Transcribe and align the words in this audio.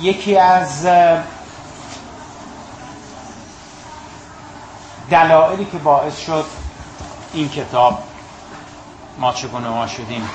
یکی 0.00 0.38
از 0.38 0.86
دلایلی 5.10 5.64
که 5.64 5.78
باعث 5.78 6.18
شد 6.18 6.44
این 7.32 7.48
کتاب 7.48 7.98
ما 9.18 9.32
چگونه 9.32 9.68
ما 9.68 9.86
شدیم 9.86 10.28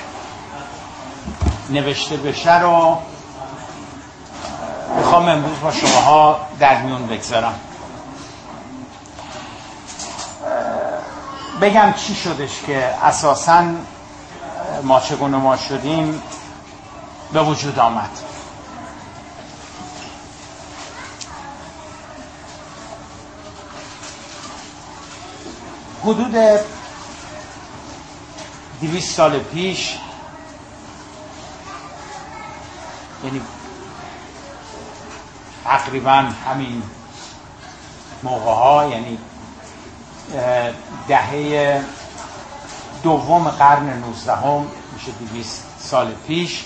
نوشته 1.69 2.17
بشه 2.17 2.59
رو 2.59 2.97
می‌خوام 4.97 5.27
امروز 5.27 5.59
با 5.59 5.71
شماها 5.71 6.39
در 6.59 6.81
میون 6.81 7.07
بگذارم. 7.07 7.59
بگم 11.61 11.93
چی 11.97 12.15
شدش 12.15 12.61
که 12.67 12.85
اساسا 13.03 13.63
ما 14.83 14.99
چگونه 14.99 15.37
ما 15.37 15.57
شدیم. 15.57 16.21
به 17.33 17.43
وجود 17.43 17.79
آمد. 17.79 18.09
حدود 26.03 26.35
دویست 28.81 29.15
سال 29.15 29.39
پیش 29.39 29.97
یعنی 33.23 33.41
تقریبا 35.63 36.11
همین 36.47 36.83
موقع 38.23 38.51
ها 38.51 38.85
یعنی 38.85 39.17
دهه 41.07 41.83
دوم 43.03 43.49
قرن 43.49 43.99
نوزدهم 43.99 44.67
میشه 44.93 45.11
دویست 45.11 45.63
سال 45.79 46.13
پیش 46.27 46.63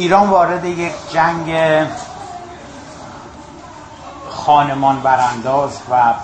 ایران 0.00 0.30
وارد 0.30 0.64
یک 0.64 0.92
جنگ 1.12 1.54
خانمان 4.30 5.00
برانداز 5.00 5.78
و 5.90 6.14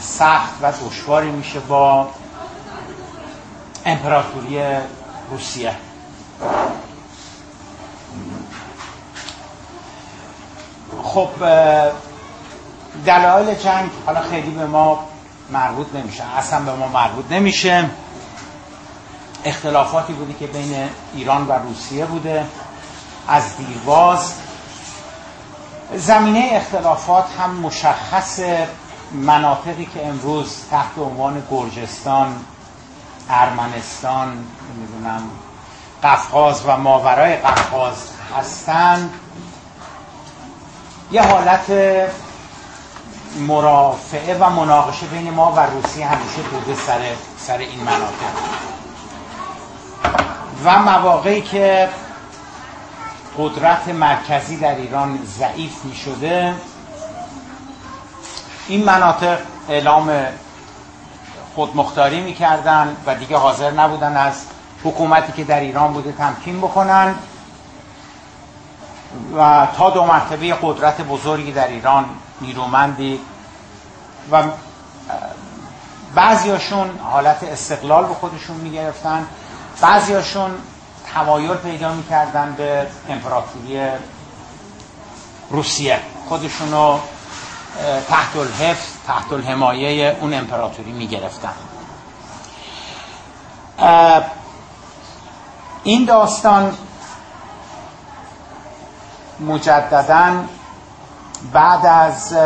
سخت 0.00 0.52
و 0.62 0.72
دشواری 0.72 1.30
میشه 1.30 1.60
با 1.60 2.08
امپراتوری 3.86 4.60
روسیه. 5.30 5.74
خب 11.02 11.28
دلایل 13.06 13.54
جنگ 13.54 13.90
حالا 14.06 14.20
خیلی 14.20 14.50
به 14.50 14.66
ما 14.66 15.06
مربوط 15.50 15.86
نمیشه 15.94 16.24
اصلا 16.36 16.60
به 16.60 16.72
ما 16.72 16.88
مربوط 16.88 17.24
نمیشه. 17.30 17.90
اختلافاتی 19.44 20.12
بودی 20.12 20.34
که 20.34 20.46
بین 20.46 20.88
ایران 21.14 21.46
و 21.48 21.52
روسیه 21.52 22.06
بوده. 22.06 22.46
از 23.28 23.56
دیرباز 23.56 24.32
زمینه 25.96 26.50
اختلافات 26.52 27.24
هم 27.40 27.50
مشخص 27.50 28.40
مناطقی 29.12 29.84
که 29.94 30.06
امروز 30.06 30.56
تحت 30.70 30.98
عنوان 30.98 31.42
گرجستان 31.50 32.44
ارمنستان 33.30 34.28
نمی‌دونم 34.76 35.22
قفقاز 36.02 36.62
و 36.66 36.76
ماورای 36.76 37.36
قفقاز 37.36 37.94
هستند. 38.38 39.14
یه 41.12 41.22
حالت 41.22 41.72
مرافعه 43.48 44.38
و 44.38 44.50
مناقشه 44.50 45.06
بین 45.06 45.30
ما 45.30 45.52
و 45.52 45.60
روسیه 45.60 46.06
همیشه 46.06 46.42
بوده 46.42 46.74
سر, 46.74 47.00
سر 47.38 47.58
این 47.58 47.80
مناطق. 47.80 48.34
و 50.64 50.78
مواقعی 50.78 51.42
که 51.42 51.88
قدرت 53.38 53.88
مرکزی 53.88 54.56
در 54.56 54.74
ایران 54.74 55.18
ضعیف 55.24 55.84
می 55.84 55.94
شده 55.94 56.54
این 58.68 58.84
مناطق 58.84 59.38
اعلام 59.68 60.26
خودمختاری 61.54 62.20
می 62.20 62.34
کردن 62.34 62.96
و 63.06 63.14
دیگه 63.14 63.36
حاضر 63.36 63.70
نبودن 63.70 64.16
از 64.16 64.44
حکومتی 64.84 65.32
که 65.32 65.44
در 65.44 65.60
ایران 65.60 65.92
بوده 65.92 66.12
تمکین 66.12 66.58
بکنن 66.58 67.14
و 69.36 69.66
تا 69.76 69.90
دو 69.90 70.04
مرتبه 70.04 70.54
قدرت 70.62 71.00
بزرگی 71.00 71.52
در 71.52 71.68
ایران 71.68 72.04
نیرومندی 72.40 73.20
و 74.32 74.42
بعضیاشون 76.14 76.98
حالت 76.98 77.42
استقلال 77.42 78.04
به 78.06 78.14
خودشون 78.14 78.56
می‌گرفتن. 78.56 79.26
بعضیاشون 79.80 80.50
تمایل 81.14 81.54
پیدا 81.54 81.92
می‌کردن 81.92 82.54
به 82.58 82.86
امپراتوری 83.08 83.88
روسیه. 85.50 86.00
خودشونو 86.28 86.98
تحت 88.08 88.36
الحفظ 88.36 88.88
تحت 89.06 89.32
الحمایه 89.32 90.16
اون 90.20 90.34
امپراتوری 90.34 90.92
می‌گرفتن. 90.92 91.52
این 95.84 96.04
داستان 96.04 96.76
مجددا 99.40 100.44
بعد 101.52 101.86
از 101.86 102.36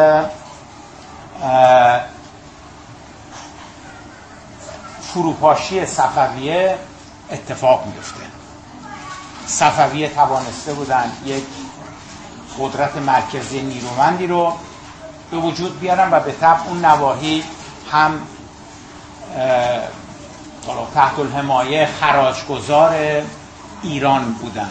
فروپاشی 5.03 5.87
صفویه 5.87 6.79
اتفاق 7.31 7.87
میفته 7.87 8.38
صفویه 9.49 10.09
توانسته 10.09 10.73
بودن 10.75 11.13
یک 11.25 11.45
قدرت 12.61 12.97
مرکزی 12.97 13.63
نیرومندی 13.63 14.27
رو 14.27 14.53
به 15.31 15.37
وجود 15.37 15.81
بیارن 15.81 16.11
و 16.11 16.21
به 16.21 16.33
طب 16.33 16.57
اون 16.69 16.85
نواحی 16.85 17.45
هم 17.93 18.21
تحت 20.95 21.19
الحمایه 21.19 21.89
خراجگذار 22.01 22.95
ایران 23.83 24.33
بودن. 24.33 24.71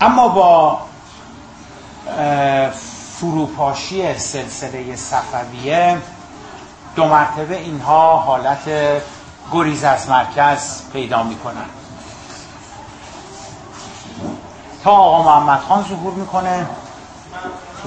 اما 0.00 0.28
با 0.28 0.80
فروپاشی 3.20 4.18
سلسله 4.18 4.96
صفویه 4.96 5.98
دو 6.96 7.04
مرتبه 7.04 7.56
اینها 7.56 8.16
حالت 8.16 8.70
گریز 9.52 9.84
از 9.84 10.08
مرکز 10.08 10.82
پیدا 10.92 11.22
می‌کنن. 11.22 11.83
تا 14.84 14.90
آقا 14.90 15.22
محمد 15.22 15.60
خان 15.60 15.84
ظهور 15.88 16.14
می‌کنه 16.14 16.66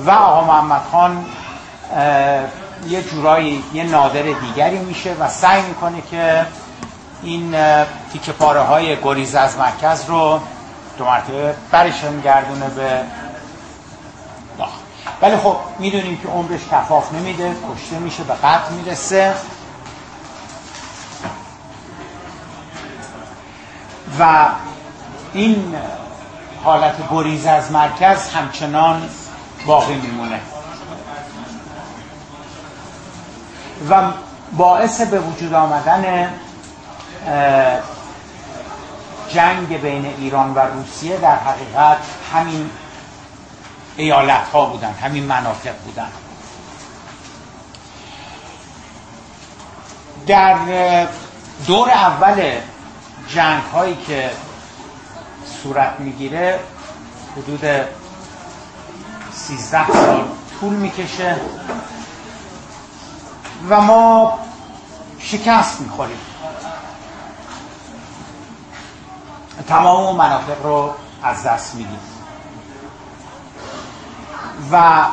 و 0.05 0.11
آقا 0.11 0.43
محمد 0.43 0.81
خان 0.91 1.25
یه 2.87 3.03
جورایی 3.03 3.63
یه 3.73 3.83
نادر 3.83 4.21
دیگری 4.21 4.79
میشه 4.79 5.15
و 5.19 5.29
سعی 5.29 5.61
می‌کنه 5.61 6.01
که 6.11 6.45
این 7.23 7.55
تیکه 8.13 8.31
پاره 8.31 8.61
های 8.61 9.01
گریز 9.01 9.35
از 9.35 9.57
مرکز 9.57 10.05
رو 10.07 10.39
دو 10.97 11.05
مرتبه 11.05 11.55
برشن 11.71 12.21
گردونه 12.21 12.69
به 12.69 13.03
ولی 15.21 15.37
خب 15.37 15.55
می‌دونیم 15.79 16.17
که 16.17 16.27
عمرش 16.27 16.61
کفاف 16.71 17.13
نمیده 17.13 17.55
کشته 17.73 17.99
میشه 17.99 18.23
به 18.23 18.33
قتل 18.33 18.73
می‌رسه. 18.73 19.33
و 24.19 24.45
این 25.33 25.75
حالت 26.67 26.95
گریز 27.11 27.45
از 27.45 27.71
مرکز 27.71 28.29
همچنان 28.29 29.09
باقی 29.65 29.93
میمونه. 29.93 30.39
و 33.89 34.11
باعث 34.57 35.01
به 35.01 35.19
وجود 35.19 35.53
آمدن 35.53 36.33
جنگ 39.29 39.81
بین 39.81 40.05
ایران 40.05 40.53
و 40.53 40.59
روسیه 40.59 41.17
در 41.17 41.35
حقیقت 41.35 41.97
همین 42.33 42.69
ایالت 43.97 44.49
ها 44.53 44.65
بودن 44.65 44.93
همین 44.93 45.23
مناطق 45.23 45.73
بودن. 45.85 46.11
در 50.27 50.57
دور 51.67 51.89
اول 51.89 52.51
جنگ 53.29 53.63
هایی 53.63 53.95
که 54.07 54.31
صورت 55.63 55.99
می‌گیره 55.99 56.59
حدود 57.37 57.85
13 59.33 59.91
سال 59.91 60.23
طول 60.59 60.73
می‌کشه 60.73 61.35
و 63.69 63.81
ما 63.81 64.39
شکست 65.19 65.81
می‌خوریم. 65.81 66.19
تمام 69.67 70.15
مناطق 70.15 70.65
رو 70.65 70.93
از 71.23 71.43
دست 71.43 71.75
میدیم. 71.75 71.99
و 74.71 75.05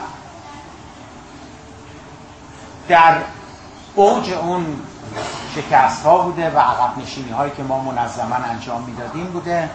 در 2.88 3.17
اوج 3.94 4.32
اون 4.32 4.81
شکست 5.55 6.02
ها 6.02 6.19
بوده 6.19 6.50
و 6.50 6.58
عقب 6.58 6.99
نشینی 6.99 7.31
هایی 7.31 7.52
که 7.56 7.62
ما 7.62 7.81
منظما 7.81 8.35
انجام 8.35 8.82
می‌دادیم 8.82 9.26
بوده. 9.26 9.70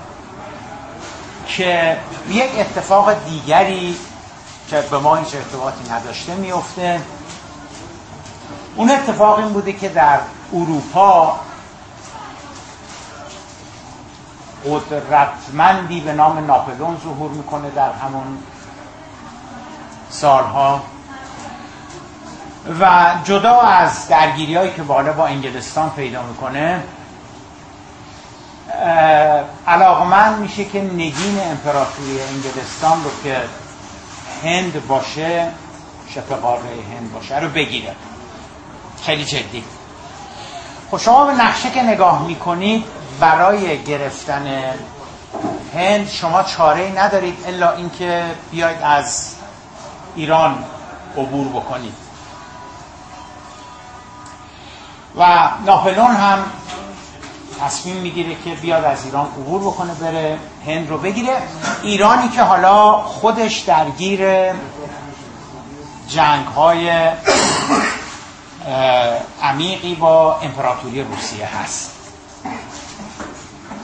که 1.57 1.98
یک 2.30 2.60
اتفاق 2.60 3.13
دیگری 3.25 3.96
که 4.69 4.81
به 4.81 4.98
ما 4.98 5.16
هیچ 5.16 5.36
ارتباطی 5.36 5.92
نداشته 5.92 6.36
میفته. 6.36 7.01
اون 8.75 8.92
اتفاق 8.92 9.40
این 9.40 9.50
بوده 9.50 9.74
که 9.74 9.90
در 9.90 10.19
اروپا 10.54 11.40
قدرتمندی 14.66 16.00
به 16.01 16.13
نام 16.13 16.46
ناپلون 16.46 16.98
ظهور 17.04 17.31
می‌کنه 17.31 17.69
در 17.69 17.92
همون 17.92 18.38
سالها. 20.10 20.81
و 22.80 23.13
جدا 23.24 23.60
از 23.60 24.07
درگیری 24.07 24.56
هایی 24.56 24.74
که 24.74 24.84
بالا 24.84 25.13
با 25.13 25.25
انگلستان 25.25 25.90
پیدا 25.90 26.24
می‌کنه 26.24 26.84
علاقمند 29.68 30.39
میشه 30.39 30.66
که 30.66 30.81
نگین 30.81 31.39
امپراتوری 31.51 32.21
انگلستان 32.21 33.04
رو 33.04 33.10
که 33.24 33.42
هند 34.44 34.88
باشه 34.88 35.48
شبه 36.10 36.36
قاره 36.36 36.62
هند 36.62 37.13
باشه 37.13 37.39
رو 37.39 37.50
بگیره. 37.50 37.95
خیلی 39.04 39.25
جدی. 39.25 39.63
خب 40.92 40.98
شما 40.98 41.25
به 41.25 41.33
نقشه 41.33 41.69
که 41.69 41.83
نگاه 41.83 42.24
می‌کنید 42.24 42.86
برای 43.19 43.83
گرفتن 43.83 44.63
هند 45.75 46.10
شما 46.10 46.44
چاره 46.44 46.92
ندارید 46.95 47.38
الا 47.48 47.72
اینکه 47.72 48.24
بیاید 48.51 48.77
از 48.81 49.36
ایران 50.15 50.63
عبور 51.18 51.48
بکنید. 51.48 51.94
و 55.18 55.50
ناپلون 55.65 56.15
هم 56.15 56.39
تصمیم 57.62 57.96
می‌گیره 57.96 58.36
که 58.36 58.50
بیاد 58.50 58.84
از 58.84 59.06
ایران 59.06 59.26
عبور 59.26 59.62
بکنه 59.62 59.94
بره 59.94 60.38
هند 60.66 60.90
رو 60.90 60.98
بگیره. 60.98 61.42
ایرانی 61.84 62.30
که 62.30 62.44
حالا 62.44 62.92
خودش 62.92 63.60
درگیر 63.60 64.20
جنگ 66.08 66.46
های 66.46 67.10
عمیقی 69.44 69.96
با 69.96 70.40
امپراتوری 70.40 71.04
روسیه 71.04 71.46
هست. 71.46 71.92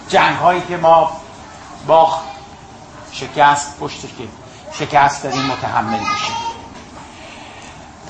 جنگ 0.10 0.38
هایی 0.38 0.62
که 0.62 0.78
ما 0.78 1.12
با 1.88 2.20
شکست 3.12 3.80
پشت 3.80 4.02
که 4.02 4.28
شکست 4.72 5.24
داریم 5.24 5.42
متحمل 5.42 6.00
میشیم. 6.00 6.36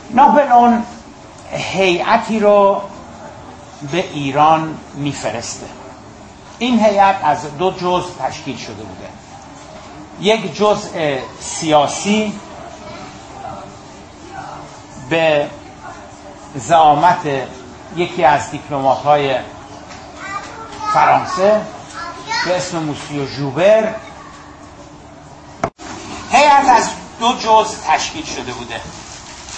ناپلون 0.10 0.84
هیئتی 1.52 2.40
رو 2.40 2.82
به 3.92 4.10
ایران 4.14 4.78
میفرسته. 4.94 5.66
این 6.60 6.80
هیئت 6.86 7.16
از 7.24 7.58
دو 7.58 7.72
جزء 7.72 8.10
تشکیل 8.20 8.58
شده 8.58 8.84
بوده. 8.84 9.10
یک 10.22 10.56
جزء 10.56 11.18
سیاسی 11.40 12.34
به 15.10 15.50
زعامت 16.56 17.28
یکی 17.96 18.24
از 18.24 18.52
دیپلمات 18.52 18.98
های 18.98 19.36
فرانسه 20.94 21.62
به 22.46 22.58
اسم 22.58 22.80
موسیو 22.80 23.26
جوبر 23.26 23.96
هیئت 26.32 26.70
از 26.70 26.90
دو 27.20 27.34
جزء 27.34 27.76
تشکیل 27.88 28.26
شده 28.26 28.52
بوده. 28.52 28.82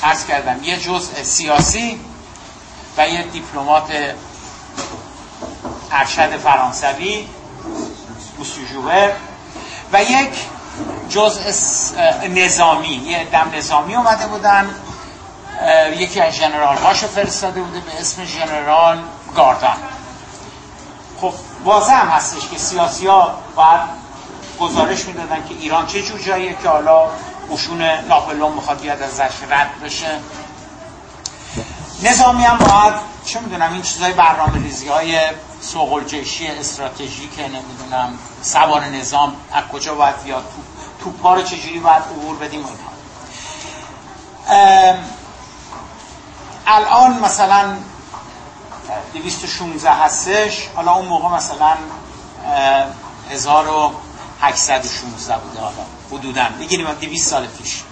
عرض 0.03 0.25
کردم 0.25 0.63
یه 0.63 0.77
جزء 0.77 1.23
سیاسی 1.23 1.99
و 2.97 3.09
یه 3.09 3.23
دیپلمات 3.23 3.91
ارشد 5.91 6.37
فرانسوی 6.37 7.27
موسیو 8.37 8.67
جوبر 8.67 9.11
و 9.93 10.03
یک 10.03 10.29
جزء 11.09 11.51
نظامی 12.29 12.87
یه 12.87 13.23
دم 13.23 13.51
نظامی 13.55 13.95
اومده 13.95 14.27
بودن. 14.27 14.75
یکی 15.97 16.21
از 16.21 16.35
جنرال 16.35 16.77
هاشو 16.77 17.07
فرستاده 17.07 17.61
بوده 17.61 17.79
به 17.79 17.99
اسم 17.99 18.25
جنرال 18.25 18.99
گاردان. 19.35 19.77
خب 21.21 21.33
واضح 21.63 21.93
هم 21.93 22.07
هستش 22.07 22.47
که 22.47 22.57
سیاسی 22.57 23.07
ها 23.07 23.37
باید 23.55 23.81
گزارش 24.59 25.05
می‌دادن 25.05 25.47
که 25.47 25.55
ایران 25.59 25.85
چه 25.85 26.01
جور 26.01 26.19
جاییه 26.19 26.55
که 26.63 26.69
حالا 26.69 27.09
قشون 27.51 27.81
ناپلون 27.81 28.53
می‌خواد 28.53 28.81
بیاد 28.81 29.01
ازش 29.01 29.33
رد 29.49 29.71
بشه. 29.83 30.19
نظامی 32.01 32.43
هم 32.43 32.57
باید 32.57 32.93
چه 33.25 33.39
می‌دونم 33.39 33.73
این 33.73 33.81
چیزای 33.81 34.13
برنامه 34.13 34.63
ریزی 34.63 34.87
های 34.87 35.19
سوقل 35.61 36.03
جشی 36.03 36.47
استراتژیک 36.47 37.39
نمی‌دونم 37.39 38.17
سوار 38.41 38.85
نظام 38.85 39.35
از 39.51 39.63
کجا 39.73 39.95
باید 39.95 40.23
بیاد 40.23 40.43
تو 40.43 40.61
توپا 41.03 41.33
رو 41.33 41.41
چجوری 41.41 41.79
باید 41.79 42.03
عبور 42.03 42.35
بدیم 42.35 42.65
و 42.65 42.67
اینها. 42.67 42.91
الان 46.67 47.19
مثلا 47.19 47.77
216 49.13 49.91
هستش 49.91 50.67
حالا 50.75 50.93
اون 50.93 51.05
موقع 51.05 51.35
مثلا 51.35 51.73
1816 53.31 55.37
بوده 55.37 55.59
حالا 55.59 55.73
حدودا. 56.11 56.45
بگیریم 56.59 56.87
200 57.01 57.29
سال 57.29 57.47
پیش. 57.47 57.83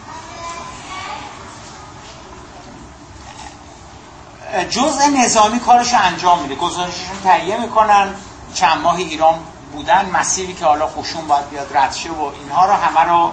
جزء 4.64 5.08
نظامی 5.08 5.60
کارش 5.60 5.94
انجام 5.94 6.40
میده. 6.40 6.56
گزارششون 6.56 7.22
تهیه 7.24 7.58
می‌کنن. 7.58 8.16
چند 8.54 8.82
ماه 8.82 8.96
ایران 8.96 9.40
بودن. 9.72 10.10
مسیری 10.14 10.54
که 10.54 10.66
حالا 10.66 10.88
خوشون 10.88 11.28
باید 11.28 11.50
بیاد 11.50 11.78
رد 11.78 11.94
شه 11.94 12.12
و 12.12 12.32
اینها 12.40 12.66
رو 12.66 12.74
همه 12.74 13.12
رو 13.12 13.32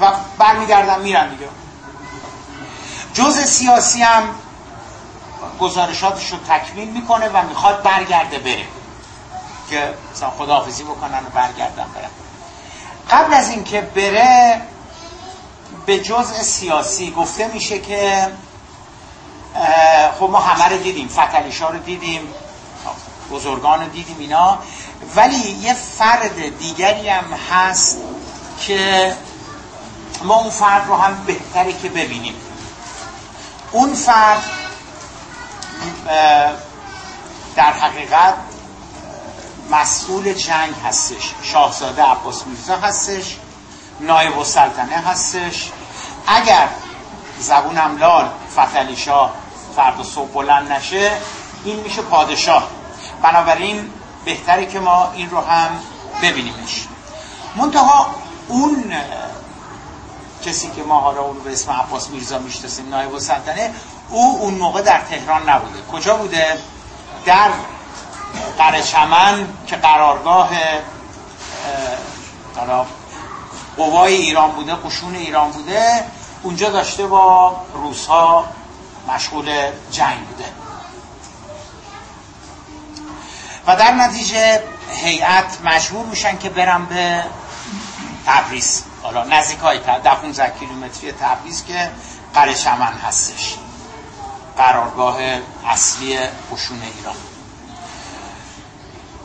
و 0.00 0.12
برمیگردن 0.38 1.00
میرن 1.00 1.28
دیگه. 1.28 1.48
جزء 3.14 3.44
سیاسی 3.44 4.02
هم 4.02 4.22
گزارشاتش 5.60 6.32
رو 6.32 6.38
تکمیل 6.48 6.88
می‌کنه 6.88 7.28
و 7.28 7.42
می‌خواد 7.48 7.82
برگرده 7.82 8.38
بره. 8.38 8.66
که 9.70 9.94
مثلا 10.12 10.30
خداحافظی 10.30 10.82
بکنن 10.82 11.18
و 11.18 11.30
برگردن 11.34 11.86
برن 11.94 12.10
قبل 13.10 13.34
از 13.34 13.50
اینکه 13.50 13.80
بره 13.80 14.62
به 15.86 15.98
جزء 15.98 16.42
سیاسی 16.42 17.10
گفته 17.10 17.48
میشه 17.54 17.78
که 17.78 18.28
خب 20.18 20.28
ما 20.30 20.40
همه 20.40 20.68
رو 20.68 20.82
دیدیم 20.82 21.08
فتلیشا 21.08 21.70
رو 21.70 21.78
دیدیم 21.78 22.34
بزرگان 23.30 23.80
رو 23.80 23.88
دیدیم 23.88 24.16
اینا. 24.18 24.58
ولی 25.16 25.36
یه 25.36 25.74
فرد 25.74 26.58
دیگری 26.58 27.08
هم 27.08 27.24
هست 27.50 27.98
که 28.60 29.12
ما 30.24 30.34
اون 30.34 30.50
فرد 30.50 30.86
رو 30.86 30.96
هم 30.96 31.24
بهتره 31.26 31.72
که 31.72 31.88
ببینیم. 31.88 32.34
اون 33.72 33.94
فرد 33.94 34.42
در 37.56 37.72
حقیقت 37.72 38.34
مسئول 39.70 40.32
جنگ 40.32 40.74
هستش. 40.86 41.34
شاهزاده 41.42 42.02
عباس 42.02 42.46
میرزا 42.46 42.76
هستش 42.76 43.36
نایب 44.00 44.38
السلطنه 44.38 44.96
هستش. 44.96 45.70
اگر 46.26 46.68
زبونم 47.38 47.96
لال 47.96 48.28
فتلی 48.56 48.96
شاه 48.96 49.41
فردا 49.76 50.04
صبح 50.04 50.32
بلند 50.32 50.72
نشه 50.72 51.12
این 51.64 51.80
میشه 51.80 52.02
پادشاه. 52.02 52.68
بنابراین 53.22 53.90
بهتره 54.24 54.66
که 54.66 54.80
ما 54.80 55.12
این 55.14 55.30
رو 55.30 55.40
هم 55.40 55.68
ببینیمش. 56.22 56.86
منتها 57.56 58.14
اون 58.48 58.92
کسی 60.44 60.70
که 60.70 60.82
ما 60.82 61.00
حالا 61.00 61.20
اون 61.20 61.38
به 61.38 61.52
اسم 61.52 61.72
عباس 61.72 62.10
میرزا 62.10 62.38
می‌شناسیم 62.38 62.88
نایب 62.88 63.14
السلطنه 63.14 63.74
او 64.10 64.38
اون 64.40 64.54
موقع 64.54 64.82
در 64.82 65.00
تهران 65.10 65.48
نبوده. 65.48 65.78
کجا 65.92 66.16
بوده؟ 66.16 66.58
در 67.26 67.50
قرچمن 68.58 69.48
که 69.66 69.76
قرارگاه 69.76 70.50
قوای 73.76 74.14
ایران 74.14 74.50
بوده 74.50 74.74
قشون 74.74 75.14
ایران 75.14 75.50
بوده 75.50 76.04
اونجا 76.42 76.70
داشته 76.70 77.06
با 77.06 77.56
روس 77.74 78.06
ها 78.06 78.44
مشغول 79.08 79.70
جنگ 79.90 80.18
بوده. 80.18 80.44
و 83.66 83.76
در 83.76 83.92
نتیجه 83.92 84.62
هیئت 84.90 85.58
مجبور 85.64 86.06
میشن 86.06 86.38
که 86.38 86.48
برن 86.50 86.84
به 86.84 87.24
تبریز. 88.26 88.84
حالا 89.02 89.24
نزدیک 89.24 89.58
های 89.58 89.78
در 89.78 90.14
15 90.14 90.52
کیلومتری 90.58 91.12
تبریز 91.12 91.64
که 91.64 91.90
قرچمن 92.34 92.92
هستش. 92.92 93.56
قرارگاه 94.56 95.18
اصلی 95.66 96.18
قشون 96.52 96.82
ایران. 96.82 97.14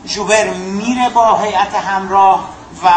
جوبر 0.05 0.49
میره 0.53 1.09
با 1.09 1.37
هیئت 1.37 1.75
همراه 1.75 2.49
و 2.83 2.89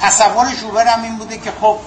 تصور 0.00 0.54
جوبر 0.54 0.86
هم 0.86 1.02
این 1.02 1.16
بوده 1.16 1.38
که 1.38 1.52
خب 1.60 1.78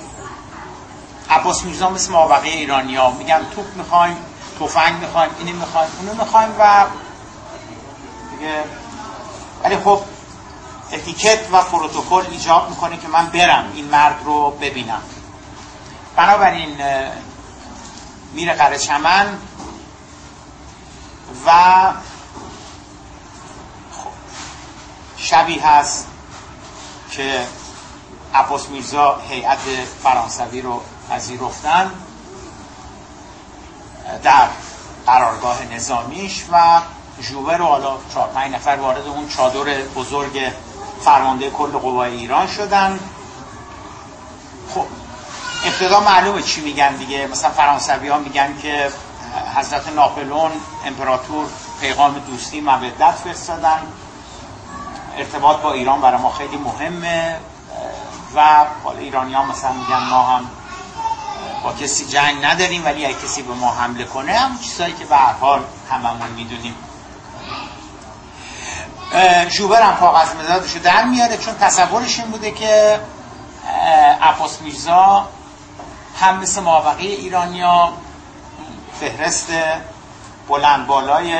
عباس 1.29 1.63
میرزا 1.63 1.89
مثل 1.89 2.11
مابقی 2.11 2.49
ایرانی 2.49 2.95
ها 2.95 3.11
میگن 3.11 3.45
توپ 3.55 3.75
می‌خوایم 3.75 4.17
تفنگ 4.59 4.95
می‌خوایم 4.95 5.31
اینی 5.39 5.51
می‌خوایم 5.51 5.89
اونو 5.99 6.23
می‌خوایم 6.23 6.49
و 6.59 6.85
دیگه. 8.31 8.63
ولی 9.63 9.77
خب 9.77 10.01
اتیکت 10.91 11.39
و 11.51 11.61
پروتکل 11.61 12.25
ایجاب 12.31 12.69
می‌کنه 12.69 12.97
که 12.97 13.07
من 13.07 13.25
برم 13.25 13.71
این 13.75 13.85
مرد 13.85 14.15
رو 14.25 14.51
ببینم. 14.51 15.01
بنابراین 16.15 16.77
میره 18.33 18.53
قره 18.53 18.77
چمن 18.77 19.37
و 21.45 21.51
خب 23.91 24.11
شبی 25.17 25.59
هست 25.59 26.07
که 27.11 27.47
عباس 28.33 28.69
میرزا 28.69 29.19
هیئت 29.29 29.59
فرانسوی 30.03 30.61
رو 30.61 30.81
پذیرفتن 31.09 31.91
در 34.23 34.47
قرارگاه 35.05 35.63
نظامیش 35.73 36.45
و 36.51 36.81
جوبه 37.21 37.57
رو 37.57 37.65
حالا 37.65 37.97
چهار 38.13 38.27
پنج 38.27 38.53
نفر 38.53 38.75
وارد 38.75 39.07
اون 39.07 39.29
چادر 39.29 39.81
بزرگ 39.95 40.51
فرمانده 41.01 41.49
کل 41.49 41.71
قوای 41.71 42.13
ایران 42.13 42.47
شدن. 42.47 42.99
خب 44.75 44.85
ابتدا 45.65 45.99
معلومه 45.99 46.41
چی 46.41 46.61
میگن 46.61 46.95
دیگه. 46.95 47.27
مثلا 47.27 47.49
فرانسوی 47.49 48.07
ها 48.07 48.17
میگن 48.17 48.57
که 48.61 48.91
حضرت 49.55 49.87
ناپلون 49.87 50.51
امپراتور 50.85 51.45
پیغام 51.81 52.19
دوستی 52.19 52.61
مودت 52.61 53.11
فرستادن. 53.11 53.81
ارتباط 55.17 55.57
با 55.57 55.73
ایران 55.73 56.01
برای 56.01 56.21
ما 56.21 56.31
خیلی 56.31 56.57
مهمه. 56.57 57.39
و 58.35 58.65
حالا 58.83 58.99
ایرانی 58.99 59.33
ها 59.33 59.45
مثلا 59.45 59.71
میگن 59.71 60.03
ما 60.09 60.23
هم 60.23 60.49
با 61.63 61.73
کسی 61.73 62.05
جنگ 62.05 62.45
نداریم 62.45 62.85
ولی 62.85 63.05
اگه 63.05 63.15
کسی 63.15 63.41
به 63.41 63.53
ما 63.53 63.71
حمله 63.71 64.03
کنه 64.05 64.33
هم 64.33 64.59
چیزایی 64.59 64.93
که 64.93 65.05
به 65.05 65.15
هر 65.15 65.33
حال 65.33 65.61
هممون 65.91 66.29
می‌دونیم. 66.29 66.75
جوبر 69.49 69.81
هم 69.81 69.95
کاغذ 69.95 70.35
مدادش 70.35 70.73
رو 70.73 70.81
در 70.81 71.03
میاره 71.03 71.37
چون 71.37 71.55
تصورش 71.55 72.19
این 72.19 72.31
بوده 72.31 72.51
که 72.51 72.99
عباس 74.21 74.61
میرزا 74.61 75.27
هم 76.19 76.39
مثل 76.39 76.61
مابقی 76.61 77.07
ایرانیا 77.07 77.93
فهرست 78.99 79.47
بلند 80.49 80.87
بالای 80.87 81.37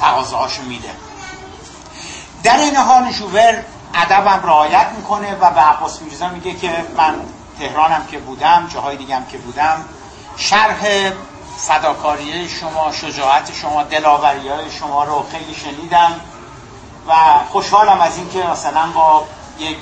تقاضاهاشو 0.00 0.62
میده. 0.62 0.90
در 2.42 2.56
این 2.56 2.76
حال 2.76 3.12
جوبر 3.12 3.62
ادبم 3.94 4.40
رعایت 4.44 4.86
می‌کنه 4.96 5.34
و 5.40 5.50
به 5.50 5.60
عباس 5.60 6.02
میرزا 6.02 6.28
میگه 6.28 6.54
که 6.54 6.84
من 6.96 7.14
تهرانم 7.58 8.06
که 8.10 8.18
بودم 8.18 8.68
جاهای 8.74 8.96
دیگم 8.96 9.22
که 9.32 9.38
بودم 9.38 9.84
شرح 10.36 11.10
فداکاری 11.58 12.48
شما 12.48 12.92
شجاعت 12.92 13.52
شما 13.52 13.82
دلاوری 13.82 14.48
های 14.48 14.70
شما 14.70 15.04
رو 15.04 15.26
خیلی 15.32 15.54
شنیدم 15.54 16.20
و 17.08 17.14
خوشحالم 17.50 18.00
از 18.00 18.16
اینکه 18.16 18.38
مثلا 18.38 18.86
با 18.86 19.24
یک 19.58 19.78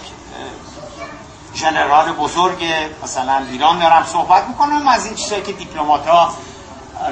جنرال 1.54 2.12
بزرگ 2.12 2.64
مثلا 3.02 3.42
ایران 3.50 3.78
دارم 3.78 4.06
صحبت 4.12 4.48
می‌کنم 4.48 4.88
از 4.88 5.06
این 5.06 5.14
چیزایی 5.14 5.42
که 5.42 5.52
دیپلمات 5.52 6.06
ها 6.06 6.34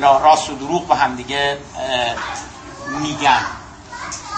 راست 0.03 0.51
و 0.51 0.55
دروغ 0.55 0.89
به 0.89 0.95
هم 0.95 1.15
دیگه 1.17 1.59
میگن. 3.01 3.41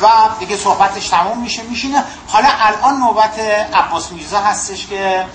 و 0.00 0.08
دیگه 0.38 0.56
صحبتش 0.56 1.08
تموم 1.08 1.38
میشه 1.38 1.62
میشینه. 1.62 2.04
حالا 2.28 2.48
الان 2.60 3.00
نوبت 3.00 3.38
عباس 3.74 4.12
میرزا 4.12 4.40
هستش 4.40 4.86
که 4.86 5.26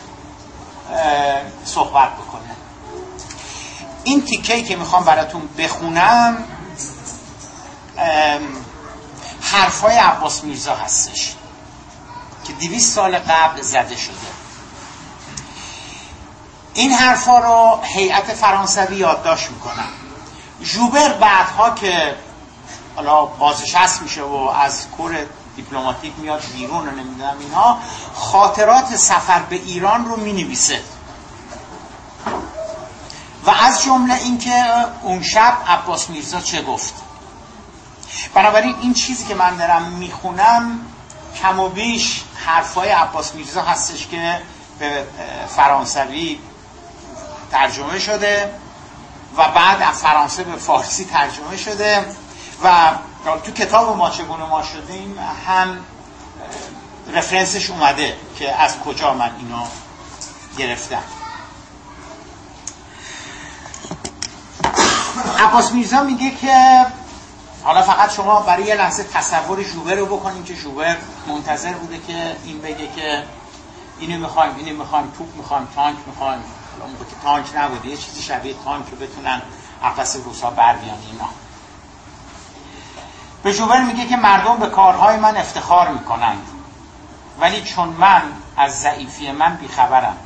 صحبت 1.65 2.09
بکنه. 2.13 2.55
این 4.03 4.25
تیکهی 4.25 4.63
که 4.63 4.75
می‌خوام 4.75 5.03
براتون 5.03 5.49
بخونم 5.57 6.43
حرفای 9.41 9.95
عباس 9.97 10.43
میرزا 10.43 10.75
هستش 10.75 11.35
که 12.47 12.53
دیویست 12.53 12.95
سال 12.95 13.17
قبل 13.17 13.61
زده 13.61 13.95
شده. 13.97 14.15
این 16.73 16.91
حرفا 16.91 17.39
رو 17.39 17.79
هیئت 17.83 18.33
فرانسوی 18.33 18.95
یادداشت 18.95 19.51
می‌کنم. 19.51 19.89
جوبر 20.63 21.13
بعدها 21.13 21.69
که 21.69 22.15
حالا 22.95 23.25
بازنشست 23.25 24.01
میشه 24.01 24.21
و 24.21 24.35
از 24.35 24.87
کور 24.97 25.25
دیپلماتیک 25.55 26.13
میاد 26.17 26.43
بیرون 26.55 26.87
و 26.87 26.91
نمی‌دونم 26.91 27.35
اینها 27.39 27.79
خاطرات 28.13 28.95
سفر 28.95 29.39
به 29.39 29.55
ایران 29.55 30.05
رو 30.05 30.17
می‌نویسه. 30.17 30.81
و 33.45 33.49
از 33.49 33.83
جمله 33.83 34.13
اینکه 34.13 34.65
اون 35.01 35.23
شب 35.23 35.57
عباس 35.67 36.09
میرزا 36.09 36.41
چه 36.41 36.61
گفت؟ 36.61 36.93
بنابراین 38.33 38.75
این 38.81 38.93
چیزی 38.93 39.25
که 39.25 39.35
من 39.35 39.57
دارم 39.57 39.83
می‌خونم 39.83 40.79
کم 41.41 41.59
و 41.59 41.69
بیش 41.69 42.23
حرفای 42.45 42.89
عباس 42.89 43.35
میرزا 43.35 43.61
هستش 43.61 44.07
که 44.07 44.41
به 44.79 45.07
فرانسوی 45.55 46.39
ترجمه 47.51 47.99
شده 47.99 48.53
و 49.37 49.47
بعد 49.47 49.81
از 49.81 49.99
فرانسه 49.99 50.43
به 50.43 50.55
فارسی 50.55 51.05
ترجمه 51.05 51.57
شده 51.57 52.05
و 52.63 52.91
تو 53.25 53.51
کتاب 53.51 53.97
ما 53.97 54.09
چگونه 54.09 54.45
ما 54.45 54.63
شدیم 54.63 55.17
هم 55.47 55.77
رفرنسش 57.13 57.69
اومده 57.69 58.17
که 58.37 58.61
از 58.61 58.79
کجا 58.79 59.13
من 59.13 59.31
اینو 59.39 59.63
گرفتم. 60.57 61.03
عباس 65.39 65.71
میرزا 65.71 66.03
میگه 66.03 66.31
که 66.31 66.85
حالا 67.63 67.81
فقط 67.81 68.13
شما 68.13 68.41
برای 68.41 68.63
یه 68.63 68.75
لحظه 68.75 69.03
تصور 69.03 69.63
جوبر 69.63 69.95
رو 69.95 70.05
بکنیم 70.05 70.43
که 70.43 70.55
جوبر 70.55 70.97
منتظر 71.27 71.73
بوده 71.73 71.99
که 72.07 72.35
این 72.45 72.61
بگه 72.61 72.87
که 72.95 73.23
اینو 73.99 74.19
می‌خوایم 74.19 74.55
اینو 74.57 74.77
می‌خوایم 74.77 75.13
توپ 75.17 75.35
می‌خوایم 75.35 75.67
تانک 75.75 75.97
می‌خوایم. 76.07 76.43
حالا 76.71 76.91
موقع 76.91 77.05
که 77.05 77.15
تانک 77.23 77.45
نبوده 77.55 77.87
یه 77.87 77.97
چیزی 77.97 78.21
شبیه 78.21 78.55
تانک 78.65 78.85
رو 78.91 78.97
بتونن 78.97 79.41
قفس 79.83 80.15
روسا 80.15 80.49
بر 80.49 80.75
بیان 80.75 80.97
اینا. 81.11 81.29
به 83.45 83.53
جوبر 83.53 83.81
میگه 83.81 84.05
که 84.05 84.17
مردم 84.17 84.57
به 84.57 84.67
کارهای 84.67 85.17
من 85.17 85.37
افتخار 85.37 85.87
می‌کنند. 85.87 86.47
ولی 87.39 87.61
چون 87.61 87.89
من 87.89 88.21
از 88.57 88.79
ضعیفی 88.81 89.31
من 89.31 89.55
بیخبرم 89.55 90.17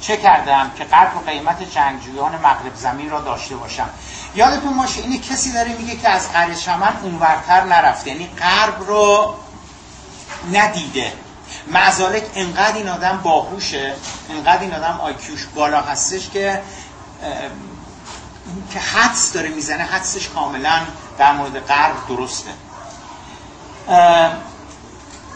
چه 0.00 0.16
کردم 0.16 0.70
که 0.76 0.84
قدر 0.84 1.16
و 1.16 1.30
قیمت 1.30 1.62
جنگجویان 1.62 2.36
مغرب 2.36 2.74
زمین 2.74 3.10
را 3.10 3.20
داشته 3.20 3.56
باشم؟ 3.56 3.88
یادتون 4.34 4.76
باشه 4.76 5.00
اینه 5.00 5.18
کسی 5.18 5.52
داره 5.52 5.74
میگه 5.74 5.96
که 5.96 6.08
از 6.08 6.32
قره 6.32 6.56
شمن 6.56 6.96
اونورتر 7.02 7.64
نرفته 7.64 8.10
یعنی 8.10 8.30
غرب 8.38 8.82
رو 8.86 9.34
ندیده. 10.52 11.12
معزالک 11.66 12.24
انقدر 12.34 12.76
این 12.76 12.88
آدم 12.88 13.20
باهوشه 13.22 13.94
انقدر 14.30 14.60
این 14.60 14.74
آدم 14.74 15.00
آیکیوش 15.02 15.46
بالا 15.46 15.80
هستش 15.80 16.30
که 16.30 16.62
که 18.72 18.80
حدس 18.80 19.32
داره 19.32 19.48
می‌زنه 19.48 19.84
حدسش 19.84 20.28
کاملا 20.28 20.80
در 21.18 21.32
مورد 21.32 21.66
غرب 21.66 21.96
درسته. 22.08 22.50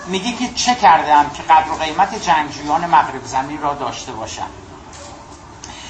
میگه 0.06 0.32
که 0.32 0.54
چه 0.54 0.74
کردم 0.74 1.30
که 1.30 1.42
قدر 1.42 1.70
و 1.70 1.74
قیمت 1.74 2.22
جنگجویان 2.22 2.86
مغرب 2.86 3.24
زمین 3.24 3.60
را 3.60 3.74
داشته 3.74 4.12
باشم؟ 4.12 4.46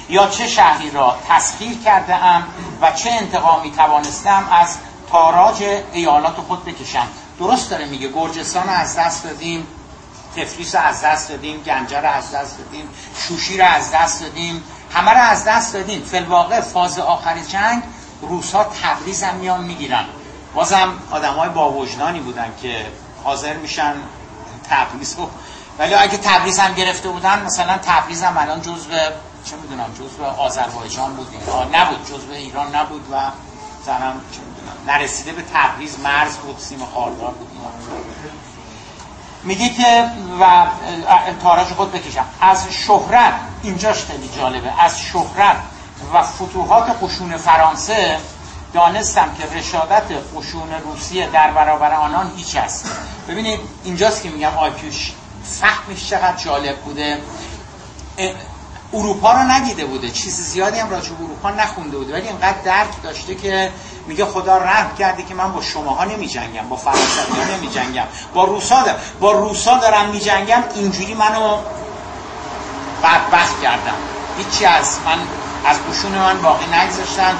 یا 0.09 0.27
چه 0.27 0.47
شهری 0.47 0.91
را 0.91 1.17
تسخیر 1.29 1.77
کرده 1.85 2.15
ام 2.15 2.43
و 2.81 2.91
چه 2.91 3.11
انتقامی 3.11 3.71
توانستم 3.71 4.47
از 4.51 4.77
تاراج 5.11 5.63
ایالات 5.93 6.35
خود 6.35 6.65
بکشم؟ 6.65 7.07
درست 7.39 7.69
داره 7.69 7.85
میگه. 7.85 8.07
گرجستان 8.07 8.69
از 8.69 8.95
دست 8.95 9.23
دادیم 9.23 9.67
تفلیس 10.37 10.75
از 10.75 11.01
دست 11.01 11.29
دادیم 11.29 11.61
گنجه 11.61 12.01
رو 12.01 12.07
از 12.07 12.31
دست 12.31 12.57
دادیم 12.57 12.89
شوشی 13.17 13.57
رو 13.57 13.65
از 13.65 13.91
دست 13.91 14.21
دادیم 14.21 14.63
همه 14.93 15.11
رو 15.11 15.21
از 15.21 15.45
دست 15.45 15.73
دادیم. 15.73 16.03
فلواقع 16.03 16.61
فاز 16.61 16.99
آخر 16.99 17.39
جنگ 17.39 17.83
روس 18.21 18.51
ها 18.55 18.63
تبریز 18.63 19.23
هم 19.23 19.35
میان 19.35 19.63
می‌گیرن. 19.63 20.05
بازم 20.53 20.93
آدم 21.11 21.33
های 21.33 21.49
با 21.49 21.71
وجدانی 21.71 22.19
بودن 22.19 22.53
که 22.61 22.85
حاضر 23.23 23.53
میشن 23.53 23.93
تبریز 24.69 25.15
رو 25.17 25.29
ولی 25.79 25.93
اگه 25.93 26.17
تبریز 26.17 26.59
هم 26.59 26.73
گرفته 26.73 27.09
بودن 27.09 27.41
مثلا 27.45 27.77
تبریز 27.77 28.23
هم 28.23 28.37
الان 28.37 28.61
جزو 28.61 28.89
چه 29.45 29.55
می‌دونم 29.61 29.93
جزو 29.93 30.23
آذربایجان 30.23 31.13
بود 31.13 31.27
نبود 31.73 32.05
جزو 32.05 32.31
ایران 32.31 32.75
نبود 32.75 33.07
و 33.11 33.15
زنم 33.85 34.21
چه 34.31 34.39
می‌دونم 34.39 34.97
نرسیده 34.97 35.31
به 35.31 35.43
تبریز 35.53 35.99
مرز 35.99 36.37
بود 36.37 36.59
سیم 36.59 36.85
خاردار 36.93 37.31
بود. 37.31 37.49
میگه 39.43 39.69
که 39.69 40.05
و 40.39 40.65
تاراج 41.43 41.67
خود 41.67 41.91
بکشم. 41.91 42.25
از 42.41 42.67
شهرت 42.71 43.33
اینجاش 43.63 44.05
خیلی 44.05 44.29
جالبه. 44.37 44.83
از 44.83 44.99
شهرت 44.99 45.55
و 46.13 46.23
فتوحات 46.23 47.03
قشون 47.03 47.37
فرانسه 47.37 48.17
دانستم 48.73 49.29
که 49.37 49.59
رشادت 49.59 50.03
قشون 50.35 50.69
روسیه 50.83 51.27
در 51.27 51.51
برابر 51.51 51.93
آنان 51.93 52.31
هیچ 52.37 52.55
است. 52.55 52.91
ببینید 53.27 53.59
اینجاست 53.83 54.23
که 54.23 54.29
میگم 54.29 54.57
آیکیوش 54.57 55.11
فهمش 55.45 56.09
چقدر 56.09 56.37
جالب 56.37 56.75
بوده. 56.77 57.17
اروپا 58.93 59.31
رو 59.31 59.39
ندیده 59.39 59.85
بوده. 59.85 60.09
چیز 60.09 60.35
زیادی 60.35 60.79
هم 60.79 60.89
راجع 60.89 61.09
به 61.09 61.23
اروپا 61.23 61.51
نخونده 61.51 61.97
بوده. 61.97 62.13
ولی 62.13 62.27
اینقدر 62.27 62.57
درک 62.65 63.01
داشته 63.03 63.35
که 63.35 63.71
میگه 64.07 64.25
خدا 64.25 64.57
رحم 64.57 64.95
کرده 64.95 65.23
که 65.23 65.33
من 65.33 65.51
با 65.51 65.61
شماها 65.61 66.03
نمی 66.03 66.27
جنگم 66.27 66.69
با 66.69 66.75
فرانسوی 66.75 67.55
نمی 67.55 67.69
جنگم 67.69 68.05
با 68.33 68.43
روسا 68.43 68.83
دارم. 68.83 68.97
با 69.19 69.31
روسا 69.31 69.77
دارم 69.77 70.09
می 70.09 70.19
جنگم 70.19 70.63
اینجوری 70.75 71.13
منو 71.13 71.57
بدبخت 73.03 73.61
کردم 73.61 73.95
هیچی 74.37 74.65
از 74.65 74.97
من 75.05 75.17
از 75.65 75.77
قشون 75.89 76.11
من 76.11 76.41
باقی 76.41 76.65
نگذاشتن. 76.65 77.35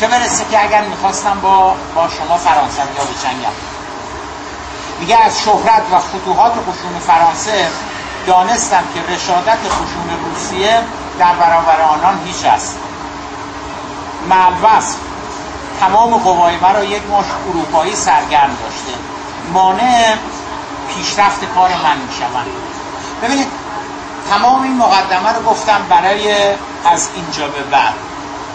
چه 0.00 0.06
برسه 0.06 0.44
که 0.50 0.64
اگر 0.64 0.84
می‌خواستم 0.84 1.40
با, 1.40 1.74
با 1.94 2.08
شما 2.08 2.36
فرانسوی 2.36 2.98
ها 2.98 3.04
بجنگم. 3.04 3.52
میگه 5.00 5.24
از 5.24 5.40
شهرت 5.40 5.82
و 5.92 5.98
فتوحات 5.98 6.52
قشون 6.52 6.98
فرانسه 7.06 7.68
دانستم 8.26 8.82
که 8.94 9.14
رشادت 9.14 9.58
قشون 9.58 10.10
روسیه 10.24 10.80
در 11.18 11.34
برابر 11.34 11.80
آنان 11.80 12.20
هیچ 12.26 12.44
است. 12.44 12.78
ملوصف 14.28 14.96
تمام 15.80 16.14
قوای 16.14 16.56
مرا 16.56 16.84
یک 16.84 17.02
مش 17.02 17.24
اروپایی 17.48 17.96
سرگرم 17.96 18.56
داشته. 18.62 18.92
مانع 19.52 20.14
پیشرفت 20.88 21.44
کار 21.44 21.70
من 21.70 21.96
می‌شوند. 22.08 22.46
ببینید 23.22 23.48
تمام 24.30 24.62
این 24.62 24.76
مقدمه 24.76 25.32
رو 25.32 25.42
گفتم 25.42 25.80
برای 25.90 26.54
از 26.84 27.08
اینجا 27.14 27.48
به 27.48 27.62
بعد. 27.62 27.94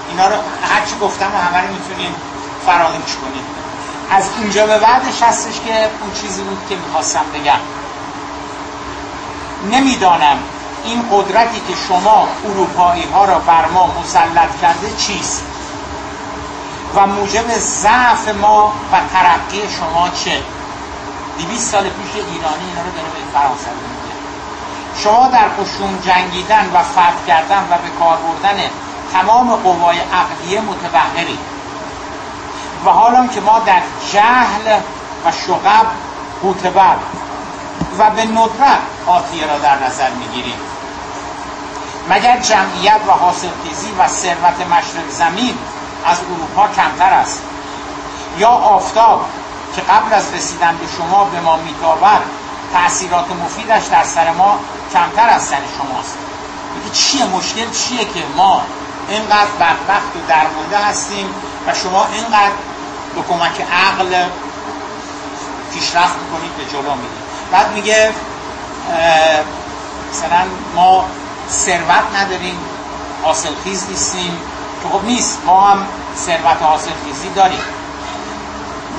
اینا 0.09 0.27
رو 0.27 0.35
هرچی 0.73 0.95
گفتم 1.01 1.31
و 1.35 1.37
همه 1.37 1.67
رو 1.67 1.73
می‌تونیم 1.73 2.15
فراموش 2.65 3.15
کنیم. 3.15 3.43
از 4.11 4.29
اینجا 4.37 4.67
به 4.67 4.79
بعدش 4.79 5.23
هستش 5.23 5.59
که 5.65 5.89
اون 6.01 6.13
چیزی 6.21 6.41
بود 6.41 6.65
که 6.69 6.75
می‌خواستم 6.75 7.25
بگم. 7.33 7.59
نمی‌دانم 9.71 10.37
این 10.85 11.09
قدرتی 11.11 11.59
که 11.67 11.73
شما 11.87 12.27
اروپایی 12.45 13.03
ها 13.03 13.25
را 13.25 13.39
بر 13.39 13.65
ما 13.65 13.89
مسلط 14.01 14.61
کرده 14.61 14.91
چیست؟ 14.97 15.43
و 16.95 17.07
موجب 17.07 17.57
ضعف 17.57 18.27
ما 18.41 18.73
و 18.91 18.99
ترقی 19.13 19.61
شما 19.79 20.09
چه؟ 20.09 20.41
دیویست 21.37 21.71
سال 21.71 21.83
پیش 21.83 22.15
ایرانی 22.15 22.65
اینا 22.69 22.81
رو 22.81 22.91
داره 22.91 23.09
به 23.09 23.39
فرانسه 23.39 23.69
میگه. 23.69 24.13
شما 25.03 25.27
در 25.27 25.47
قشون 25.47 26.01
جنگیدن 26.05 26.71
و 26.73 26.83
فتح 26.83 27.25
کردن 27.27 27.63
و 27.69 27.77
به 27.77 27.89
کار 27.99 28.17
بردن 28.17 28.59
تمام 29.13 29.55
قوای 29.55 29.97
عقلیه 29.99 30.61
متبهری. 30.61 31.37
و 32.85 32.89
حالا 32.89 33.27
که 33.27 33.41
ما 33.41 33.59
در 33.59 33.81
جهل 34.13 34.79
و 35.25 35.31
شغب 35.31 35.85
قوتبر 36.41 36.95
و 37.99 38.09
به 38.09 38.25
ندرت 38.25 38.79
آتیه 39.07 39.47
را 39.47 39.57
در 39.59 39.85
نظر 39.85 40.09
می‌گیریم. 40.09 40.72
مگر 42.09 42.39
جمعیت 42.39 43.01
و 43.07 43.11
حاصلخیزی 43.11 43.91
و 43.99 44.07
ثروت 44.07 44.67
مشرق 44.71 45.09
زمین 45.09 45.57
از 46.05 46.17
اروپا 46.31 46.67
کمتر 46.67 47.13
است؟ 47.13 47.41
یا 48.37 48.49
آفتاب 48.49 49.25
که 49.75 49.81
قبل 49.81 50.13
از 50.13 50.33
رسیدن 50.33 50.77
به 50.77 50.85
شما 50.97 51.25
به 51.25 51.39
ما 51.39 51.57
میتابد 51.57 52.21
تأثیرات 52.73 53.25
مفیدش 53.45 53.85
در 53.85 54.03
سر 54.03 54.31
ما 54.31 54.59
کمتر 54.93 55.29
از 55.29 55.43
سر 55.43 55.57
شماست؟ 55.77 56.17
میگه 56.75 56.95
چیه 56.95 57.25
مشکل؟ 57.25 57.71
چیه 57.71 58.05
که 58.05 58.23
ما 58.37 58.61
اینقدر 59.09 59.51
بدبخت 59.59 60.15
و 60.15 60.19
درمونده 60.27 60.77
هستیم 60.77 61.29
و 61.67 61.73
شما 61.73 62.07
اینقدر 62.13 62.51
به 63.15 63.21
کمک 63.21 63.61
عقل 63.61 64.25
پیشرفت 65.73 66.15
می‌کنید 66.15 66.57
به 66.57 66.65
جلو 66.65 66.95
می‌دید 66.95 67.23
بعد 67.51 67.71
میگه 67.73 68.11
مثلا 70.11 70.45
ما 70.75 71.05
ثروت 71.49 72.15
نداریم 72.15 72.57
حاصل 73.23 73.49
خیز 73.63 73.85
نیستیم. 73.89 74.37
که 74.83 74.89
خب 74.89 75.05
نیست 75.05 75.39
ما 75.45 75.61
هم 75.61 75.87
ثروت 76.17 76.61
حاصل 76.61 76.91
خیزی 77.05 77.29
داریم. 77.35 77.61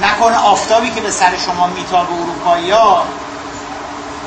نکنه 0.03 0.37
آفتابی 0.37 0.91
که 0.91 1.01
به 1.01 1.11
سر 1.11 1.37
شما 1.47 1.67
میتاب 1.67 2.09
اروپایی 2.13 2.71
ها 2.71 3.03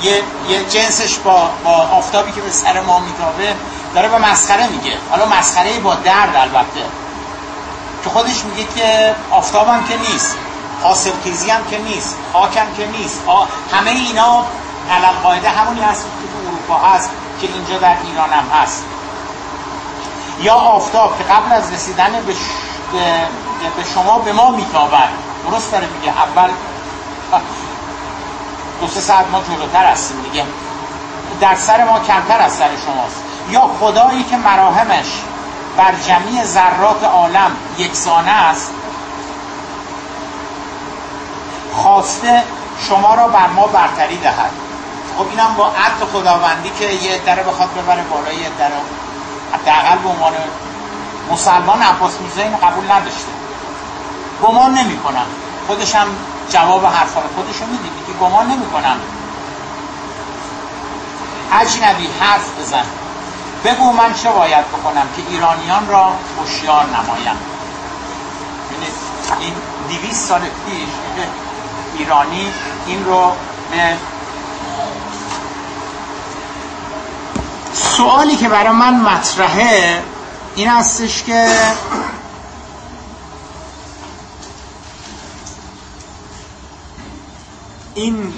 یه, 0.01 0.23
یه 0.49 0.65
جنسش 0.69 1.17
با, 1.17 1.49
با 1.63 1.71
آفتابی 1.71 2.31
که 2.31 2.41
به 2.41 2.51
سر 2.51 2.81
ما 2.81 2.99
میتابه 2.99 3.55
داره 3.95 4.07
به 4.09 4.17
مسخره 4.17 4.67
میگه. 4.67 4.97
حالا 5.09 5.25
مسخره 5.25 5.79
با 5.79 5.95
درد 5.95 6.35
البته. 6.35 6.81
که 8.03 8.09
خودش 8.09 8.43
میگه 8.45 8.67
که 8.75 9.15
آفتابم 9.31 9.83
که 9.83 9.97
نیست 9.97 10.37
حاصل 10.83 11.11
خیزی 11.23 11.49
هم 11.49 11.65
که 11.69 11.77
نیست 11.77 12.17
خاکم 12.33 12.65
که 12.77 12.87
نیست. 12.87 13.21
همه 13.71 13.91
اینا 13.91 14.45
علم 14.91 15.13
قاعده 15.23 15.49
همونی 15.49 15.81
هست 15.81 16.03
که 16.03 16.09
تو 16.09 16.47
اروپا 16.47 16.87
هست. 16.87 17.09
که 17.41 17.47
اینجا 17.53 17.77
در 17.77 17.95
ایران 18.03 18.29
هم 18.29 18.61
هست. 18.61 18.85
یا 20.41 20.53
آفتاب 20.53 21.17
که 21.17 21.23
قبل 21.23 21.53
از 21.53 21.73
رسیدن 21.73 22.11
به, 22.11 22.33
به 23.77 23.83
شما 23.93 24.19
به 24.19 24.33
ما 24.33 24.51
میتابد. 24.51 25.09
درست 25.49 25.71
داره 25.71 25.87
میگه. 25.87 26.21
اول 26.21 26.49
دو 28.81 28.87
سه 28.87 28.99
ساعت 28.99 29.25
ما 29.31 29.41
جلوتر 29.41 29.85
هستیم 29.91 30.21
دیگه. 30.21 30.43
در 31.41 31.55
سر 31.55 31.83
ما 31.83 31.99
کمتر 31.99 32.41
از 32.41 32.53
سر 32.53 32.69
شماست. 32.85 33.23
یا 33.49 33.69
خدایی 33.79 34.23
که 34.23 34.37
مراهمش 34.37 35.05
بر 35.77 35.93
جمعی 36.07 36.43
ذرات 36.43 37.03
عالم 37.03 37.51
یکسانه 37.77 38.31
است 38.31 38.71
خواسته 41.73 42.43
شما 42.89 43.15
را 43.15 43.27
بر 43.27 43.47
ما 43.47 43.67
برتری 43.67 44.17
دهد. 44.17 44.66
خب 45.17 45.27
اینم 45.29 45.53
با 45.53 45.67
عدل 45.67 46.05
خداوندی 46.13 46.71
که 46.79 46.85
یه 46.85 47.17
دره 47.25 47.43
بخواد 47.43 47.69
ببره 47.73 48.03
بالای 48.03 48.35
یه 48.35 48.49
دره. 48.59 48.75
حداقل 49.53 49.97
به 49.97 50.09
عنوان 50.09 50.33
مسلمان 51.31 51.81
عباس 51.81 52.11
میرزا 52.21 52.41
اینو 52.41 52.57
قبول 52.57 52.91
نداشته. 52.91 53.31
گمان 54.43 54.73
نمی 54.73 54.97
کنم 54.97 55.25
خودشم 55.67 56.07
جواب 56.49 56.85
حرفا 56.85 57.21
رو 57.21 57.27
خودشو 57.35 57.65
میدی 57.65 57.89
که 58.07 58.13
گمان 58.13 58.47
نمی 58.47 58.65
کنم 58.65 58.99
اجنبی 61.53 62.09
حرف 62.19 62.59
بزن. 62.59 62.85
بگو 63.65 63.91
من 63.91 64.13
چه 64.13 64.29
باید 64.31 64.65
بکنم 64.67 65.07
که 65.15 65.21
ایرانیان 65.29 65.87
را 65.87 66.11
هوشیار 66.39 66.85
نمایم. 66.85 67.37
این 69.39 69.53
دیویست 69.89 70.27
سال 70.27 70.39
پیش 70.39 70.89
ایرانی 71.97 72.51
این 72.87 73.05
رو 73.05 73.31
به 73.71 73.97
سوالی 77.77 78.35
که 78.35 78.49
برای 78.49 78.71
من 78.71 79.01
مطرحه 79.01 80.03
این 80.55 80.67
هستش 80.67 81.23
که 81.23 81.47
این 87.95 88.33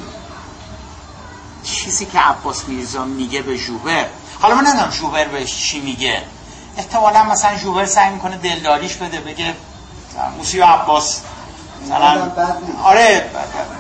چیزی 1.64 2.06
که 2.06 2.20
عباس 2.20 2.68
میرزا 2.68 3.06
میگه 3.06 3.42
به 3.42 3.58
جوبر 3.58 4.06
حالا 4.42 4.56
من 4.56 4.68
ندارم 4.68 4.90
جوبر 4.90 5.26
بهش 5.26 5.58
چی 5.58 5.80
میگه. 5.80 6.24
احتمالا 6.78 7.24
مثلا 7.24 7.56
جوبر 7.58 7.86
سعی 7.86 8.14
می‌کنه 8.14 8.38
دلداریش 8.38 8.96
بده 8.96 9.20
بگه 9.20 9.56
موسی 10.38 10.60
و 10.60 10.64
عباس 10.66 11.22
مثلا 11.86 12.32
آره 12.84 13.30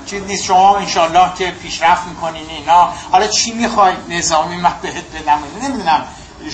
چیز 0.06 0.24
نیست. 0.24 0.44
شما 0.44 0.78
انشالله 0.78 1.34
که 1.38 1.52
پیشرفت 1.52 2.08
می‌کنین 2.08 2.50
اینا. 2.50 2.94
حالا 3.12 3.28
چی 3.28 3.54
می‌خوای 3.54 3.94
نظامی 4.10 4.56
من 4.56 4.74
بهت 4.82 5.06
بدم؟ 5.16 5.40
نمی‌دونم. 5.62 6.04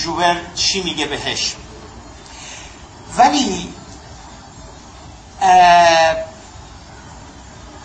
جوبر 0.04 0.36
چی 0.56 0.84
میگه 0.84 1.06
بهش؟ 1.06 1.56
ولی 3.18 3.74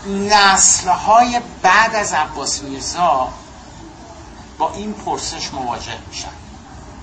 نسلهای 0.07 1.41
بعد 1.61 1.95
از 1.95 2.13
عباس 2.13 2.61
میرزا 2.61 3.29
با 4.57 4.73
این 4.73 4.93
پرسش 4.93 5.53
مواجه 5.53 5.97
میشن. 6.09 6.27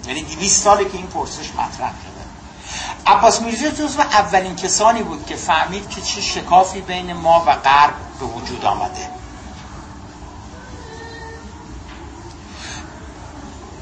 یعنی 0.07 0.23
200 0.23 0.65
ساله 0.65 0.85
که 0.85 0.97
این 0.97 1.07
پرسش 1.07 1.51
مطرح 1.51 1.93
شده 2.03 2.08
عباس 3.07 3.41
میرزا 3.43 3.69
جزو 3.69 4.01
اولین 4.01 4.57
کسانی 4.57 5.03
بود 5.03 5.27
که 5.27 5.37
فهمید 5.37 5.91
که 5.91 6.01
چه 6.01 6.21
شکافی 6.21 6.81
بین 6.81 7.13
ما 7.13 7.45
و 7.47 7.55
غرب 7.55 7.95
به 8.21 8.27
وجود 8.27 8.65
آمده. 8.65 9.11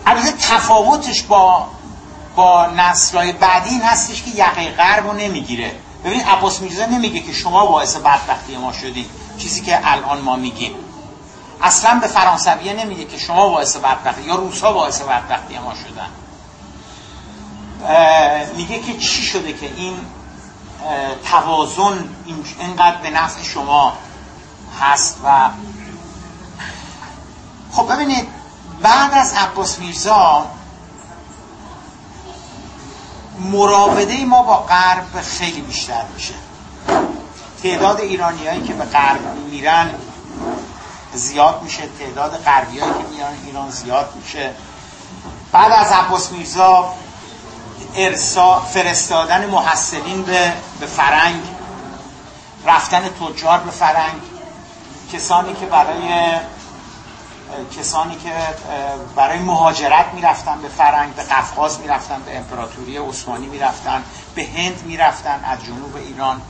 البته 0.06 0.32
تفاوتش 0.32 1.22
با 1.22 1.68
با 2.36 2.66
نسلهای 2.66 3.32
بعدی 3.32 3.70
این 3.70 3.82
هستش 3.82 4.22
که 4.22 4.30
یقه 4.30 4.70
غرب 4.70 5.06
رو 5.06 5.12
نمی‌گیره. 5.12 5.72
ببین 6.04 6.20
عباس 6.20 6.60
میرزا 6.60 6.86
نمیگه 6.86 7.20
که 7.20 7.32
شما 7.32 7.66
باعث 7.66 7.96
بدبختی 7.96 8.56
ما 8.56 8.72
شدید. 8.72 9.10
چیزی 9.38 9.60
که 9.60 9.92
الان 9.92 10.20
ما 10.20 10.36
میگیم. 10.36 10.74
اصلا 11.62 11.98
به 12.00 12.06
فرانسویه 12.06 12.72
نمیگه 12.72 13.04
که 13.04 13.18
شما 13.18 13.48
باعث 13.48 13.76
بدبختی 13.76 14.22
یا 14.22 14.34
روسا 14.34 14.72
باعث 14.72 15.00
بدبختی 15.00 15.58
ما 15.58 15.74
شدن. 15.74 16.08
میگه 18.56 18.78
که 18.78 18.98
چی 18.98 19.22
شده 19.22 19.52
که 19.52 19.66
این 19.76 19.96
توازن 21.30 22.08
اینقدر 22.60 22.96
به 22.96 23.10
نفع 23.10 23.42
شما 23.42 23.92
هست 24.80 25.16
و 25.24 25.50
خب 27.72 27.92
ببینید 27.92 28.28
بعد 28.82 29.14
از 29.14 29.32
عباس 29.32 29.78
میرزا 29.78 30.46
مراوده 33.40 34.24
ما 34.24 34.42
با 34.42 34.56
غرب 34.56 35.22
خیلی 35.22 35.60
بیشتر 35.60 36.04
میشه. 36.14 36.34
تعداد 37.62 38.00
ایرانیایی 38.00 38.62
که 38.62 38.72
به 38.72 38.84
غرب 38.84 39.36
میرن 39.50 39.90
زیاد 41.14 41.62
میشه 41.62 41.82
تعداد 41.98 42.36
غربیایی 42.36 42.92
که 42.92 43.08
میان 43.10 43.34
ایران 43.46 43.70
زیاد 43.70 44.12
میشه. 44.22 44.54
بعد 45.52 45.72
از 45.72 45.92
عباس 45.92 46.32
میرزا 46.32 46.94
ارسا 47.96 48.60
فرستادن 48.60 49.46
محصلین 49.46 50.22
به 50.22 50.52
به 50.80 50.86
فرنگ. 50.86 51.42
رفتن 52.66 53.08
تجار 53.08 53.58
به 53.58 53.70
فرنگ. 53.70 54.20
کسانی 55.12 55.54
که 55.54 55.66
برای 55.66 56.38
کسانی 57.78 58.16
که 58.16 58.32
برای 59.16 59.38
مهاجرت 59.38 60.06
می‌رفتن 60.14 60.62
به 60.62 60.68
فرنگ 60.68 61.14
به 61.14 61.22
قفقاز 61.22 61.80
می‌رفتن 61.80 62.22
به 62.22 62.36
امپراتوری 62.36 62.96
عثمانی 62.96 63.46
می‌رفتن 63.46 64.04
به 64.34 64.46
هند 64.56 64.82
می‌رفتن 64.84 65.44
از 65.44 65.64
جنوب 65.64 65.96
ایران. 65.96 66.42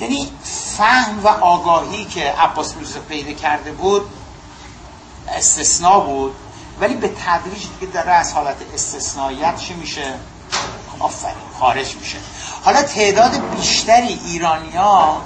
یعنی 0.00 0.32
فهم 0.76 1.20
و 1.24 1.28
آگاهی 1.28 2.04
که 2.04 2.34
عباس 2.38 2.76
میرزا 2.76 3.00
پیدا 3.00 3.32
کرده 3.32 3.72
بود 3.72 4.10
استثناء 5.28 6.00
بود. 6.00 6.34
ولی 6.80 6.94
به 6.94 7.08
تدریج 7.08 7.66
دیگه 7.80 7.92
داره 7.92 8.12
از 8.12 8.32
حالت 8.32 8.56
استثنائیت 8.74 9.56
چی 9.56 9.74
میشه؟ 9.74 10.14
آفرین 11.00 11.34
خارج 11.60 11.96
میشه. 11.96 12.18
حالا 12.64 12.82
تعداد 12.82 13.56
بیشتری 13.56 14.20
ایرانیا 14.24 15.16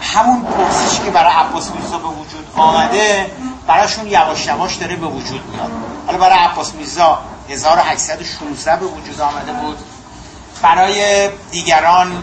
همون 0.00 0.42
پرسش 0.42 1.00
که 1.00 1.10
برای 1.10 1.32
عباس 1.32 1.70
میرزا 1.70 1.98
به 1.98 2.08
وجود 2.08 2.46
آمده 2.56 3.30
براشون 3.66 4.06
یواش 4.06 4.46
یواش 4.46 4.74
داره 4.74 4.96
به 4.96 5.06
وجود 5.06 5.48
میاد. 5.52 5.70
حالا 6.06 6.18
برای 6.18 6.38
عباس 6.38 6.74
میرزا 6.74 7.18
1816 7.48 8.76
به 8.76 8.86
وجود 8.86 9.20
آمده 9.20 9.52
بود. 9.52 9.78
برای 10.62 11.28
دیگران 11.50 12.22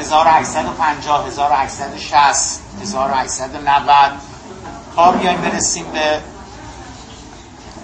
1850 0.00 1.26
1860 1.26 2.60
1890 2.82 4.12
تا 4.96 5.12
بیایم 5.12 5.40
برسیم 5.40 5.84
به 5.92 6.20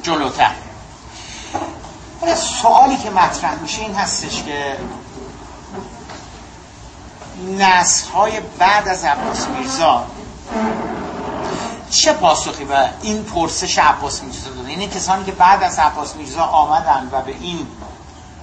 جلوتر. 0.06 0.52
سوالی 2.36 2.96
که 2.96 3.10
مطرح 3.10 3.54
میشه 3.54 3.82
این 3.82 3.94
هستش 3.94 4.42
که 4.42 4.78
نسل 7.58 8.10
های 8.10 8.40
بعد 8.58 8.88
از 8.88 9.04
عباس 9.04 9.46
میرزا 9.46 10.06
چه 11.90 12.12
پاسخی 12.12 12.64
به 12.64 12.88
این 13.02 13.24
پرسش 13.24 13.78
عباس 13.78 14.22
میرزا 14.22 14.50
داده 14.50 14.68
این 14.68 14.90
کسانی 14.90 15.24
که 15.24 15.32
بعد 15.32 15.62
از 15.62 15.78
عباس 15.78 16.16
میرزا 16.16 16.42
آمدن 16.42 17.08
و 17.12 17.22
به 17.22 17.34
این 17.40 17.66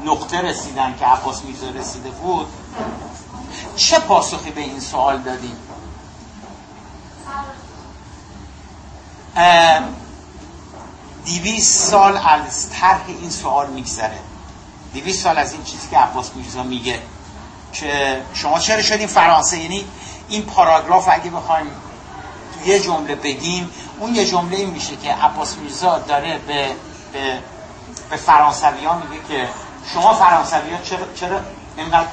نقطه 0.06 0.41
رسیدن 0.41 0.95
که 0.99 1.06
عباس 1.06 1.43
میرزا 1.43 1.69
رسیده 1.69 2.10
بود 2.10 2.47
چه 3.76 3.99
پاسخی 3.99 4.52
به 4.52 4.62
این 4.62 4.80
سوال 4.80 5.17
دادیم 5.17 5.58
دیویس 11.26 11.90
سال 11.90 12.18
از 12.18 12.70
طرح 12.70 13.04
این 13.08 13.30
سوال 13.30 13.70
میگذره. 13.70 14.20
دیویس 14.94 15.24
سال 15.24 15.38
از 15.38 15.54
این 15.54 15.64
چیزی 15.64 15.88
که 15.90 15.98
عباس 15.98 16.32
میرزا 16.36 16.64
میگه 16.64 17.00
که 17.74 18.22
شما 18.34 18.60
چرا 18.60 18.82
شدین 18.82 19.08
فرانسه؟ 19.08 19.58
یعنی 19.58 19.86
این 20.30 20.42
پاراگراف 20.42 21.10
اگه 21.12 21.30
بخوایم 21.30 21.68
تو 22.54 22.70
یه 22.70 22.80
جمله 22.80 23.16
بگیم 23.16 23.72
اون 24.00 24.16
یه 24.16 24.26
جمله 24.26 24.58
این 24.58 24.70
میشه 24.70 24.96
که 24.96 25.14
عباس 25.14 25.58
میرزا 25.58 26.00
داره 26.00 26.40
به 26.48 26.68
به, 27.14 27.40
به 28.10 28.16
فرانسوی 28.16 28.86
ها 28.86 28.98
میگه 28.98 29.24
که 29.28 29.50
شما 29.94 30.14
فرانسوی 30.14 30.74
ها 30.74 30.82
چرا, 30.82 31.14
چرا 31.16 31.40
اینقدر 31.78 32.08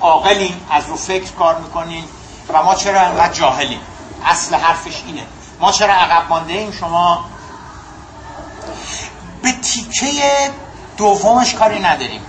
عاقلین 0.00 0.54
از 0.70 0.86
رو 0.86 0.96
فکر 0.96 1.32
کار 1.32 1.58
می‌کنین 1.58 2.04
و 2.48 2.62
ما 2.62 2.74
چرا 2.74 3.00
انقدر 3.00 3.32
جاهلیم 3.32 3.80
اصل 4.24 4.54
حرفش 4.54 5.02
اینه. 5.06 5.22
ما 5.60 5.72
چرا 5.72 5.94
عقب 5.94 6.28
مانده 6.28 6.52
ایم؟ 6.52 6.72
شما 6.72 7.24
به 9.42 9.52
تیکه 9.52 10.50
دومش 10.96 11.54
کاری 11.54 11.80
نداریم 11.80 12.20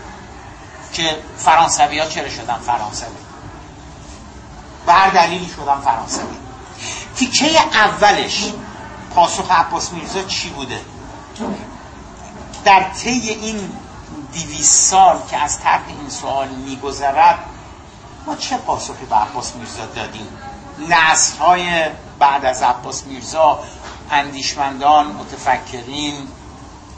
که 0.94 1.18
فرانسوی 1.38 2.00
ها 2.00 2.06
چرا 2.06 2.30
شدن 2.30 2.58
فرانسوی؟ 2.58 3.08
هر 4.88 5.10
دلیلی 5.10 5.50
شدن 5.56 5.82
فرانسوی. 5.82 6.38
تیکه 7.16 7.60
اولش 7.74 8.54
پاسخ 9.16 9.52
عباس 9.52 9.92
میرزا 9.92 10.24
چی 10.24 10.50
بوده؟ 10.50 10.82
در 12.66 12.84
طی 12.84 13.10
این 13.10 13.70
دیویس 14.34 14.90
سال 14.90 15.20
که 15.30 15.38
از 15.38 15.60
طرح 15.60 15.88
این 15.88 16.10
سوال 16.10 16.48
میگذرد 16.48 17.40
ما 18.26 18.36
چه 18.36 18.58
پاسخی 18.58 19.06
به 19.06 19.16
عباس 19.16 19.56
میرزا 19.56 19.86
دادیم؟ 19.86 20.28
نسل 20.90 21.90
بعد 22.20 22.46
از 22.46 22.62
عباس 22.62 23.04
میرزا 23.04 23.60
اندیشمندان 24.12 25.06
متفکرین 25.08 26.28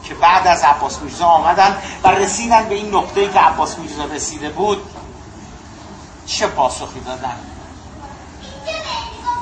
که 0.08 0.14
بعد 0.14 0.46
از 0.46 0.62
عباس 0.62 0.98
میرزا 0.98 1.26
آمدن 1.26 1.78
و 2.02 2.08
رسیدن 2.08 2.68
به 2.68 2.74
این 2.74 2.94
نقطه 2.94 3.32
که 3.32 3.38
عباس 3.38 3.78
میرزا 3.78 4.04
رسیده 4.04 4.50
بود 4.50 4.82
چه 6.26 6.46
پاسخی 6.46 7.00
دادن؟ 7.00 7.36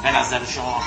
به 0.03 0.13
نظر 0.13 0.45
شما؟ 0.45 0.81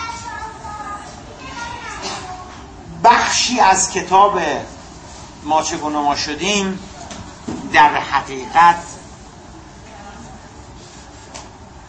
بخشی 3.03 3.59
از 3.59 3.91
کتاب 3.91 4.39
ما 5.43 5.61
چگونه 5.61 5.97
ما 5.97 6.15
شدیم 6.15 6.79
در 7.73 7.97
حقیقت 7.97 8.83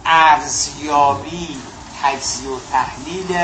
ارزیابی 0.07 1.59
تجزیه 2.03 2.51
و 2.51 2.59
تحلیل 2.73 3.39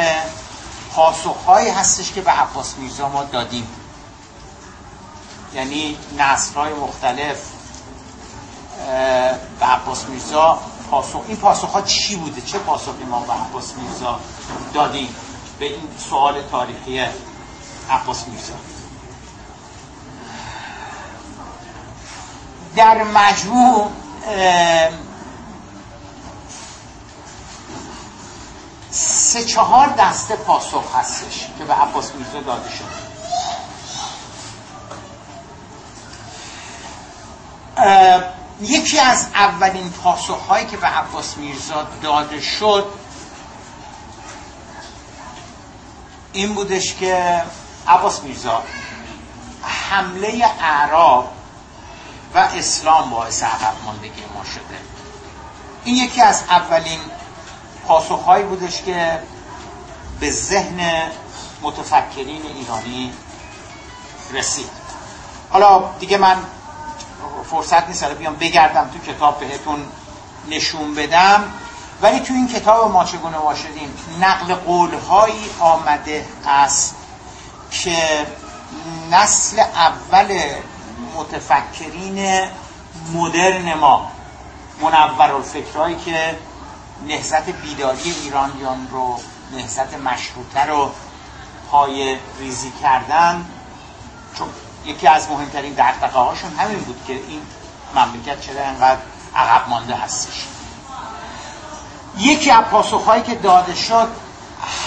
پاسخهایی 0.95 1.69
هستش 1.69 2.13
که 2.13 2.21
به 2.21 2.31
عباس 2.31 2.75
میرزا 2.79 3.09
ما 3.09 3.25
دادیم. 3.25 3.84
یعنی 5.55 5.97
نسل 6.19 6.55
های 6.55 6.73
مختلف 6.73 7.37
به 9.61 9.67
عباس 9.67 10.05
میرزا 10.05 10.59
پاسخ 10.91 11.21
این 11.29 11.37
پاسخ 11.37 11.71
ها 11.71 11.83
چی 11.83 12.17
بوده؟ 12.17 12.41
چه 12.41 12.59
پاسخی 12.59 13.05
ما 13.11 13.21
به 13.21 13.33
عباس 13.33 13.73
میرزا 13.77 14.21
دادیم؟ 14.75 15.15
به 15.59 15.67
این 15.67 15.89
سوال 15.99 16.43
تاریخی 16.51 17.05
عباس 17.91 18.29
میرزا. 18.29 18.55
در 22.77 23.03
مجموع 23.05 23.91
سه 28.91 29.45
چهار 29.45 29.95
دسته 29.99 30.37
پاسخ 30.37 30.95
هستش 30.95 31.49
که 31.59 31.65
به 31.65 31.75
عباس 31.75 32.15
میرزا 32.15 32.41
داده 32.41 32.71
شده. 32.71 33.04
یکی 38.61 38.99
از 38.99 39.27
اولین 39.35 39.91
پاسخهایی 39.91 40.67
که 40.67 40.77
به 40.77 40.87
عباس 40.87 41.37
میرزا 41.37 41.87
داده 42.03 42.41
شد 42.41 42.87
این 46.33 46.55
بودش 46.55 46.95
که 46.95 47.43
عباس 47.89 48.23
میرزا 48.23 48.63
حمله 49.63 50.45
اعراب 50.61 51.33
و 52.35 52.39
اسلام 52.39 53.11
باعث 53.11 53.43
عقب 53.43 53.75
ماندگی 53.85 54.23
ما 54.35 54.45
شده. 54.45 54.79
این 55.85 55.97
یکی 55.97 56.23
از 56.23 56.43
اولین 56.49 57.01
پاسخهایی 57.87 58.45
بودش 58.45 58.83
که 58.83 59.19
به 60.21 60.31
ذهن 60.31 61.03
متفکرین 61.63 62.43
ایرانی 62.57 63.13
رسید. 64.33 64.71
حالا 65.51 65.91
دیگه 66.01 66.19
من 66.19 66.37
فرصت 67.51 67.89
نیست 67.89 68.05
بیام 68.05 68.37
بگردم 68.37 68.91
تو 68.91 69.13
کتاب 69.13 69.41
بهتون 69.41 69.79
نشون 70.51 70.95
بدم. 70.95 71.45
ولی 72.03 72.21
تو 72.21 72.35
این 72.35 72.49
کتاب 72.49 72.93
ما 72.93 73.05
چگونه 73.05 73.39
ما 73.39 73.55
شدیم؟ 73.55 73.95
نقل 74.21 74.55
قولهایی 74.55 75.51
آمده 75.61 76.27
است 76.47 76.97
که 77.71 78.27
نسل 79.11 79.61
اول 79.61 80.41
متفکرین 81.17 82.49
مدرن 83.15 83.75
ما 83.75 84.11
منور 84.83 85.33
الفکرهایی 85.33 85.97
که 85.97 86.39
نهزت 87.09 87.51
بیداری 87.51 88.15
ایرانیان 88.23 88.89
رو 88.91 89.21
نهزت 89.53 89.95
مشروطه 89.95 90.65
رو 90.67 90.91
پای 91.71 92.17
ریزی 92.39 92.73
کردن 92.83 93.45
چون 94.35 94.49
یکی 94.85 95.09
از 95.09 95.31
مهمترین 95.31 95.73
دقدقه 95.73 96.19
هاشون 96.19 96.51
همین 96.51 96.79
بود 96.79 97.05
که 97.07 97.13
این 97.13 97.41
مملکت 97.95 98.41
چرا 98.41 98.65
انقدر 98.65 99.01
عقب 99.37 99.69
مانده 99.69 99.95
هستش. 99.95 100.45
یکی 102.19 102.51
از 102.51 102.65
پاسخهایی 102.65 103.23
که 103.23 103.35
داده 103.35 103.75
شد 103.75 104.09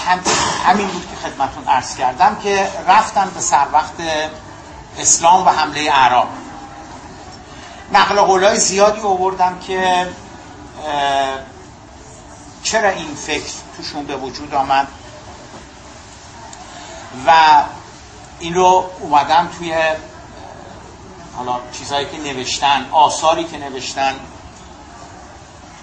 هم 0.05 0.19
همین 0.65 0.87
بود 0.87 1.07
که 1.09 1.27
خدمتون 1.27 1.67
عرض 1.67 1.95
کردم 1.95 2.35
که 2.35 2.71
رفتن 2.87 3.29
به 3.29 3.41
سر 3.41 3.65
وقت 3.73 3.93
اسلام 4.99 5.45
و 5.45 5.49
حمله 5.49 5.91
اعراب. 5.93 6.27
نقل 7.93 8.21
قولای 8.21 8.57
زیادی 8.57 9.01
آوردم 9.01 9.59
که 9.59 10.07
چرا 12.63 12.89
این 12.89 13.15
فکر 13.15 13.53
توشون 13.77 14.05
به 14.05 14.15
وجود 14.15 14.53
آمد 14.53 14.87
و 17.25 17.31
این 18.39 18.53
رو 18.53 18.89
اومدم 18.99 19.49
توی 19.57 19.75
حالا 21.35 21.59
چیزهایی 21.71 22.05
که 22.05 22.17
نوشتن 22.17 22.89
آثاری 22.91 23.43
که 23.43 23.57
نوشتن 23.57 24.15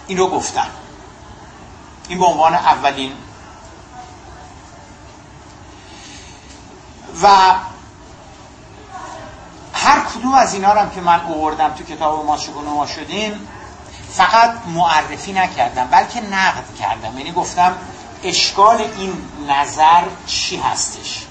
این 0.06 0.18
رو 0.18 0.28
گفتن 0.28 0.70
این 2.08 2.18
به 2.18 2.24
عنوان 2.24 2.54
اولین. 2.54 3.12
و 7.22 7.28
هر 9.72 10.00
کدوم 10.00 10.34
از 10.34 10.54
اینا 10.54 10.68
هم 10.68 10.90
که 10.90 11.00
من 11.00 11.20
اووردم 11.20 11.68
تو 11.68 11.84
کتاب 11.84 12.26
ما 12.26 12.36
شگون 12.36 12.64
ما 12.64 12.86
شدیم 12.86 13.48
فقط 14.12 14.54
معرفی 14.66 15.32
نکردم 15.32 15.86
بلکه 15.86 16.20
نقد 16.20 16.64
کردم. 16.78 17.18
یعنی 17.18 17.32
گفتم 17.32 17.76
اشکال 18.24 18.80
این 18.96 19.28
نظر 19.48 20.02
چی 20.26 20.56
هستش؟ 20.56 21.26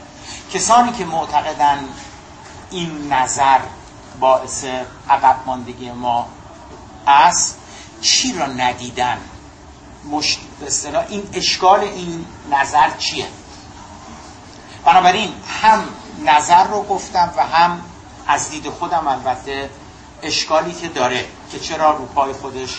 کسانی 0.54 0.92
که 0.92 1.06
معتقدن 1.06 1.80
این 2.72 3.13
نظر 3.13 3.60
باعث 4.20 4.66
عقب 5.10 5.36
ماندگی 5.46 5.92
ما 5.92 6.28
است 7.08 7.58
چی 8.02 8.34
را 8.34 8.46
ندیدن؟ 8.46 9.18
مش... 10.12 10.38
این 11.10 11.30
اشکال 11.34 11.80
این 11.80 12.26
نظر 12.52 12.89
چیه؟ 12.89 13.28
بنابراین 14.86 15.34
هم 15.62 15.84
نظر 16.26 16.63
رو 16.63 16.84
گفتم 16.84 17.34
و 17.38 17.46
هم 17.46 17.82
از 18.28 18.50
دید 18.50 18.70
خودم 18.70 19.08
البته 19.08 19.70
اشکالی 20.24 20.74
که 20.74 20.88
داره 20.88 21.26
که 21.52 21.60
چرا 21.60 21.92
رو 21.92 22.06
پای 22.06 22.34
خودش 22.34 22.78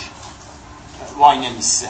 وای 1.18 1.38
نمیسته 1.38 1.88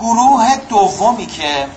گروه 0.00 0.56
دومی 0.56 1.26
که 1.26 1.68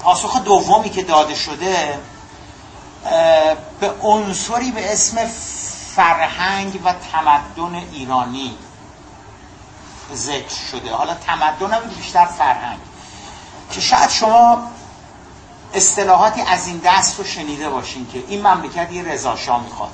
پاسخ 0.00 0.36
دومی 0.36 0.90
که 0.90 1.02
داده 1.02 1.34
شده 1.34 1.98
به 3.80 3.90
عنصری 4.02 4.70
به 4.70 4.92
اسم 4.92 5.26
فرهنگ 5.96 6.80
و 6.84 6.92
تمدن 7.12 7.74
ایرانی 7.92 8.58
ذکر 10.14 10.54
شده. 10.70 10.94
حالا 10.94 11.14
تمدن 11.14 11.72
هم 11.74 11.88
بیشتر 11.88 12.26
فرهنگ. 12.26 12.78
که 13.70 13.80
شاید 13.80 14.10
شما 14.10 14.70
اصطلاحاتی 15.74 16.40
از 16.40 16.66
این 16.66 16.80
دست 16.84 17.18
رو 17.18 17.24
شنیده 17.24 17.70
باشین 17.70 18.08
که 18.12 18.24
این 18.28 18.46
مملکت 18.46 18.92
یه 18.92 19.02
رضاشاه 19.02 19.62
می‌خواد. 19.62 19.92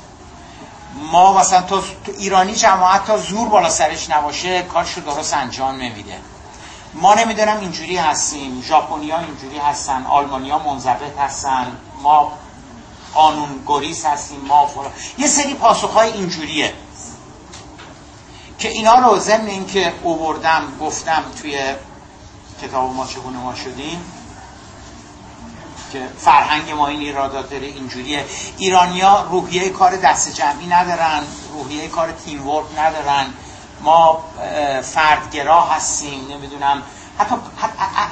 ما 1.13 1.39
مثلا 1.41 1.63
تو, 1.63 1.83
ایرانی 2.19 2.55
جماعت 2.55 3.05
تا 3.07 3.19
زور 3.19 3.49
بالا 3.49 3.71
سرش 3.71 4.11
نباشه 4.11 4.63
کارشو 4.63 5.01
درست 5.01 5.35
انجام 5.35 5.75
نمیده 5.75 6.19
ما 6.95 7.15
نمی‌دونم 7.15 7.61
اینجوری 7.61 7.97
هستیم 7.97 8.63
ژاپنیا 8.63 9.19
اینجوری 9.19 9.59
هستن 9.59 10.07
آلمانیا 10.07 10.59
منضبط 10.59 11.19
هستن 11.19 11.77
ما 12.03 12.33
قانون 13.15 13.63
گریز 13.67 14.05
هستیم 14.05 14.41
ما 14.41 14.67
فرا. 14.67 14.91
یه 15.19 15.27
سری 15.27 15.55
پاسخ 15.55 15.91
های 15.91 16.13
اینجوریه 16.13 16.75
که 18.59 18.69
اینا 18.69 18.95
رو 18.95 19.19
ضمن 19.19 19.47
اینکه 19.47 19.95
اووردم 20.03 20.63
گفتم 20.81 21.25
توی 21.43 21.59
کتاب 22.63 22.95
ما 22.95 23.07
چگونه 23.07 23.39
ما 23.39 23.55
شدیم 23.55 24.18
که 25.93 26.09
فرهنگ 26.19 26.71
ما 26.71 26.87
این 26.87 27.01
ایرادات 27.01 27.51
داره 27.51 27.67
اینجوریه. 27.67 28.25
ایرانیا 28.59 29.27
روحیه 29.31 29.69
کار 29.69 29.97
دست 29.97 30.35
جمعی 30.35 30.67
ندارن 30.67 31.23
روحیه 31.53 31.89
کار 31.89 32.13
تیم 32.13 32.49
ورک 32.49 32.67
ندارن. 32.79 33.27
ما 33.81 34.25
فردگرا 34.83 35.61
هستیم 35.61 36.27
نمی‌دونم. 36.31 36.83
حتی 37.19 37.35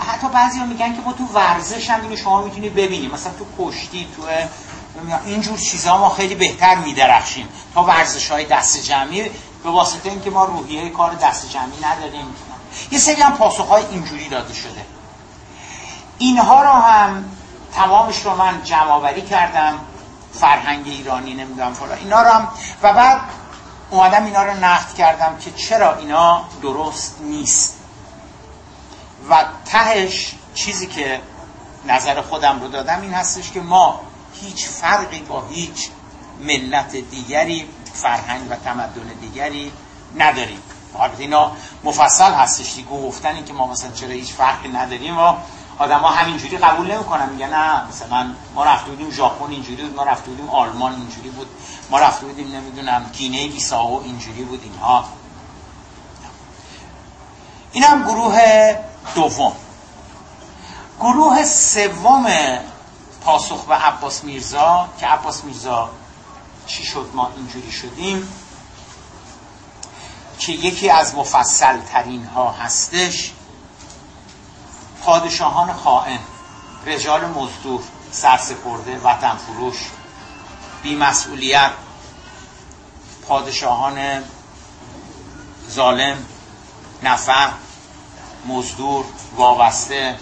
حتی 0.08 0.28
بعضی 0.28 0.58
ها 0.58 0.66
میگن 0.66 0.94
که 0.94 1.00
ما 1.00 1.12
تو 1.12 1.24
ورزش 1.24 1.90
هم 1.90 2.00
اینو 2.00 2.16
شما 2.16 2.42
می‌تونی 2.42 2.68
ببینیم 2.68 3.10
مثلا 3.10 3.32
تو 3.32 3.46
کشتی 3.58 4.08
تو 4.16 4.22
اینجور 5.26 5.58
چیزها 5.58 5.98
ما 5.98 6.08
خیلی 6.08 6.34
بهتر 6.34 6.74
میدرخشیم. 6.74 7.48
تا 7.74 7.82
ورزش 7.82 8.30
های 8.30 8.44
دست 8.44 8.82
جمعی 8.82 9.30
به 9.64 9.70
واسطه 9.70 10.08
اینکه 10.10 10.30
ما 10.30 10.44
روحیه 10.44 10.90
کار 10.90 11.14
دست 11.14 11.50
جمعی 11.50 11.78
نداریم. 11.82 12.24
یه 12.90 12.98
سری 12.98 13.22
هم 13.22 13.32
پاسخ 13.32 13.68
های 13.68 13.84
اینجوری 13.90 14.28
داده 14.28 14.54
شده. 14.54 14.86
اینها 16.18 16.62
رو 16.62 16.68
هم 16.70 17.24
تمامش 17.76 18.26
رو 18.26 18.36
من 18.36 18.62
جمع 18.62 19.20
کردم 19.20 19.78
فرهنگ 20.32 20.86
ایرانی 20.86 21.34
نمی‌دونم 21.34 21.74
فلان 21.74 21.98
اینا 21.98 22.22
رو 22.22 22.30
هم 22.30 22.48
و 22.82 22.92
بعد 22.92 23.20
اومدم 23.90 24.24
اینا 24.24 24.42
رو 24.42 24.54
نقد 24.54 24.94
کردم 24.94 25.36
که 25.36 25.50
چرا 25.50 25.96
اینا 25.96 26.44
درست 26.62 27.16
نیست. 27.20 27.76
و 29.30 29.44
تهش 29.64 30.34
چیزی 30.54 30.86
که 30.86 31.20
نظر 31.86 32.20
خودم 32.20 32.60
رو 32.60 32.68
دادم 32.68 33.00
این 33.00 33.12
هستش 33.14 33.50
که 33.50 33.60
ما 33.60 34.00
هیچ 34.40 34.66
فرقی 34.66 35.20
با 35.20 35.44
هیچ 35.50 35.88
ملت 36.40 36.96
دیگری 36.96 37.68
فرهنگ 37.92 38.50
و 38.50 38.56
تمدن 38.56 39.08
دیگری 39.20 39.72
نداریم. 40.16 40.62
البته 41.00 41.20
اینا 41.20 41.52
مفصل 41.84 42.32
هستش 42.32 42.74
دیگه 42.74 42.88
گفتن 42.88 43.44
که 43.44 43.52
ما 43.52 43.66
مثلا 43.66 43.90
چرا 43.90 44.08
هیچ 44.08 44.32
فرقی 44.32 44.68
نداریم 44.68 45.18
و 45.18 45.34
آدم 45.78 45.98
ها 45.98 46.10
همینجوری 46.10 46.58
قبول 46.58 46.92
نمی‌کنن 46.92 47.28
میگن 47.28 47.50
نه 47.50 47.88
مثلا 47.88 48.34
ما 48.54 48.64
رفته 48.64 48.90
بودیم 48.90 49.10
ژاپن 49.10 49.50
اینجوری 49.50 49.82
بود 49.82 49.96
ما 49.96 50.04
رفته 50.04 50.30
بودیم 50.30 50.48
آلمان 50.50 50.92
اینجوری 50.92 51.30
بود 51.30 51.46
ما 51.90 51.98
رفته 51.98 52.26
بودیم 52.26 52.56
نمی‌دونم 52.56 53.10
گینه 53.12 53.48
بیساو 53.48 54.02
اینجوری 54.04 54.44
بود 54.44 54.62
اینها. 54.62 55.04
این 57.72 57.84
هم 57.84 58.02
گروه 58.02 58.74
دوم. 59.14 59.52
گروه 61.00 61.44
سوم 61.44 62.26
پاسخ 63.20 63.64
به 63.64 63.74
عباس 63.74 64.24
میرزا 64.24 64.88
که 64.98 65.06
عباس 65.06 65.44
میرزا 65.44 65.90
چی 66.66 66.84
شد 66.84 67.10
ما 67.14 67.30
اینجوری 67.36 67.72
شدیم 67.72 68.28
که 70.38 70.52
یکی 70.52 70.90
از 70.90 71.14
مفصل 71.14 71.80
ترین 71.80 72.24
ها 72.24 72.50
هستش. 72.50 73.32
پادشاهان 75.06 75.72
خائن 75.72 76.18
رجال 76.86 77.24
مزدور 77.24 77.82
سرسپرده 78.10 78.98
وطن 78.98 79.36
فروش 79.36 79.76
بیمسئولیت 80.82 81.70
پادشاهان 83.28 84.24
ظالم 85.70 86.16
نفع 87.02 87.48
مزدور 88.46 89.04
وابسته. 89.36 90.18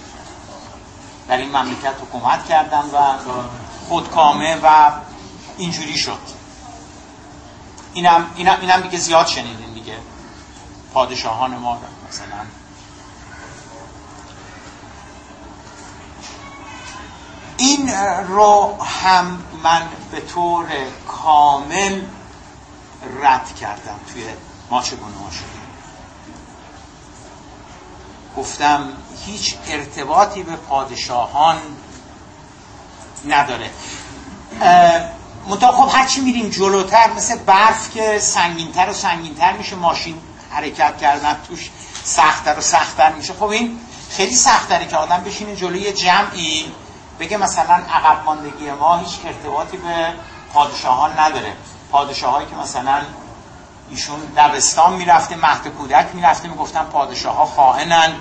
در 1.28 1.36
این 1.36 1.56
مملکت 1.56 1.94
حکومت 2.00 2.46
کردن 2.46 2.82
و 2.82 2.98
خودکامه 3.88 4.56
و 4.62 4.92
اینجوری 5.58 5.98
شد. 5.98 6.18
اینم, 7.92 8.26
اینم, 8.36 8.58
اینم 8.60 8.80
دیگه 8.80 8.98
زیاد 8.98 9.26
شنیدین 9.26 9.72
دیگه. 9.74 9.98
پادشاهان 10.94 11.56
ما 11.56 11.78
مثلا 12.08 12.36
این 17.64 17.88
رو 18.28 18.82
هم 18.82 19.42
من 19.62 19.82
به 20.10 20.20
طور 20.20 20.66
کامل 21.08 22.00
رد 23.22 23.54
کردم 23.60 24.00
توی 24.12 24.24
ما 24.70 24.82
چگونه 24.82 25.16
ما 25.16 25.30
گفتم 28.36 28.88
هیچ 29.26 29.54
ارتباطی 29.68 30.42
به 30.42 30.56
پادشاهان 30.56 31.56
نداره. 33.28 33.70
منطقه 35.48 35.72
خب 35.72 35.88
هرچی 35.92 36.20
میریم 36.20 36.48
جلوتر 36.48 37.12
مثل 37.12 37.38
برف 37.38 37.90
که 37.94 38.18
سنگینتر 38.18 38.90
و 38.90 38.92
سنگینتر 38.92 39.52
میشه 39.52 39.76
ماشین 39.76 40.18
حرکت 40.50 40.98
کردن 40.98 41.36
توش 41.48 41.70
سختتر 42.04 42.58
و 42.58 42.60
سختتر 42.60 43.12
میشه. 43.12 43.32
خب 43.32 43.44
این 43.44 43.80
خیلی 44.10 44.34
سختره 44.34 44.86
که 44.86 44.96
آدم 44.96 45.24
بشینه 45.24 45.56
جلوی 45.56 45.92
جمعی. 45.92 46.72
بگه 47.24 47.36
مثلا 47.36 47.74
عقب 47.74 48.24
ماندگی 48.24 48.70
ما 48.70 48.96
هیچ 48.96 49.18
ارتباطی 49.24 49.76
به 49.76 50.12
پادشاهان 50.52 51.20
نداره. 51.20 51.52
پادشاهایی 51.90 52.46
که 52.46 52.56
مثلا 52.56 53.02
ایشون 53.90 54.20
دبستان 54.36 54.92
می‌رفته 54.92 55.36
مهد 55.36 55.68
کودک 55.68 56.06
می‌رفته 56.14 56.48
می‌گفتن 56.48 56.84
پادشاه 56.84 57.36
ها 57.36 57.46
خائنن. 57.46 58.12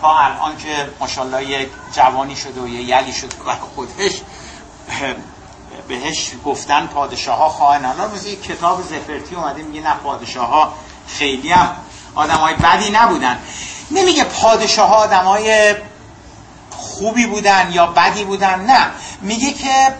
تا 0.00 0.18
الان 0.18 0.56
که 0.56 0.90
ماشاءالله 1.00 1.44
یک 1.44 1.68
جوانی 1.92 2.36
شده 2.36 2.60
و 2.60 2.68
یه 2.68 2.82
یلی 2.82 3.12
شده 3.12 3.36
و 3.46 3.54
خودش 3.74 4.20
بهش 5.88 6.32
گفتن 6.44 6.86
پادشاه 6.86 7.38
ها 7.38 7.48
خواهن 7.48 7.84
الان 7.84 8.14
یک 8.14 8.42
کتاب 8.42 8.82
زفرتی 8.82 9.34
اومده 9.34 9.62
میگه 9.62 9.80
نه 9.80 9.94
پادشاه 9.94 10.48
ها 10.48 10.72
خیلی 11.06 11.52
هم 11.52 11.76
آدم 12.14 12.36
های 12.36 12.54
بدی 12.54 12.90
نبودن. 12.90 13.38
نمیگه 13.90 14.24
پادشاه 14.24 14.88
ها 14.88 14.94
آدم 14.94 15.24
های 15.24 15.74
خوبی 17.02 17.26
بودن 17.26 17.70
یا 17.72 17.86
بدی 17.86 18.24
بودن؟ 18.24 18.60
نه. 18.60 18.90
میگه 19.20 19.52
که 19.52 19.94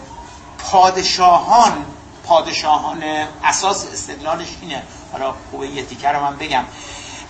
پادشاهان 0.71 1.85
پادشاهان 2.25 3.03
اساس 3.43 3.87
استدلالش 3.93 4.47
اینه. 4.61 4.83
حالا 5.11 5.33
خوبه 5.51 5.67
یه 5.67 5.83
تیکه 5.85 6.09
رو 6.09 6.23
من 6.23 6.35
بگم. 6.35 6.63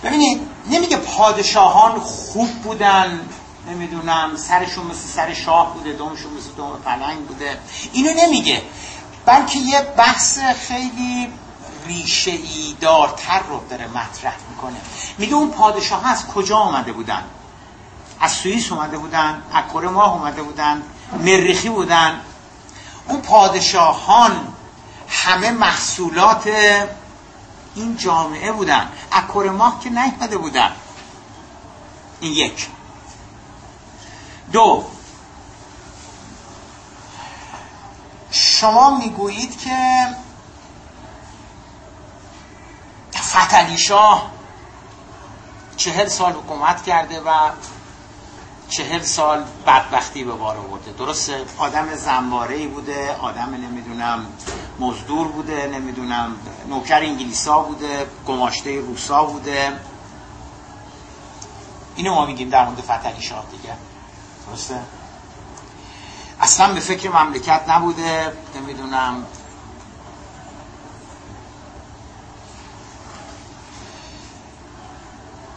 ببینید 0.04 0.40
نمیگه 0.70 0.96
پادشاهان 0.96 2.00
خوب 2.00 2.48
بودن 2.48 3.20
نمی‌دونم 3.70 4.36
سرشون 4.36 4.86
مثل 4.86 5.08
سر 5.08 5.34
شاه 5.34 5.74
بوده 5.74 5.92
دومشون 5.92 6.32
مثل 6.32 6.50
دوم 6.56 6.78
پلنگ 6.84 7.26
بوده. 7.26 7.58
اینو 7.92 8.10
نمیگه. 8.14 8.62
بلکه 9.26 9.58
یه 9.58 9.80
بحث 9.96 10.38
خیلی 10.38 11.28
ریشه 11.86 12.30
ای 12.30 12.76
دارتر 12.80 13.40
رو 13.48 13.60
داره 13.70 13.86
مطرح 13.86 14.36
می‌کنه. 14.50 14.80
میگه 15.18 15.34
اون 15.34 15.50
پادشاه 15.50 16.10
از 16.10 16.26
کجا 16.26 16.56
آمده 16.56 16.92
بودن؟ 16.92 17.22
از 18.20 18.32
سوئیس 18.32 18.72
اومده 18.72 18.98
بودن 18.98 19.42
از 19.52 19.64
کره 19.72 19.88
ماه 19.88 20.12
اومده 20.12 20.42
بودن 20.42 20.82
مریخی 21.12 21.68
بودن. 21.68 22.20
اون 23.08 23.20
پادشاهان 23.20 24.54
همه 25.08 25.50
محصولات 25.50 26.50
این 27.74 27.96
جامعه 27.96 28.52
بودن. 28.52 28.88
از 29.12 29.22
کره 29.24 29.50
ماه 29.50 29.80
که 29.80 29.90
نیومده 29.90 30.38
بودن. 30.38 30.72
این 32.20 32.32
یک. 32.32 32.68
دو. 34.52 34.84
شما 38.30 38.98
می‌گویید 38.98 39.60
که 39.60 40.06
فتلی 43.18 43.78
شاه 43.78 44.30
چهل 45.76 46.08
سال 46.08 46.32
حکومت 46.32 46.82
کرده 46.82 47.20
و 47.20 47.30
چهل 48.76 49.02
سال 49.02 49.44
بدبختی 49.66 50.24
به 50.24 50.32
بار 50.32 50.56
آورده. 50.56 50.92
درسته؟ 50.92 51.44
آدم 51.58 51.94
زنباره 51.94 52.66
بوده 52.66 53.16
آدم 53.16 53.54
نمی‌دونم 53.54 54.26
مزدور 54.78 55.28
بوده 55.28 55.66
نمی‌دونم 55.66 56.36
نوکر 56.68 57.00
انگلیسا 57.00 57.58
بوده 57.62 58.06
گماشته 58.26 58.80
روسا 58.80 59.24
بوده. 59.24 59.72
اینو 61.96 62.14
ما 62.14 62.26
میگیم 62.26 62.48
در 62.48 62.64
مورد 62.64 62.80
فتلی 62.80 63.22
شاه 63.22 63.44
دیگه. 63.50 63.74
درسته؟ 64.48 64.80
اصلا 66.40 66.74
به 66.74 66.80
فکر 66.80 67.10
مملکت 67.10 67.60
نبوده 67.68 68.32
نمی‌دونم. 68.56 69.26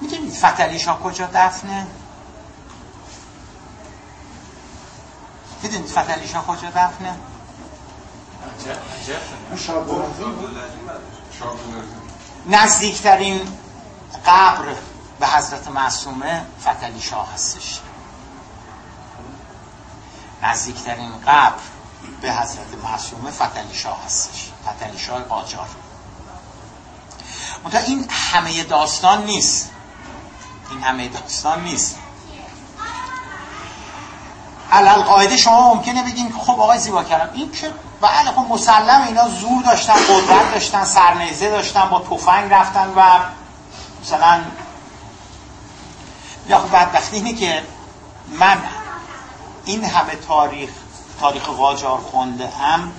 می‌دونید 0.01 0.33
فتلی 0.33 0.79
شاه 0.79 0.99
کجا 1.03 1.29
دفنه؟ 1.33 1.87
می‌دونید 5.63 5.89
فتلی 5.89 6.27
شاه 6.27 6.47
کجا 6.47 6.69
دفنه 6.69 7.15
نزدیکترین 12.45 13.57
قبر 14.25 14.75
به 15.19 15.27
حضرت 15.27 15.67
معصومه 15.67 16.45
فتلی 16.61 17.01
شاه 17.01 17.33
هستش 17.33 17.79
نزدیکترین 20.43 21.11
قبر 21.27 21.61
به 22.21 22.31
حضرت 22.33 22.73
معصومه 22.83 23.31
فتلی 23.31 23.73
شاه 23.73 24.05
هستش 24.05 24.51
فتلی 24.65 24.99
شاه 24.99 25.23
قاجار 25.23 25.67
این 27.85 28.05
همه 28.09 28.63
داستان 28.63 29.25
نیست 29.25 29.69
این 30.69 30.83
همه 30.83 31.07
داستان 31.07 31.63
نیست 31.63 31.97
علال 34.77 35.01
قاعده 35.01 35.37
شما 35.37 35.73
ممکنه 35.73 36.03
بگین 36.03 36.33
خب 36.39 36.59
آقای 36.59 36.79
زیبا 36.79 37.03
کردم 37.03 37.33
این 37.33 37.51
که 37.51 37.71
بله 38.01 38.31
خب 38.31 38.45
مسلم 38.49 39.03
اینا 39.07 39.29
زور 39.29 39.63
داشتن 39.63 39.93
قدرت 39.93 40.51
داشتن 40.53 40.85
سرنیزه 40.85 41.49
داشتن 41.49 41.89
با 41.89 41.99
تفنگ 41.99 42.53
رفتن 42.53 42.93
و 42.95 43.19
مثلا 44.01 44.41
یا 46.49 46.59
خب 46.59 46.71
بدبختی 46.71 47.15
اینه 47.15 47.33
که 47.33 47.63
من 48.39 48.57
این 49.65 49.85
همه 49.85 50.15
تاریخ 50.15 50.69
تاریخ 51.19 51.43
قاجار 51.43 51.99
خونده 51.99 52.47
هم 52.47 52.91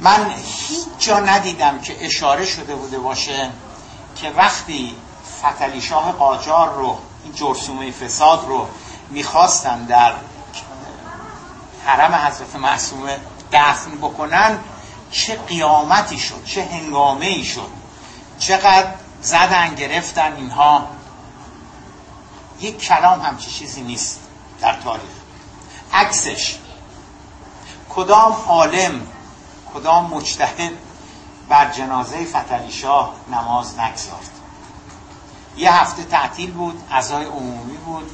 من 0.00 0.30
هیچ 0.30 0.88
جا 0.98 1.20
ندیدم 1.20 1.80
که 1.80 2.06
اشاره 2.06 2.46
شده 2.46 2.74
بوده 2.74 2.98
باشه 2.98 3.50
که 4.16 4.30
وقتی 4.30 4.96
فتلی 5.42 5.80
شاه 5.80 6.12
قاجار 6.12 6.74
رو 6.74 6.98
این 7.24 7.32
جرسومه 7.34 7.90
فساد 7.90 8.44
رو 8.48 8.68
می‌خواستن 9.10 9.84
در 9.84 10.12
حرم 11.88 12.14
حضرت 12.14 12.56
معصومه 12.56 13.20
دفن 13.52 13.90
بکنن 13.90 14.58
چه 15.10 15.36
قیامتی 15.36 16.18
شد 16.18 16.44
چه 16.44 16.64
هنگامه 16.64 17.26
ای 17.26 17.44
شد. 17.44 17.70
چقدر 18.38 18.94
زدن 19.22 19.74
گرفتن 19.74 20.32
اینها. 20.36 20.86
یک 22.60 22.78
کلام 22.78 23.20
همچی 23.20 23.50
چیزی 23.50 23.80
نیست 23.80 24.20
در 24.60 24.80
تاریخ. 24.80 25.10
عکسش. 25.92 26.58
کدام 27.90 28.32
عالم 28.46 29.06
کدام 29.74 30.04
مجتهد 30.14 30.72
بر 31.48 31.70
جنازه 31.70 32.24
فتلی 32.24 32.72
شاه 32.72 33.14
نماز 33.32 33.78
نگذارد 33.78 34.30
یه 35.56 35.74
هفته 35.74 36.04
تعطیل 36.04 36.50
بود 36.50 36.82
ازای 36.90 37.24
عمومی 37.24 37.76
بود. 37.76 38.10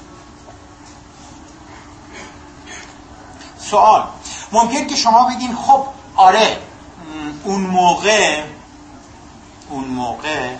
سوال. 3.70 4.06
ممکن 4.52 4.86
که 4.86 4.96
شما 4.96 5.28
بگین 5.28 5.56
خب 5.56 5.86
آره 6.16 6.58
اون 7.44 7.60
موقع 7.60 8.42
اون 9.70 9.84
موقع 9.84 10.56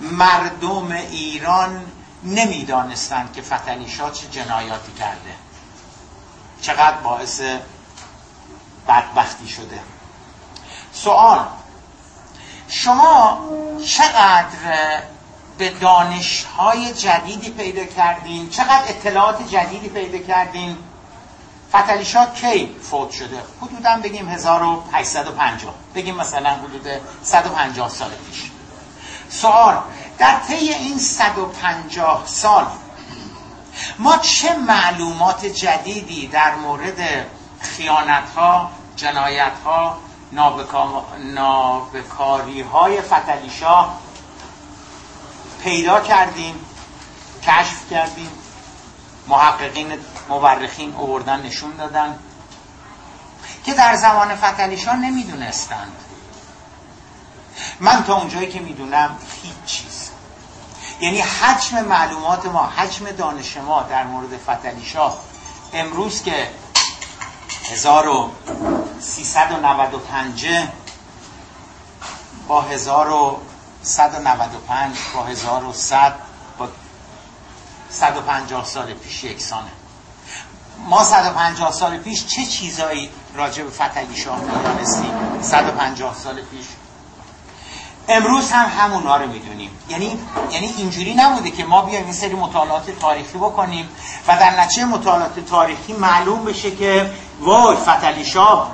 مردم 0.00 0.90
ایران 0.92 1.86
نمی‌دانستند 2.24 3.32
که 3.32 3.42
فتلی 3.42 3.88
شاه 3.88 4.12
چه 4.12 4.26
جنایاتی 4.26 4.92
کرده. 4.92 5.34
چقدر 6.62 6.96
باعث 6.96 7.40
بدبختی 8.88 9.48
شده. 9.48 9.80
سوال 10.92 11.46
شما 12.68 13.40
چقدر 13.86 15.02
به 15.58 15.70
دانش 15.70 16.44
های 16.44 16.92
جدیدی 16.92 17.50
پیدا 17.50 17.84
کردین؟ 17.84 18.50
چقدر 18.50 18.82
اطلاعات 18.88 19.48
جدیدی 19.48 19.88
پیدا 19.88 20.18
کردین؟ 20.18 20.76
فتلی 21.74 22.04
کی 22.34 22.76
فوت 22.82 23.10
شده؟ 23.10 23.42
حدودا 23.60 23.96
بگیم 24.02 24.28
1850 24.28 25.74
بگیم 25.94 26.14
مثلا 26.16 26.50
حدود 26.50 26.86
150 27.22 27.88
سال 27.88 28.10
پیش. 28.10 28.50
سوال 29.28 29.78
در 30.18 30.40
طی 30.48 30.54
این 30.54 30.98
150 30.98 32.22
سال 32.26 32.66
ما 33.98 34.16
چه 34.16 34.56
معلومات 34.56 35.46
جدیدی 35.46 36.26
در 36.26 36.54
مورد 36.54 37.26
خیانت 37.60 38.30
ها 38.36 38.70
جنایت 38.96 39.52
ها 39.64 39.98
نابکاری 41.34 42.60
های 42.60 43.02
پیدا 45.62 46.00
کردیم 46.00 46.54
کشف 47.42 47.90
کردیم؟ 47.90 48.30
محققین 49.28 49.92
مورخین 50.28 50.94
اووردن 50.94 51.42
نشون 51.42 51.76
دادن 51.76 52.18
که 53.64 53.74
در 53.74 53.96
زمان 53.96 54.36
فتلیشان 54.36 55.00
نمی‌دونستند. 55.00 55.92
من 57.80 58.04
تا 58.04 58.16
اونجایی 58.16 58.48
که 58.48 58.60
می‌دونم 58.60 59.18
هیچ 59.42 59.54
چیز. 59.66 60.10
یعنی 61.00 61.20
حجم 61.20 61.82
معلومات 61.82 62.46
ما 62.46 62.66
حجم 62.66 63.10
دانش 63.10 63.56
ما 63.56 63.82
در 63.82 64.04
مورد 64.04 64.36
فتلیشاه 64.36 65.18
امروز 65.72 66.22
که 66.22 66.50
1395 67.70 70.46
با 72.48 72.62
1195 72.62 74.96
با 75.14 75.24
1100 75.24 76.12
با 76.12 76.29
150 77.90 78.64
سال 78.64 78.94
پیش 78.94 79.24
یکسانه. 79.24 79.70
ما 80.88 81.04
150 81.04 81.72
سال 81.72 81.98
پیش 81.98 82.26
چه 82.26 82.44
چیزایی 82.44 83.10
راجع 83.34 83.62
به 83.62 83.70
فتحی 83.70 84.16
شاه 84.16 84.40
می‌دانستیم؟ 84.40 85.12
150 85.42 86.14
سال 86.14 86.34
پیش. 86.34 86.66
امروز 88.08 88.50
هم 88.50 88.66
همونا 88.78 89.16
رو 89.16 89.26
می‌دونیم. 89.26 89.70
یعنی 89.88 90.18
یعنی 90.50 90.74
اینجوری 90.78 91.14
نبوده 91.14 91.50
که 91.50 91.64
ما 91.64 91.82
بیایم 91.82 92.04
این 92.04 92.12
سری 92.12 92.34
مطالعات 92.34 92.90
تاریخی 92.90 93.38
بکنیم 93.38 93.88
و 94.28 94.36
در 94.36 94.60
نتیجه 94.60 94.84
مطالعات 94.84 95.40
تاریخی 95.40 95.92
معلوم 95.92 96.44
بشه 96.44 96.70
که 96.70 97.10
وای 97.40 97.76
فتلی 97.76 98.24
شاه 98.24 98.70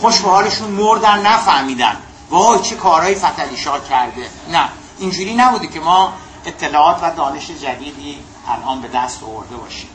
خوش 0.00 0.20
به 0.20 0.28
حالشون 0.28 0.70
مردن 0.70 1.26
نفهمیدن. 1.26 1.96
وای 2.30 2.60
چه 2.60 2.76
کارهای 2.76 3.14
فتلی 3.14 3.56
شاه 3.56 3.88
کرده. 3.88 4.30
نه 4.52 4.68
اینجوری 4.98 5.34
نبوده 5.34 5.66
که 5.66 5.80
ما 5.80 6.12
اطلاعات 6.46 6.98
و 7.02 7.10
دانش 7.10 7.50
جدیدی 7.50 8.18
الان 8.48 8.80
به 8.80 8.88
دست 8.88 9.22
آورده 9.22 9.56
باشیم. 9.56 9.88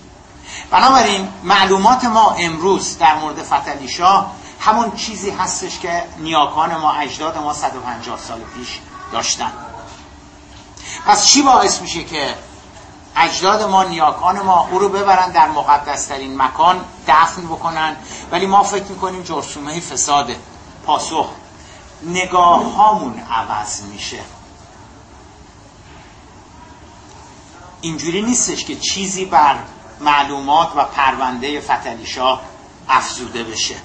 بنابراین 0.72 1.28
معلومات 1.44 2.04
ما 2.06 2.32
امروز 2.32 2.98
در 2.98 3.16
مورد 3.16 3.44
فتلیشا 3.44 4.26
همون 4.60 4.92
چیزی 4.92 5.30
هستش 5.30 5.80
که 5.80 6.04
نیاکان 6.18 6.76
ما 6.76 6.92
اجداد 6.92 7.38
ما 7.38 7.54
150 7.54 8.18
سال 8.18 8.40
پیش 8.58 8.80
داشتن. 9.12 9.52
پس 11.06 11.26
چی 11.26 11.42
باعث 11.42 11.82
میشه 11.82 12.04
که 12.04 12.36
اجداد 13.16 13.64
ما 13.64 13.84
نیاکان 13.84 14.42
ما 14.42 14.68
او 14.72 14.80
رو 14.80 14.90
ببرن 14.90 15.32
در 15.32 15.48
مقدس 15.48 16.06
ترین 16.06 16.42
مکان 16.42 16.86
دفن 17.08 17.42
بکنن؟ 17.42 17.96
ولی 18.32 18.46
ما 18.46 18.64
فکر 18.64 18.84
می‌کنیم 18.84 19.24
جرسومه 19.24 19.80
فساده 19.80 20.36
پاسخ 20.86 21.30
نگاه 22.04 22.74
هامون 22.74 23.24
عوض 23.32 23.82
میشه. 23.82 24.20
اینجوری 27.82 28.22
نیستش 28.22 28.66
که 28.66 28.76
چیزی 28.76 29.26
بر 29.26 29.56
معلومات 30.00 30.72
و 30.76 30.84
پرونده 30.84 31.60
فتلیشاه 31.62 32.42
افزوده 32.90 33.44
بشه. 33.44 33.76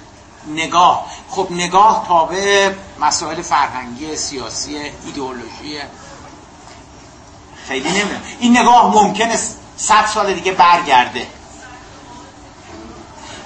نگاه. 0.47 1.05
خب 1.29 1.47
نگاه 1.51 2.05
تابع 2.07 2.71
مسائل 2.99 3.41
فرهنگی 3.41 4.15
سیاسی 4.15 4.77
ایدئولوژی. 5.05 5.79
خیلی 7.67 7.89
نمی‌دونم. 7.89 8.21
این 8.39 8.57
نگاه 8.57 8.93
ممکنه 8.93 9.39
صد 9.77 10.05
سال 10.05 10.33
دیگه 10.33 10.51
برگرده. 10.51 11.27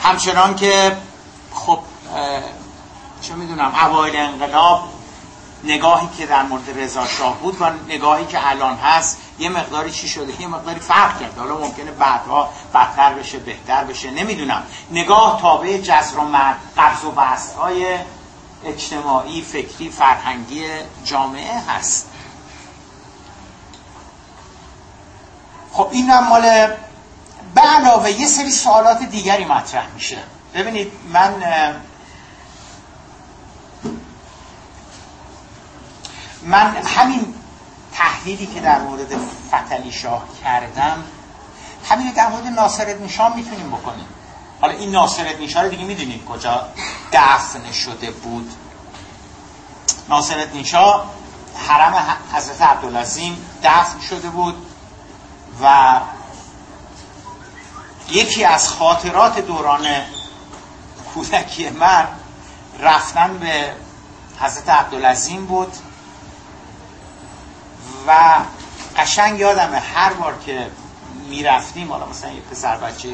همچنان 0.03 0.55
که 0.55 0.97
خب 1.53 1.79
چه 3.21 3.35
می‌دونم 3.35 3.75
اوایل 3.75 4.15
انقلاب 4.15 4.83
نگاهی 5.63 6.09
که 6.17 6.25
در 6.25 6.43
مورد 6.43 6.79
رضا 6.79 7.07
شاه 7.07 7.37
بود 7.37 7.61
و 7.61 7.65
نگاهی 7.87 8.25
که 8.25 8.49
الان 8.49 8.75
هست 8.77 9.17
یه 9.39 9.49
مقداری 9.49 9.91
چی 9.91 10.07
شده؟ 10.07 10.41
یه 10.41 10.47
مقداری 10.47 10.79
فرق 10.79 11.19
کرد. 11.19 11.37
حالا 11.37 11.57
ممکنه 11.57 11.91
بعدها 11.91 12.49
بدتر 12.73 13.13
بشه 13.13 13.39
بهتر 13.39 13.83
بشه 13.83 14.11
نمی‌دونم. 14.11 14.63
نگاه 14.91 15.41
تابع 15.41 15.77
جزر 15.77 16.17
و 16.17 16.21
قبض 16.77 17.03
و 17.05 17.11
بست 17.11 17.55
های 17.55 17.97
اجتماعی 18.65 19.41
فکری 19.41 19.89
فرهنگی 19.89 20.65
جامعه 21.05 21.59
هست. 21.67 22.09
خب 25.73 25.89
این 25.91 26.09
هم 26.09 26.27
مال 26.27 26.67
به 27.55 27.61
علاوه 27.61 28.11
یه 28.11 28.27
سری 28.27 28.51
سوالات 28.51 29.03
دیگری 29.03 29.45
مطرح 29.45 29.87
میشه. 29.93 30.17
ببینید 30.53 30.91
من 31.13 31.33
من 36.43 36.75
همین 36.75 37.33
تحلیلی 37.93 38.45
که 38.47 38.59
در 38.59 38.81
مورد 38.81 39.17
فتلی 39.51 39.91
شاه 39.91 40.23
کردم 40.43 41.03
همین 41.89 42.11
در 42.11 42.29
مورد 42.29 42.47
ناصر 42.47 43.07
شاه 43.07 43.35
می‌تونیم 43.35 43.67
بکنیم. 43.69 44.05
حالا 44.61 44.73
این 44.73 44.91
ناصر 44.91 45.47
شاه 45.47 45.69
دیگه 45.69 45.83
می‌دونید 45.83 46.25
کجا 46.25 46.67
دفن 47.13 47.71
شده 47.71 48.11
بود. 48.11 48.51
ناصر 50.09 50.63
شاه 50.63 51.13
حرم 51.67 52.17
حضرت 52.33 52.61
عبدالعظیم 52.61 53.45
دفن 53.63 53.99
شده 53.99 54.29
بود 54.29 54.65
و 55.61 55.99
یکی 58.09 58.43
از 58.43 58.69
خاطرات 58.69 59.39
دوران 59.39 59.87
کودکی 61.13 61.69
من 61.69 62.07
رفتن 62.79 63.37
به 63.37 63.73
حضرت 64.39 64.69
عبدالعظیم 64.69 65.45
بود. 65.45 65.73
و 68.09 68.41
قشنگ 68.97 69.39
یادمه 69.39 69.79
هر 69.79 70.13
بار 70.13 70.37
که 70.45 70.71
می‌رفتیم 71.29 71.91
حالا 71.91 72.05
مثلا 72.05 72.31
یه 72.31 72.41
پسر 72.41 72.77
بچه 72.77 73.09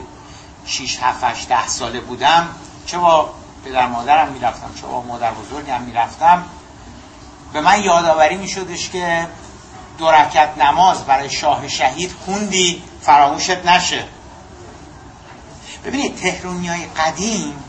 6 0.66 1.00
7 1.02 1.24
8 1.24 1.50
10 1.50 1.68
ساله 1.68 2.00
بودم 2.00 2.50
چه 2.86 2.98
با 2.98 3.34
پدر 3.66 3.88
مادرم 3.88 4.28
می‌رفتم 4.28 4.70
چه 4.82 4.88
با 4.88 5.02
مادر 5.02 5.32
بزرگم 5.32 5.82
می‌رفتم 5.82 6.46
به 7.54 7.62
من 7.62 7.84
یادآوری 7.84 8.38
میشدش 8.38 8.90
که 8.90 9.28
دو 9.98 10.12
رکعت 10.12 10.58
نماز 10.58 11.06
برای 11.06 11.30
شاه 11.30 11.68
شهید 11.68 12.16
خوندی 12.26 12.84
فراموشت 13.02 13.66
نشه. 13.66 14.04
ببینید 15.86 16.16
تهرونی 16.16 16.68
های 16.68 16.86
قدیم 16.86 17.64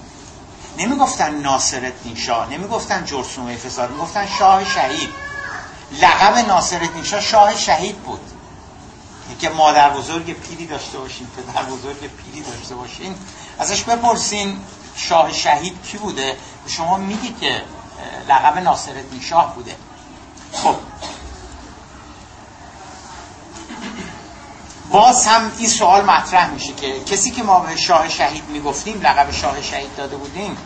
نمی‌گفتن 0.79 1.35
ناصر 1.35 1.93
شاه 2.15 2.51
نمی‌گفتن 2.51 3.05
جرسومه 3.05 3.57
فساد 3.57 3.91
می‌گفتن 3.91 4.27
شاه 4.39 4.65
شهید. 4.65 5.09
لقب 5.93 6.39
ناصر 6.39 6.89
شاه 7.05 7.21
شاه 7.21 7.57
شهید 7.57 7.97
بود. 7.97 8.21
که 9.41 9.49
مادر 9.49 9.91
بزرگ 9.91 10.33
پیری 10.33 10.67
داشته 10.67 10.99
باشین 10.99 11.27
پدر 11.27 11.63
بزرگ 11.63 11.99
پیری 11.99 12.41
داشته 12.41 12.75
باشین 12.75 13.15
ازش 13.59 13.83
بپرسین 13.83 14.59
شاه 14.97 15.33
شهید 15.33 15.83
کی 15.83 15.99
بوده؟ 15.99 16.37
شما 16.69 16.97
میگی 16.97 17.35
که 17.41 17.63
لقب 18.29 18.59
ناصر 18.59 18.93
شاه 19.21 19.55
بوده. 19.55 19.77
خب. 20.53 20.77
باز 24.91 25.27
هم 25.27 25.53
این 25.59 25.69
سوال 25.69 26.05
مطرح 26.05 26.51
میشه 26.51 26.73
که 26.73 27.01
کسی 27.01 27.31
که 27.31 27.43
ما 27.43 27.61
به 27.61 27.77
شاه 27.77 28.09
شهید 28.09 28.49
می‌گفتیم 28.49 29.01
لقب 29.01 29.31
شاه 29.31 29.63
شهید 29.63 29.97
داده 29.97 30.17
بودیم 30.17 30.57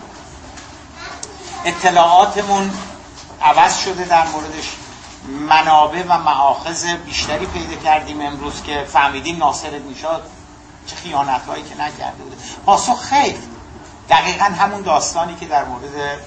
اطلاعاتمون 1.65 2.73
عوض 3.43 3.79
شده 3.79 4.05
در 4.05 4.27
موردش. 4.27 4.69
منابع 5.29 6.05
و 6.09 6.19
معاخذ 6.19 6.85
بیشتری 6.85 7.47
پیدا 7.47 7.77
کردیم 7.77 8.21
امروز 8.21 8.63
که 8.63 8.85
فهمیدیم 8.93 9.37
ناصر 9.37 9.79
نشاد 9.91 10.31
چه 10.87 10.97
خیانت 10.97 11.47
هایی 11.47 11.65
که 11.65 11.75
نکرده 11.75 12.23
بوده. 12.23 12.37
پاسخ 12.67 13.01
خیر. 13.03 13.37
دقیقا 14.09 14.45
همون 14.45 14.83
داستانی 14.83 15.35
که 15.35 15.47
در 15.47 15.65
مورد 15.65 16.21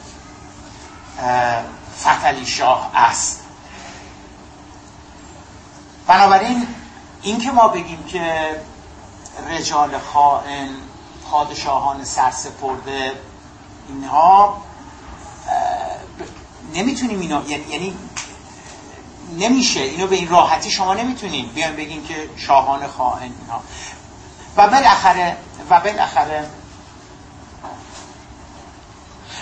فتلی 1.99 2.45
شاه 2.45 2.91
است. 2.95 3.43
بنابراین 6.07 6.67
این 7.21 7.39
که 7.39 7.51
ما 7.51 7.67
بگیم 7.67 8.03
که 8.03 8.55
رجال 9.49 9.99
خائن 9.99 10.69
پادشاهان 11.31 12.03
سرسپرده 12.03 13.11
اینها 13.87 14.61
نمی‌تونیم 16.73 17.19
اینا 17.19 17.41
یعنی 17.47 17.97
نمیشه. 19.39 19.79
اینو 19.79 20.07
به 20.07 20.15
این 20.15 20.29
راحتی 20.29 20.71
شما 20.71 20.93
نمی‌تونین. 20.93 21.47
بیان 21.47 21.75
بگین 21.75 22.07
که 22.07 22.29
شاهان 22.37 22.87
خائن 22.87 23.31
اینها 23.39 23.63
و 24.57 24.67
بالاخره 24.67 25.37
و 25.69 25.79
بالاخره 25.79 26.49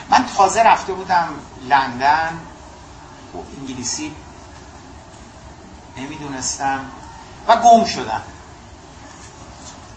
من 0.09 0.25
تازه 0.37 0.63
رفته 0.63 0.93
بودم 0.93 1.29
لندن. 1.69 2.39
و 3.33 3.37
انگلیسی 3.59 4.11
نمی‌دونستم. 5.97 6.85
و 7.47 7.55
گم 7.55 7.85
شدم. 7.85 8.21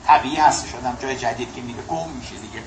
طبیعی 0.07 0.36
هست 0.36 0.66
شدم. 0.68 0.97
جای 1.03 1.16
جدید 1.16 1.55
که 1.55 1.61
میره. 1.61 1.82
گم 1.82 2.11
میشه 2.11 2.34
دیگه. 2.34 2.62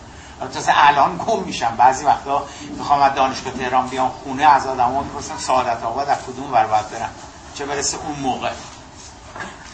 تازه 0.53 0.71
الان 0.75 1.17
گم 1.17 1.43
میشم. 1.43 1.75
بعضی 1.77 2.05
وقتا 2.05 2.45
می‌خوام 2.77 3.01
از 3.01 3.13
دانشگاه 3.15 3.53
تهران 3.53 3.87
بیام 3.87 4.11
خونه 4.23 4.43
از 4.43 4.67
آدم 4.67 4.91
ها 4.93 5.01
می‌پرسم 5.01 5.37
سعادت 5.37 5.83
آباد 5.83 6.09
از 6.09 6.17
کدوم 6.27 6.53
ور 6.53 6.65
باید 6.67 6.89
برم؟ 6.89 7.09
چه 7.55 7.65
برسه 7.65 7.97
اون 7.97 8.19
موقع. 8.19 8.51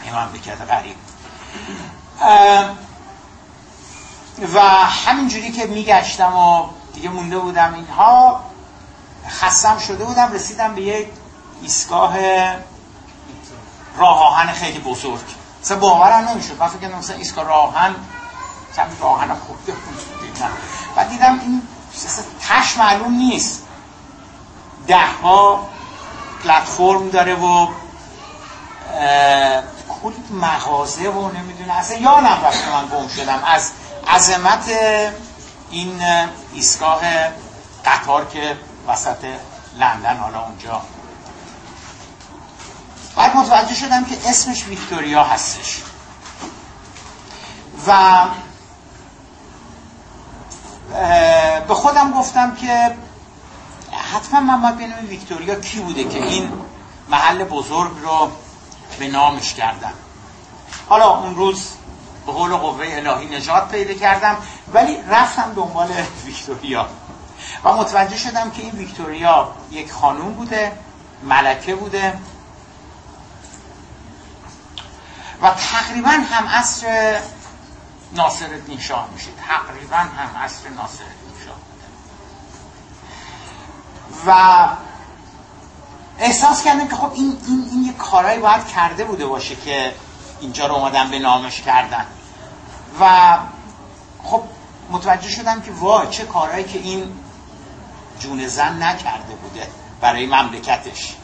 این 0.04 0.14
مملکت 0.14 0.60
غریب. 0.60 0.96
و 4.54 4.60
همینجوری 4.86 5.52
که 5.52 5.66
میگشتم 5.66 6.36
و 6.36 6.66
دیگه 6.94 7.08
مونده 7.08 7.38
بودم 7.38 7.74
اینها 7.74 8.44
خستم 9.28 9.78
شده 9.78 10.04
بودم 10.04 10.32
رسیدم 10.32 10.74
به 10.74 10.82
یک 10.82 11.08
ایستگاه 11.62 12.16
راه 13.96 14.22
آهن 14.22 14.52
خیلی 14.52 14.78
بزرگ. 14.78 15.24
مثلا 15.62 15.78
باورم 15.78 16.28
نمی‌شد. 16.28 16.60
من 16.60 16.68
فکر 16.68 16.88
مثلا 16.88 17.16
ایستگاه 17.16 17.44
راه 17.44 17.56
آهن 17.56 17.94
کمی 18.76 18.96
راه 19.00 19.10
آهن 19.10 19.34
خورده 19.34 19.72
و 20.96 21.04
دیدم 21.04 21.40
این 21.40 21.62
تش 22.48 22.76
معلوم 22.76 23.14
نیست. 23.14 23.62
ده 24.86 25.06
ها 25.22 25.68
پلتفرم 26.44 27.10
داره 27.10 27.34
و 27.34 27.68
کلی 30.02 30.24
مغازه 30.30 31.08
و 31.08 31.32
نمی‌دونه 31.32 31.72
اصلا 31.72 31.98
یادم 31.98 32.44
رفت 32.44 32.68
من 32.68 32.86
گم 32.86 33.08
شدم. 33.08 33.42
از 33.46 33.70
عظمت 34.08 34.70
این 35.70 36.02
ایستگاه 36.52 37.00
قطار 37.84 38.24
که 38.24 38.56
وسط 38.88 39.24
لندن 39.76 40.16
حالا 40.16 40.44
اونجا. 40.44 40.82
بعد 43.16 43.36
متوجه 43.36 43.74
شدم 43.74 44.04
که 44.04 44.28
اسمش 44.28 44.66
ویکتوریا 44.66 45.24
هستش. 45.24 45.82
و 47.86 48.24
به 51.68 51.74
خودم 51.74 52.12
گفتم 52.12 52.54
که 52.54 52.96
حتما 54.14 54.40
من 54.40 54.62
باید 54.62 54.74
ببینم 54.74 55.08
ویکتوریا 55.08 55.54
کی 55.60 55.80
بوده 55.80 56.04
که 56.04 56.24
این 56.24 56.52
محل 57.08 57.44
بزرگ 57.44 57.92
رو 58.02 58.30
به 58.98 59.08
نامش 59.08 59.54
کردن. 59.54 59.92
حالا 60.88 61.18
اون 61.18 61.34
روز 61.34 61.68
به 62.26 62.32
قول 62.32 62.56
قوه 62.56 62.86
الهی 62.88 63.36
نجات 63.36 63.68
پیدا 63.68 63.94
کردم 63.94 64.36
ولی 64.74 64.96
رفتم 65.08 65.52
دنبال 65.56 65.88
ویکتوریا. 66.24 66.86
و 67.64 67.72
متوجه 67.72 68.16
شدم 68.16 68.50
که 68.50 68.62
این 68.62 68.72
ویکتوریا 68.72 69.48
یک 69.70 69.92
خانوم 69.92 70.32
بوده 70.32 70.72
ملکه 71.22 71.74
بوده. 71.74 72.18
و 75.42 75.50
تقریبا 75.50 76.10
هم 76.10 76.48
عصر 76.48 77.20
ناصر 78.14 78.46
الدین 78.46 78.80
شاه 78.80 79.08
میشه 79.14 79.30
تقریبا 79.48 79.96
هم 79.96 80.42
عصر 80.42 80.68
ناصر 80.68 81.04
الدین 81.04 81.44
شاه 81.44 81.56
و 84.26 84.68
احساس 86.18 86.64
کردم 86.64 86.88
که 86.88 86.96
خب 86.96 87.12
این, 87.14 87.38
این, 87.46 87.68
این 87.70 87.84
یه 87.84 87.92
کارهایی 87.92 88.40
باید 88.40 88.66
کرده 88.66 89.04
بوده 89.04 89.26
باشه 89.26 89.56
که 89.56 89.94
اینجا 90.40 90.66
رو 90.66 90.74
اومدن 90.74 91.10
به 91.10 91.18
نامش 91.18 91.62
کردن. 91.62 92.06
و 93.00 93.38
خب 94.22 94.42
متوجه 94.90 95.28
شدم 95.28 95.60
که 95.60 95.72
وای 95.72 96.08
چه 96.08 96.24
کارهایی 96.24 96.64
که 96.64 96.78
این 96.78 97.18
جون 98.20 98.46
زن 98.46 98.82
نکرده 98.82 99.34
بوده 99.34 99.68
برای 100.00 100.26
مملکتش. 100.26 101.16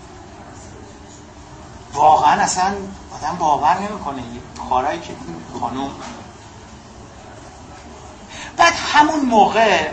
واقعا 1.92 2.42
اصلا 2.42 2.74
آدم 3.14 3.36
باور 3.38 3.78
نمی‌کنه. 3.78 4.22
کارهایی 4.70 5.00
که 5.00 5.08
این 5.08 5.60
خانوم 5.60 5.90
بعد 8.60 8.74
همون 8.92 9.20
موقع 9.20 9.88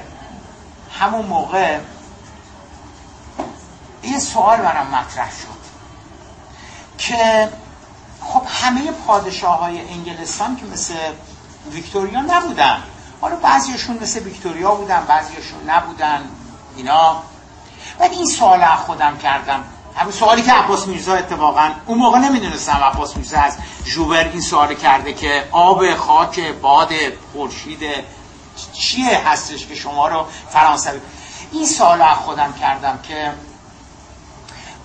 همون 0.99 1.26
موقع 1.26 1.80
یه 4.03 4.20
سوال 4.20 4.57
برام 4.57 4.88
مطرح 4.88 5.32
شد 5.32 5.57
که 6.97 7.49
خب 8.22 8.41
همه 8.47 8.91
پادشاه 8.91 9.59
های 9.59 9.82
انگلستان 9.89 10.55
که 10.55 10.65
مثل 10.65 10.93
ویکتوریا 11.72 12.22
نبودن 12.22 12.84
حالا 13.22 13.36
بعضیشون 13.36 13.97
مثل 14.01 14.24
ویکتوریا 14.24 14.76
بودن 14.76 15.05
بعضیشون 15.05 15.70
نبودن 15.70 16.22
اینا. 16.76 17.24
بعد 17.99 18.11
این 18.11 18.26
سوال 18.26 18.65
خودم 18.65 19.18
کردم. 19.18 19.63
همین 19.95 20.11
سوالی 20.11 20.41
که 20.41 20.53
عباس 20.53 20.88
میرزا 20.88 21.13
اتفاقا 21.13 21.72
اون 21.86 21.97
موقع 21.97 22.20
نمی‌دونستم 22.20 22.80
عباس 22.93 23.15
میرزا 23.18 23.39
از 23.39 23.57
جوبر 23.86 24.30
این 24.30 24.41
سوال 24.41 24.74
کرده 24.74 25.13
که 25.13 25.47
آب 25.51 25.95
خاک 25.95 26.39
باد 26.39 26.91
خورشید 27.34 27.80
چیه 28.74 29.30
هستش 29.30 29.66
که 29.66 29.76
شما 29.76 30.08
رو 30.08 30.26
فرانسوی 30.49 30.99
این 31.51 31.66
سوال 31.66 32.01
از 32.01 32.18
خودم 32.18 32.53
کردم 32.53 32.99
که 33.03 33.34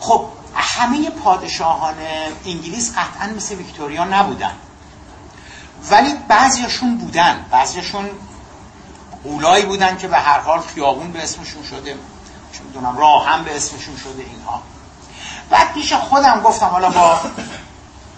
خب 0.00 0.28
همه 0.54 1.10
پادشاهان 1.10 1.94
انگلیس 2.46 2.92
قطعا 2.92 3.26
مثل 3.36 3.54
ویکتوریا 3.54 4.04
نبودن. 4.04 4.52
ولی 5.90 6.14
بعضیشون 6.28 6.96
بودن. 6.96 7.46
بعضیشون 7.50 8.10
اولایی 9.22 9.66
بودن 9.66 9.96
که 9.96 10.08
به 10.08 10.18
هر 10.18 10.38
حال 10.38 10.60
خیابون 10.60 11.12
به 11.12 11.22
اسمشون 11.22 11.62
شده. 11.62 11.96
چون 12.52 12.66
می‌دونم 12.66 12.98
راه 12.98 13.28
هم 13.28 13.44
به 13.44 13.56
اسمشون 13.56 13.96
شده 13.96 14.22
اینها. 14.22 14.62
بعد 15.50 15.72
پیش 15.72 15.92
خودم 15.92 16.40
گفتم 16.40 16.66
حالا 16.66 16.90
با 16.90 17.20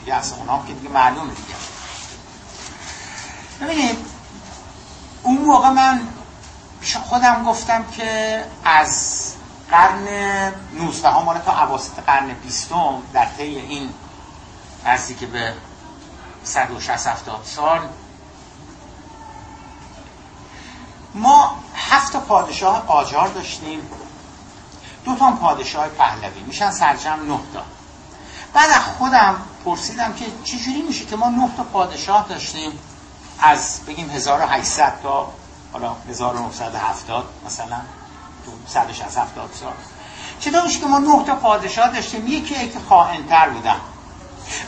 دیگه 0.00 0.14
اصلا 0.14 0.38
اونام 0.38 0.66
که 0.66 0.72
دیگه 0.72 0.88
معلومه 0.88 1.34
دیگه. 1.34 1.54
ببینید 3.60 3.98
اون 5.22 5.38
موقع 5.38 5.70
من 5.70 6.08
خودم 7.08 7.44
گفتم 7.44 7.84
که 7.84 8.44
از 8.64 9.32
قرن 9.70 10.08
19 10.72 11.08
ها 11.08 11.22
مال 11.22 11.38
تا 11.38 11.52
عواسط 11.52 12.00
قرن 12.06 12.34
20 12.34 12.68
در 13.12 13.26
طی 13.36 13.42
این 13.42 13.90
که 15.20 15.26
به 15.26 15.54
160 16.44 17.06
70 17.06 17.40
سال 17.44 17.80
ما 21.14 21.56
هفت 21.74 22.16
پادشاه 22.16 22.80
قاجار 22.80 23.28
داشتیم. 23.28 23.80
دو 25.04 25.14
تا 25.14 25.30
پادشاه 25.30 25.88
پهلوی. 25.88 26.40
میشن 26.40 26.70
سرجم 26.70 27.18
نه 27.28 27.38
تا. 27.54 27.62
بعد 28.54 28.70
خودم 28.70 29.36
پرسیدم 29.64 30.12
که 30.12 30.24
چجوری 30.44 30.82
میشه 30.82 31.04
که 31.04 31.16
ما 31.16 31.28
نه 31.28 31.50
تا 31.56 31.62
پادشاه 31.62 32.26
داشتیم؟ 32.28 32.72
از 33.40 33.80
بگیم 33.86 34.10
1800 34.10 35.02
تا 35.02 35.32
حالا 35.72 35.92
1970 36.08 37.24
مثلا 37.46 37.80
تو 38.44 38.52
170 38.66 39.50
سال. 39.60 39.72
چطور 40.40 40.62
میشه 40.62 40.80
که 40.80 40.86
ما 40.86 40.98
نه 40.98 41.24
تا 41.24 41.34
پادشاه 41.34 41.88
داشتیم؟ 41.88 42.26
یکی 42.26 42.68
که 42.68 42.78
خائنتر 42.88 43.48
بودن. 43.48 43.76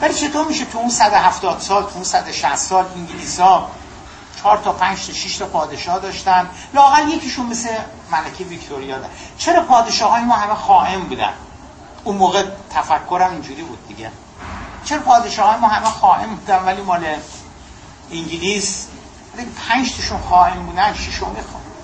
ولی 0.01 0.15
چطور 0.15 0.47
میشه 0.47 0.65
تو 0.65 0.79
اون 0.79 0.91
170 0.91 1.61
سال 1.61 1.83
تو 1.83 1.91
اون 1.95 2.05
160 2.05 2.57
سال 2.57 2.85
انگلیس 2.97 3.41
ها 3.41 3.71
4 4.43 4.59
تا 4.59 4.73
5 4.73 5.07
تا 5.07 5.13
6 5.13 5.37
تا 5.37 5.47
پادشاه 5.47 5.99
داشتن؟ 5.99 6.51
لاقل 6.75 7.09
یکیشون 7.09 7.47
مثل 7.47 7.69
ملکه 8.13 8.45
ویکتوریا 8.45 8.99
داشت. 8.99 9.13
چرا 9.39 9.63
پادشاه 9.63 10.11
های 10.13 10.23
ما 10.23 10.35
همه 10.35 10.55
خائن 10.55 11.01
بودن؟ 11.01 11.33
اون 12.05 12.17
موقع 12.17 12.45
تفکرم 12.71 13.31
اینجوری 13.31 13.63
بود 13.63 13.89
دیگه. 13.89 14.11
چرا 14.85 14.99
پادشاه 14.99 15.51
های 15.51 15.61
ما 15.61 15.69
همه 15.69 15.87
خائن 15.87 16.35
بودن 16.35 16.65
ولی 16.65 16.83
مال 16.83 17.07
انگلیس 18.13 18.87
پنج 19.69 19.97
تاشون 19.97 20.19
خائن 20.31 20.55
بودن 20.55 20.95
ششمی 20.95 21.37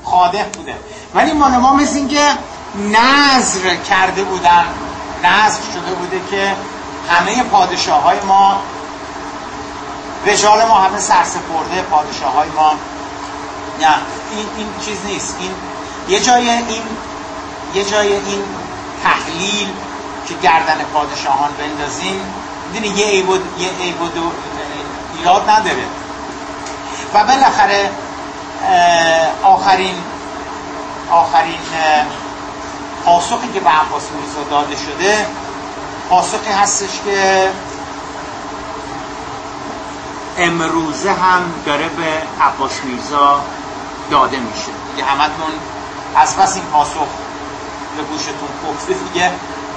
خاده 0.04 0.44
بوده 0.44 0.74
ولی 1.14 1.32
مال 1.32 1.56
ما 1.56 1.74
مثل 1.74 1.96
اینکه 1.96 2.30
نظر 2.76 3.76
کرده 3.76 4.24
بودن. 4.24 4.64
نظر 5.24 5.60
شده 5.72 5.94
بوده 5.94 6.20
که 6.30 6.56
همه 7.10 7.42
پادشاه 7.42 8.02
های 8.02 8.20
ما 8.20 8.60
رجال 10.26 10.64
ما 10.64 10.74
همه 10.74 10.98
سرسپرده 10.98 11.82
پادشاه 11.90 12.32
های 12.32 12.48
ما. 12.48 12.72
نه 13.80 13.94
این, 14.30 14.46
این 14.56 14.66
چیز 14.84 14.98
نیست. 15.06 15.36
این 15.40 15.50
یه 16.08 16.20
جای 16.20 16.50
این 16.50 16.82
یه 17.74 17.84
جای 17.84 18.12
این 18.12 18.42
تحلیل 19.02 19.68
که 20.28 20.34
گردن 20.42 20.84
پادشاهان 20.94 21.50
بندازیم 21.58 22.20
می‌دونی 22.72 23.00
یه 23.00 23.06
عیب 23.06 23.30
یه 23.30 23.68
عیب 23.80 24.02
و 24.02 24.08
ایراد 25.18 25.50
نداره. 25.50 25.86
و 27.14 27.24
بالاخره 27.24 27.90
آخرین 29.42 29.96
آخرین 31.10 31.58
پاسخی 33.04 33.48
که 33.54 33.60
به 33.60 33.70
عباس 33.70 34.02
میرزا 34.10 34.50
داده 34.50 34.76
شده 34.76 35.26
پاسخی 36.10 36.52
هستش 36.52 37.00
که 37.04 37.50
امروزه 40.38 41.12
هم 41.12 41.42
داره 41.66 41.88
به 41.88 42.22
عباس 42.40 42.72
میرزا 42.84 43.40
داده 44.10 44.36
میشه. 44.36 44.72
که 44.96 45.04
همتون 45.04 45.52
از 46.16 46.36
پس 46.36 46.54
این 46.54 46.64
پاسخ 46.64 47.08
به 47.96 48.02
گوشتون 48.02 48.48
گفته 48.68 48.92
دیگه 48.92 49.30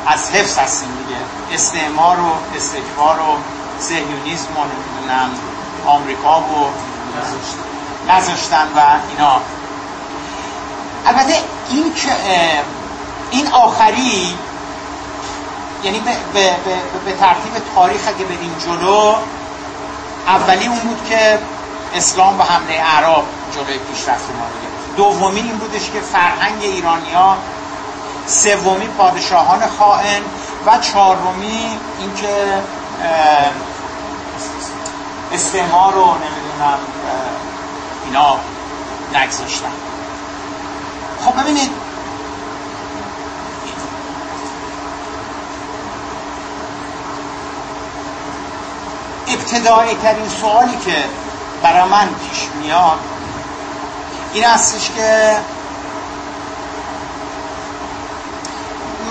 از 0.08 0.32
حفظ 0.32 0.58
هستیم 0.58 0.90
دیگه. 1.08 1.20
استعمار 1.54 2.20
و 2.20 2.56
استکبار 2.56 3.20
و 3.20 3.38
سهیونیزم 3.80 4.58
و 4.58 4.64
نمی‌دونم 4.64 5.30
آمریکا 5.86 6.40
و 6.40 6.70
نذاشتن. 8.10 8.68
و 8.76 8.80
اینا. 9.10 9.42
البته 11.06 11.34
این 11.70 11.94
این 13.32 13.48
آخری 13.48 14.36
یعنی 15.84 16.00
به, 16.00 16.12
به, 16.34 16.56
به, 17.06 17.12
ترتیب 17.12 17.54
تاریخ 17.76 18.02
اگه 18.08 18.26
بریم 18.26 18.56
جلو 18.66 19.16
اولی 20.28 20.68
اون 20.68 20.80
بود 20.80 21.10
که 21.10 21.40
اسلام 21.96 22.40
و 22.40 22.44
حمله 22.44 22.82
عرب 22.82 23.24
جلوی 23.56 23.78
پیشرفت 23.78 24.30
ما 24.40 24.46
رو 24.46 24.70
دومی 24.98 25.40
این 25.40 25.58
بودش 25.58 25.90
که 25.94 26.00
فرهنگ 26.00 26.62
ایرانیا 26.62 27.38
سومی 28.28 28.88
پادشاهان 28.88 29.68
خائن 29.80 30.22
و 30.66 30.78
چهارمی 30.78 31.78
اینکه 32.00 32.62
استعمار 35.34 35.94
رو 35.94 36.06
نمی‌دونم 36.06 36.80
اینا 38.06 38.38
نگذاشتن. 39.14 39.72
خب 41.26 41.42
ببینید 41.42 41.72
ابتدایی 49.28 49.96
ترین 49.96 50.30
سوالی 50.30 50.78
که 50.86 51.04
برای 51.64 51.90
من 51.90 52.08
پیش 52.08 52.48
میاد 52.62 53.00
این 54.34 54.44
هستش 54.44 54.90
که 54.90 55.38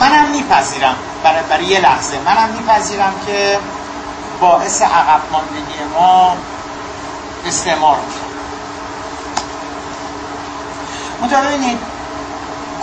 منم 0.00 0.30
میپذیرم 0.30 0.96
برای, 1.24 1.42
برای 1.42 1.64
یه 1.64 1.80
لحظه 1.80 2.18
منم 2.26 2.48
میپذیرم 2.48 3.14
که 3.26 3.58
باعث 4.40 4.82
عقب 4.82 5.20
ماندگی 5.32 5.84
ما 5.94 6.36
استعمار 7.46 7.96
میشه. 7.96 8.20
منتها 11.20 11.42
ببینید 11.42 11.78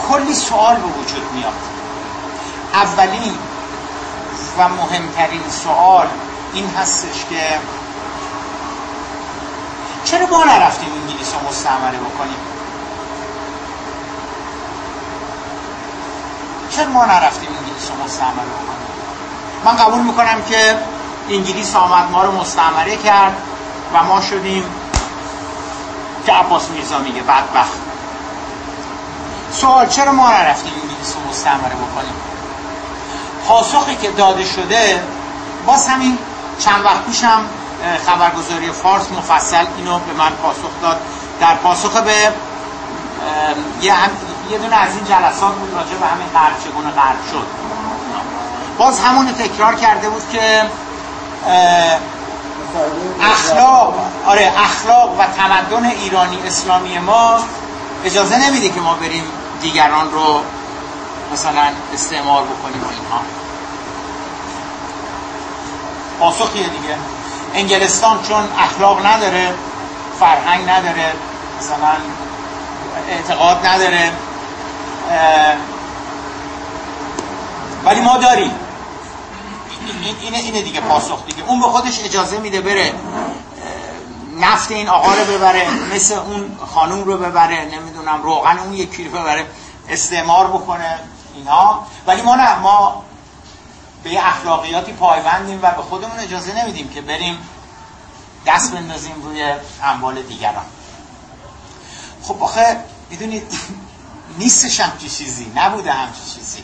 کلی 0.09 0.33
سوال 0.33 0.75
به 0.75 0.87
وجود 0.87 1.31
میاد. 1.33 1.53
اولین 2.73 3.37
و 4.57 4.69
مهمترین 4.69 5.49
سوال 5.49 6.07
این 6.53 6.69
هستش 6.69 7.25
که 7.29 7.59
چرا 10.05 10.27
ما 10.27 10.43
نرفتیم 10.43 10.89
انگلیس 11.01 11.33
رو 11.33 11.49
مستعمره 11.49 11.97
بکنیم؟ 11.97 12.37
چرا 16.69 16.89
ما 16.89 17.05
نرفتیم 17.05 17.49
انگلیس 17.49 17.89
رو 17.89 18.05
مستعمره 18.05 18.45
بکنیم؟ 18.45 18.75
من 19.65 19.75
قبول 19.75 20.01
می‌کنم 20.01 20.41
که 20.49 20.77
انگلیس 21.29 21.75
آمد 21.75 22.11
ما 22.11 22.23
رو 22.23 22.31
مستعمره 22.31 22.97
کرد 22.97 23.37
و 23.93 24.03
ما 24.03 24.21
شدیم 24.21 24.63
که 26.25 26.33
عباس 26.33 26.69
میرزا 26.69 26.97
میگه 26.99 27.21
بدبخت. 27.21 27.79
سوال 29.51 29.87
چرا 29.87 30.11
ما 30.11 30.29
نرفتیم 30.29 30.73
انگلیس 30.83 31.15
رو 31.15 31.29
مستعمره 31.29 31.75
بکنیم؟ 31.75 32.13
پاسخی 33.47 33.95
که 33.95 34.11
داده 34.11 34.45
شده 34.45 35.03
باز 35.65 35.87
همین 35.87 36.17
چند 36.59 36.85
وقت 36.85 37.05
پیشم 37.05 37.41
خبرگزاری 38.05 38.71
فارس 38.71 39.11
مفصل 39.11 39.65
اینو 39.77 39.99
به 39.99 40.13
من 40.13 40.29
پاسخ 40.29 40.81
داد. 40.81 40.99
در 41.39 41.55
پاسخ 41.55 41.97
به 41.97 42.31
یه, 43.81 43.93
هم... 43.93 44.09
یه 44.51 44.57
دونه 44.57 44.75
از 44.75 44.95
این 44.95 45.05
جلسات 45.05 45.53
بود 45.53 45.73
راجع 45.73 45.95
به 45.95 46.05
همین 46.05 46.27
غرب 46.27 46.59
چگونه 46.63 46.91
غرب 46.91 47.17
شد. 47.31 47.45
باز 48.77 48.99
همون 48.99 49.33
تکرار 49.33 49.75
کرده 49.75 50.09
بود 50.09 50.29
که 50.31 50.61
اخلاق. 53.21 53.95
آره 54.25 54.51
اخلاق 54.57 55.19
و 55.19 55.23
تمدن 55.37 55.85
ایرانی 55.85 56.37
اسلامی 56.47 56.99
ما 56.99 57.39
اجازه 58.05 58.37
نمیده 58.49 58.69
که 58.69 58.79
ما 58.79 58.93
بریم 58.93 59.23
دیگران 59.61 60.11
رو 60.11 60.41
مثلا 61.33 61.61
استعمار 61.93 62.43
بکنیم 62.43 62.83
و 62.83 62.87
اینها. 62.87 63.21
پاسخیه 66.19 66.63
دیگه. 66.63 66.95
انگلستان 67.53 68.21
چون 68.21 68.43
اخلاق 68.59 69.05
نداره 69.05 69.53
فرهنگ 70.19 70.69
نداره 70.69 71.13
مثلا 71.59 71.95
اعتقاد 73.09 73.65
نداره 73.65 74.11
ولی 77.85 78.01
ما 78.01 78.17
داریم. 78.17 78.51
اینه 80.21 80.37
اینه 80.37 80.61
دیگه 80.61 80.81
پاسخ 80.81 81.25
دیگه. 81.25 81.43
اون 81.47 81.61
به 81.61 81.67
خودش 81.67 81.99
اجازه 82.03 82.37
میده 82.37 82.61
بره 82.61 82.93
نفت 84.39 84.71
این 84.71 84.89
آقا 84.89 85.13
رو 85.13 85.25
ببره 85.25 85.69
مثل 85.93 86.15
اون 86.15 86.57
خانوم 86.73 87.03
رو 87.03 87.17
ببره 87.17 87.65
نمی‌دونم 87.65 88.23
روغن 88.23 88.59
اون 88.59 88.73
یکی 88.73 89.03
رو 89.03 89.11
ببره 89.11 89.45
استعمار 89.89 90.47
بکنه 90.47 90.99
اینها 91.35 91.87
ولی 92.07 92.21
ما 92.21 92.35
نه 92.35 92.59
ما 92.59 93.03
به 94.03 94.09
یه 94.09 94.27
اخلاقیاتی 94.27 94.93
پایبندیم 94.93 95.59
و 95.61 95.71
به 95.71 95.81
خودمون 95.81 96.19
اجازه 96.19 96.63
نمیدیم 96.63 96.89
که 96.89 97.01
بریم 97.01 97.37
دست 98.45 98.73
بندازیم 98.73 99.21
روی 99.23 99.53
اموال 99.83 100.21
دیگران. 100.21 100.65
خب 102.23 102.43
آخه 102.43 102.77
می‌دونید 103.09 103.53
نیستش 104.39 104.79
همچی 104.79 105.09
چیزی 105.09 105.51
نبوده 105.55 105.91
همچی 105.91 106.21
چیزی. 106.35 106.63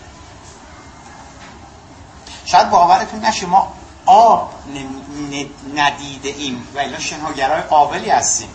شاید 2.52 2.70
باورتون 2.70 3.26
نشه 3.26 3.46
ما 3.46 3.74
آب 4.06 4.54
ندیده 5.76 6.30
ایم 6.30 6.68
و 6.76 6.80
اینا 6.80 7.00
شناگرای 7.00 7.62
قابلی 7.62 8.10
هستیم. 8.10 8.50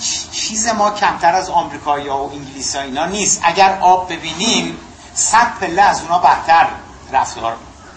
هیچ 0.00 0.30
چیز 0.30 0.68
ما 0.68 0.90
کمتر 0.90 1.34
از 1.34 1.50
آمریکایی 1.50 2.08
ها 2.08 2.24
و 2.24 2.32
انگلیس 2.32 2.76
اینا 2.76 3.06
نیست. 3.06 3.40
اگر 3.42 3.78
آب 3.80 4.12
ببینیم 4.12 4.78
صد 5.14 5.54
پله 5.60 5.82
از 5.82 6.00
اونا 6.02 6.18
برتر 6.18 6.66
رفتار 7.12 7.56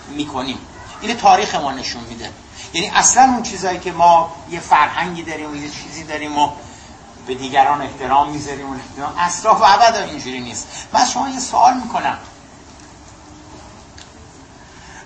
می‌کنیم. 0.09 0.57
این 1.01 1.17
تاریخ 1.17 1.55
ما 1.55 1.71
نشون 1.71 2.03
میده. 2.03 2.29
یعنی 2.73 2.89
اصلا 2.95 3.23
اون 3.23 3.43
چیزایی 3.43 3.79
که 3.79 3.91
ما 3.91 4.35
یه 4.49 4.59
فرهنگی 4.59 5.23
داریم 5.23 5.51
و 5.51 5.55
یه 5.55 5.69
چیزی 5.69 6.03
داریم 6.03 6.37
و 6.37 6.49
به 7.27 7.35
دیگران 7.35 7.81
احترام 7.81 8.29
می‌ذاریم 8.29 8.69
و 8.69 8.75
اصلا 9.17 9.55
و 9.55 9.63
ابدا 9.63 10.03
اینجوری 10.03 10.39
نیست. 10.39 10.67
من 10.93 11.05
شما 11.05 11.29
یه 11.29 11.39
سوال 11.39 11.73
می‌کنم. 11.73 12.17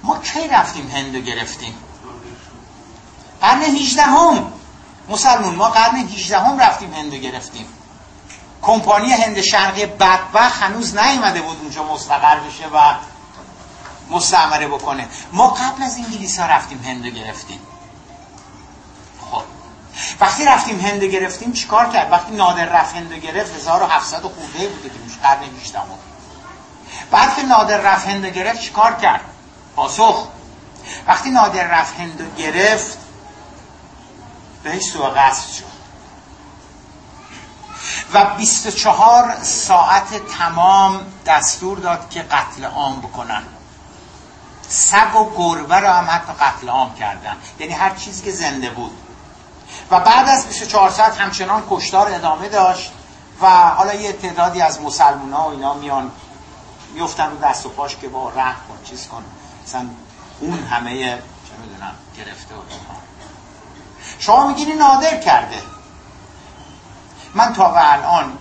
ما 0.07 0.19
کی 0.19 0.47
رفتیم 0.47 0.87
هندو 0.87 1.19
گرفتیم؟ 1.19 1.73
قرن 3.41 3.61
18 3.61 4.01
هم 4.01 4.53
مسلمون 5.09 5.55
ما 5.55 5.69
قرن 5.69 5.95
18 5.95 6.39
هم 6.39 6.59
رفتیم 6.59 6.93
هندو 6.93 7.17
گرفتیم. 7.17 7.65
کمپانی 8.61 9.11
هند 9.11 9.41
شرقی 9.41 9.85
بدبخ 9.85 10.63
هنوز 10.63 10.97
نیومده 10.97 11.41
بود 11.41 11.57
اونجا 11.61 11.83
مستقر 11.83 12.39
بشه 12.39 12.67
و 12.73 12.95
مستعمره 14.09 14.67
بکنه. 14.67 15.07
ما 15.31 15.47
قبل 15.47 15.83
از 15.83 15.97
انگلیس 15.97 16.39
ها 16.39 16.45
رفتیم 16.45 16.83
هندو 16.83 17.09
گرفتیم. 17.09 17.59
خب. 19.31 19.43
وقتی 20.19 20.45
رفتیم 20.45 20.79
هند 20.79 21.03
گرفتیم 21.03 21.53
چیکار 21.53 21.89
کرد؟ 21.89 22.11
وقتی 22.11 22.35
نادر 22.35 22.65
رفت 22.65 22.95
هند 22.95 23.13
گرفت 23.13 23.55
1700 23.55 24.21
خورده 24.21 24.67
بوده 24.67 24.89
که 24.89 24.95
قرن 25.23 25.43
18 25.61 25.79
بعد 27.11 27.35
که 27.35 27.43
نادر 27.43 27.77
رفت 27.77 28.07
هند 28.07 28.25
گرفت 28.25 28.61
چیکار 28.61 28.95
کرد؟ 28.95 29.21
پاسخ. 29.77 30.27
وقتی 31.07 31.29
نادر 31.29 31.67
رفت 31.67 31.99
هندو 31.99 32.25
گرفت 32.37 32.97
بهش 34.63 34.83
سوء 34.83 35.09
قصد 35.09 35.49
شد. 35.51 35.77
و 38.13 38.25
24 38.37 39.43
ساعت 39.43 40.27
تمام 40.37 41.01
دستور 41.25 41.77
داد 41.77 42.09
که 42.09 42.21
قتل 42.21 42.65
عام 42.65 43.01
بکنن. 43.01 43.43
سگ 44.69 45.15
و 45.15 45.29
گربه 45.37 45.79
رو 45.79 45.87
هم 45.87 46.07
حتی 46.09 46.33
قتل 46.33 46.69
عام 46.69 46.95
کردن. 46.95 47.35
یعنی 47.59 47.73
هر 47.73 47.95
چیزی 47.95 48.23
که 48.23 48.31
زنده 48.31 48.69
بود. 48.69 48.91
و 49.91 49.99
بعد 49.99 50.29
از 50.29 50.47
24 50.47 50.89
ساعت 50.89 51.17
همچنان 51.17 51.63
کشتار 51.69 52.13
ادامه 52.13 52.49
داشت 52.49 52.91
و 53.41 53.47
حالا 53.69 53.93
یه 53.93 54.13
تعدادی 54.13 54.61
از 54.61 54.81
مسلمان 54.81 55.33
ها 55.33 55.49
و 55.49 55.51
اینا 55.51 55.73
میان 55.73 56.11
میفتن 56.93 57.29
رو 57.29 57.37
دست 57.37 57.65
و 57.65 57.69
پاش 57.69 57.95
که 57.95 58.07
با 58.07 58.29
رحم 58.29 58.55
کن 58.69 58.83
چیز 58.83 59.07
کن. 59.07 59.23
مثلا 59.67 59.85
اون 60.39 60.63
همه 60.63 60.99
چه 60.99 61.53
می‌دونم 61.61 61.95
گرفته 62.17 62.55
و 62.55 62.57
شما 64.19 64.47
میگینی 64.47 64.73
نادر 64.73 65.17
کرده. 65.17 65.61
من 67.33 67.53
تا 67.53 67.73
و 67.73 67.77
الان 67.77 68.37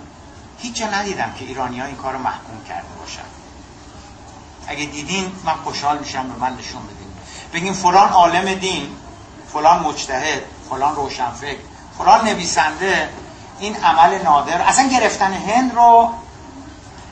هیچ 0.58 0.74
جا 0.74 0.86
ندیدم 0.86 1.32
که 1.38 1.44
ایرانی 1.44 1.80
ها 1.80 1.86
این 1.86 1.96
کار 1.96 2.12
رو 2.12 2.18
محکوم 2.18 2.64
کرده 2.68 2.88
باشن. 3.00 3.22
اگه 4.66 4.84
دیدین 4.84 5.32
من 5.44 5.52
خوشحال 5.52 5.98
میشم 5.98 6.28
به 6.28 6.38
من 6.38 6.56
نشون 6.56 6.82
بدین. 6.82 7.08
بگین 7.52 7.72
فلان 7.72 8.08
عالم 8.08 8.54
دین 8.54 8.96
فلان 9.52 9.82
مجتهد 9.82 10.42
فلان 10.70 10.96
روشنفکر 10.96 11.58
فلان 11.98 12.24
نویسنده 12.24 13.08
این 13.58 13.76
عمل 13.76 14.22
نادر 14.22 14.60
اصلا 14.60 14.88
گرفتن 14.88 15.32
هند 15.32 15.74
رو 15.74 16.14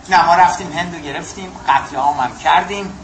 نه 0.09 0.27
ما 0.27 0.35
رفتیم 0.35 0.73
هند 0.73 0.95
رو 0.95 1.01
گرفتیم 1.01 1.53
قتل 1.69 2.37
کردیم. 2.43 3.04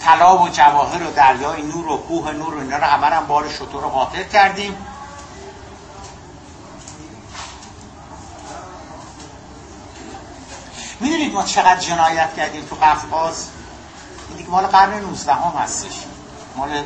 طلا 0.00 0.38
و 0.42 0.48
جواهر 0.48 1.02
و 1.02 1.10
دریای 1.10 1.62
نور 1.62 1.86
و 1.86 1.96
کوه 1.96 2.32
نور 2.32 2.54
و 2.54 2.58
اینا 2.58 2.76
رو 2.76 2.84
همه 2.84 3.06
هم 3.06 3.26
بار 3.26 3.48
شطور 3.48 3.82
رو 3.82 3.88
قاطر 3.88 4.22
کردیم. 4.22 4.76
می‌دونید 11.00 11.32
ما 11.34 11.42
چقدر 11.42 11.80
جنایت 11.80 12.34
کردیم 12.34 12.64
تو 12.64 12.76
قفقاز؟ 12.76 13.48
این 14.28 14.36
دیگه 14.36 14.50
مال 14.50 14.66
قرن 14.66 15.00
19 15.00 15.32
هم 15.32 15.62
هستش. 15.62 16.04
مال 16.56 16.82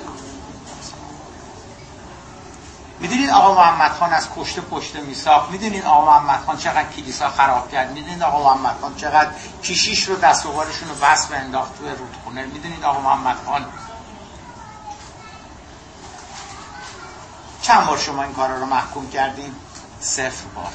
می‌دونید 3.01 3.31
آقا 3.31 3.55
محمد 3.55 3.91
خان 3.91 4.13
از 4.13 4.29
کشته 4.37 4.61
پشت 4.61 4.97
میساخت 4.97 5.51
می‌دونید 5.51 5.85
آقا 5.85 6.05
محمد 6.05 6.45
خان 6.47 6.57
چقدر 6.57 6.89
کلیسا 6.97 7.31
خراب 7.31 7.71
کرد؟ 7.71 7.93
می‌دونید 7.93 8.23
آقا 8.23 8.55
محمد 8.55 8.77
خان 8.81 8.95
چقدر 8.97 9.31
کشیش 9.65 10.05
رو 10.05 10.17
دست 10.17 10.47
و 10.47 10.49
رو 10.49 10.95
بس 11.03 11.27
و 11.31 11.35
انداخت 11.35 11.79
توی 11.79 11.89
رودخونه؟ 11.89 12.47
می‌دونید 12.47 12.85
آقا 12.85 13.01
محمد 13.01 13.37
خان؟ 13.47 13.67
چند 17.63 17.87
بار 17.87 17.99
شما 17.99 18.23
این 18.23 18.33
کارا 18.33 18.59
رو 18.59 18.67
محکوم 18.67 19.11
کردین؟ 19.11 19.55
صفر 20.01 20.45
بار. 20.55 20.73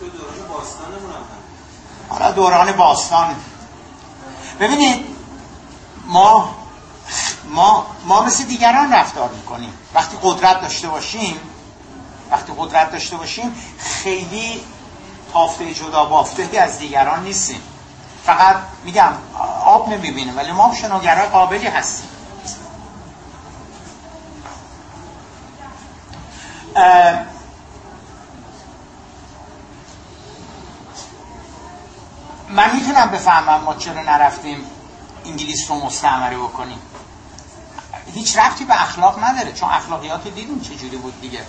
تو 0.00 0.08
دوران 0.08 0.48
باستان 0.48 0.86
حالا 2.08 2.30
دوران 2.32 2.72
باستان. 2.72 3.36
ببینید 4.60 5.06
ما 6.06 6.61
ما 7.48 7.86
ما 8.04 8.22
مثل 8.22 8.44
دیگران 8.44 8.92
رفتار 8.92 9.30
می‌کنیم. 9.30 9.72
وقتی 9.94 10.16
قدرت 10.22 10.60
داشته 10.60 10.88
باشیم 10.88 11.40
وقتی 12.30 12.52
قدرت 12.58 12.92
داشته 12.92 13.16
باشیم 13.16 13.54
خیلی 13.78 14.60
تافته 15.32 15.74
جدا 15.74 16.04
بافته 16.04 16.58
از 16.58 16.78
دیگران 16.78 17.22
نیستیم. 17.22 17.62
فقط 18.24 18.56
میگم 18.84 19.12
آب 19.64 19.88
نمی‌بینیم 19.88 20.36
ولی 20.36 20.52
ما 20.52 20.74
شنوگرای 20.74 21.28
قابلی 21.28 21.66
هستیم. 21.66 22.08
من 32.48 32.74
می‌تونم 32.74 33.10
بفهمم 33.10 33.64
ما 33.64 33.74
چرا 33.74 34.02
نرفتیم 34.02 34.64
انگلیس 35.24 35.70
رو 35.70 35.86
مستعمره 35.86 36.38
بکنیم. 36.38 36.78
هیچ 38.14 38.38
رفتی 38.38 38.64
به 38.64 38.82
اخلاق 38.82 39.24
نداره. 39.24 39.52
چون 39.52 39.70
اخلاقیات 39.70 40.24
دیدیم 40.24 40.60
چجوری 40.60 40.96
بود 40.96 41.20
دیگه. 41.20 41.40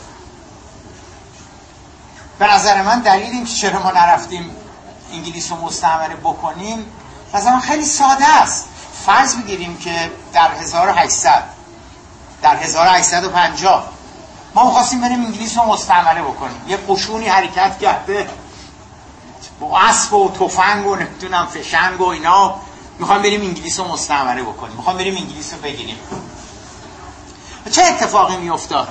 به 2.39 2.53
نظر 2.53 2.81
من 2.81 2.99
دلیل 2.99 3.29
این 3.31 3.45
چرا 3.45 3.83
ما 3.83 3.91
نرفتیم 3.91 4.55
انگلیس 5.13 5.51
رو 5.51 5.57
مستعمره 5.57 6.15
بکنیم. 6.15 6.85
مثلا 7.33 7.59
خیلی 7.59 7.85
ساده 7.85 8.27
است. 8.27 8.67
فرض 9.05 9.35
بگیریم 9.35 9.77
که 9.77 10.11
در 10.33 10.51
1800 10.51 11.43
در 12.41 12.55
1850 12.57 13.89
ما 14.55 14.65
می‌خواستیم 14.65 15.01
بریم 15.01 15.25
انگلیس 15.25 15.57
رو 15.57 15.63
مستعمره 15.63 16.21
بکنیم. 16.21 16.61
یه 16.67 16.77
قشونی 16.77 17.27
حرکت 17.27 17.79
کرده. 17.79 18.29
با 19.59 19.79
اسب 19.79 20.13
و 20.13 20.31
تفنگ 20.31 20.87
و 20.87 20.95
نمی‌دونم 20.95 21.45
فشنگ 21.45 22.01
و 22.01 22.07
اینا. 22.07 22.55
می‌خوام 22.99 23.21
بریم 23.21 23.41
انگلیس 23.41 23.79
رو 23.79 23.87
مستعمره 23.87 24.43
بکنیم. 24.43 24.75
می‌خوام 24.75 24.97
بریم 24.97 25.17
انگلیس 25.17 25.53
رو 25.53 25.59
بگیریم. 25.59 25.97
چه 27.71 27.81
اتفاقی 27.83 28.37
میافتاد؟ 28.37 28.87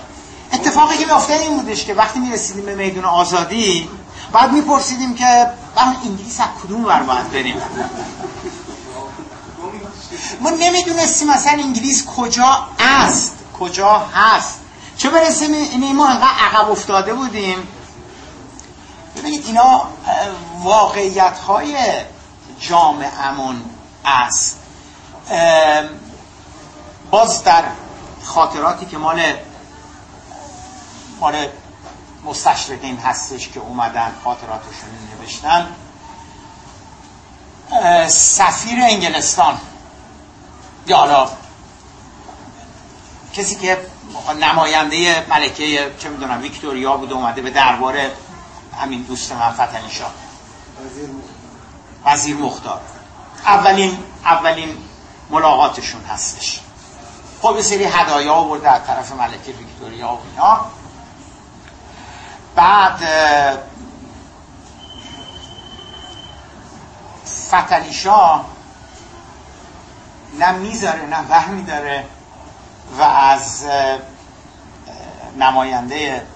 اتفاقی 0.52 0.98
که 0.98 1.06
میافتاد 1.06 1.40
این 1.40 1.56
بودش 1.56 1.84
که 1.84 1.94
وقتی 1.94 2.18
می‌رسیدیم 2.18 2.64
به 2.64 2.74
میدون 2.74 3.04
آزادی 3.04 3.88
بعد 4.32 4.52
میپرسیدیم 4.52 5.14
که 5.14 5.50
بعد 5.74 5.96
انگلیس 6.04 6.40
از 6.40 6.48
کدوم 6.64 6.84
ور 6.84 7.02
باید 7.02 7.30
بریم؟ 7.30 7.56
ما 10.40 10.50
نمی‌دونستیم 10.50 11.28
مثلا 11.28 11.52
انگلیس 11.52 12.06
کجا 12.06 12.66
است 12.78 13.34
کجا 13.60 13.98
هست. 14.14 14.60
چه 14.96 15.10
برسیم؟ 15.10 15.52
این 15.54 15.96
ما 15.96 16.08
انقدر 16.08 16.26
عقب 16.26 16.70
افتاده 16.70 17.14
بودیم. 17.14 17.68
ببینید 19.16 19.46
اینا 19.46 19.82
واقعیت 20.62 21.38
های 21.38 21.76
جامعمون 22.60 23.62
است. 24.04 24.58
باز 27.10 27.44
در 27.44 27.64
خاطراتی 28.24 28.86
که 28.86 28.98
مال 28.98 29.22
مال 31.20 31.48
مستشرقین 32.24 32.98
هستش 32.98 33.48
که 33.48 33.60
اومدن 33.60 34.12
خاطراتشون 34.24 34.90
نوشتن. 35.20 35.74
سفیر 38.08 38.82
انگلستان. 38.82 39.58
یا 40.86 40.96
حالا 40.96 41.28
کسی 43.34 43.54
که 43.54 43.86
نماینده 44.40 45.26
ملکه 45.30 45.94
چه 45.98 46.08
می‌دونم 46.08 46.40
ویکتوریا 46.40 46.96
بود 46.96 47.12
اومده 47.12 47.42
به 47.42 47.50
دربار 47.50 47.98
همین 48.80 49.02
دوست 49.02 49.32
من 49.32 49.52
فتنی 49.52 49.90
وزیر 52.04 52.36
مختار. 52.36 52.80
اولین 53.46 53.98
اولین 54.24 54.76
ملاقاتشون 55.30 56.04
هستش. 56.04 56.60
خب 57.42 57.56
یه 57.56 57.62
سری 57.62 57.84
هدایا 57.84 58.34
آورده 58.34 58.70
از 58.70 58.86
طرف 58.86 59.12
ملکه 59.12 59.52
ویکتوریا 59.52 60.08
و 60.08 60.18
اینا. 60.30 60.60
بعد 62.54 63.00
فتلی 67.48 67.92
شاه 67.92 68.44
نه 70.38 70.52
می‌ذاره 70.52 71.06
نه 71.06 71.62
داره 71.62 72.04
و 72.98 73.02
از 73.02 73.64
نماینده 75.38 76.26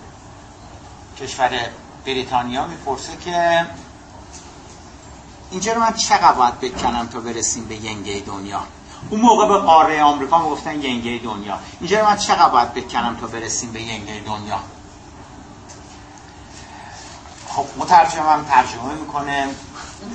کشور 1.20 1.50
بریتانیا 2.07 2.66
می‌پرسه 2.66 3.16
که 3.16 3.66
اینجا 5.50 5.72
رو 5.72 5.80
من 5.80 5.92
چقدر 5.92 6.32
باید 6.32 6.61
بکنم 6.61 7.07
تا 7.07 7.20
برسیم 7.20 7.64
به 7.64 7.76
ینگه 7.76 8.22
دنیا؟ 8.26 8.62
اون 9.11 9.20
موقع 9.20 9.49
به 9.49 9.59
قاره 9.59 10.03
آمریکا 10.03 10.38
می‌گفتن 10.38 10.82
ینگه 10.82 11.20
دنیا. 11.24 11.59
اینجا 11.80 12.05
من 12.05 12.16
چقدر 12.16 12.49
باید 12.49 12.74
بکنم 12.74 13.16
تا 13.20 13.26
برسیم 13.26 13.72
به 13.72 13.82
ینگه 13.82 14.22
دنیا؟ 14.26 14.61
خب 17.49 17.64
مترجمم 17.76 18.44
ترجمه 18.51 18.94
می‌کنه. 19.01 19.49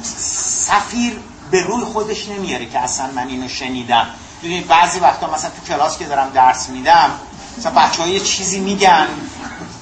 سفیر 0.04 1.20
به 1.52 1.64
روی 1.64 1.86
خودش 1.86 2.30
نمیاره 2.30 2.66
که 2.66 2.80
اصلا 2.80 3.08
من 3.16 3.28
اینو 3.28 3.48
شنیدم. 3.48 4.08
ببینید 4.44 4.68
بعضی 4.68 5.00
وقتا 5.00 5.34
مثلا 5.34 5.50
تو 5.50 5.74
کلاس 5.74 5.98
که 5.98 6.06
دارم 6.06 6.30
درس 6.30 6.70
میدم 6.70 7.10
مثلا 7.58 7.72
بچه 7.72 8.08
یه 8.08 8.20
چیزی 8.20 8.60
میگن. 8.60 9.08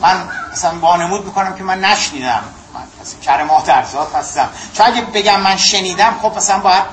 من 0.02 0.30
مثلا 0.52 0.80
بانمود 0.80 1.26
می‌کنم 1.26 1.56
که 1.56 1.64
من 1.64 1.80
نشنیدم. 1.80 2.43
من 2.74 2.82
مثلا 3.02 3.20
کر 3.20 3.62
درزاد 3.66 4.12
هستم. 4.16 4.50
چون 4.74 4.86
اگه 4.86 5.02
بگم 5.02 5.41
من 5.41 5.58
شنیدم 5.58 6.16
خب 6.22 6.38
مثلا 6.38 6.60
باید 6.60 6.84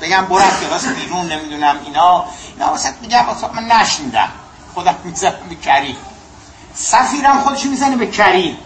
بگم 0.00 0.32
از 0.32 0.60
کلاس 0.60 0.86
بیرون 0.86 1.32
نمی‌دونم 1.32 1.76
اینا. 1.84 2.24
اینا 2.54 2.74
مثلا 2.74 2.92
میگم 3.00 3.26
مثلا 3.26 3.52
من 3.52 3.64
نشنیدم 3.64 4.28
خودم 4.74 4.94
می‌زنم 5.04 5.48
به 5.48 5.54
کری. 5.54 5.96
سفیرم 6.74 7.40
خودش 7.40 7.66
می‌زنه 7.66 7.96
به 7.96 8.06
کری. 8.06 8.58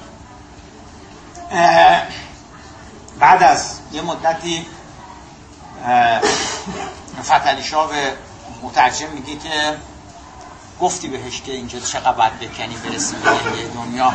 بعد 3.18 3.42
از 3.42 3.78
یه 3.92 4.02
مدتی 4.02 4.66
فتلی 7.22 7.62
شاه 7.62 7.88
به 7.88 8.12
مترجم 8.62 9.08
میگه 9.08 9.36
که 9.36 9.76
گفتی 10.80 11.08
بهش 11.08 11.40
که 11.40 11.52
اینجا 11.52 11.80
چقدر 11.80 12.12
باید 12.12 12.38
بکنی 12.38 12.76
برسیم 12.76 13.18
به 13.20 13.68
دنیا. 13.74 14.12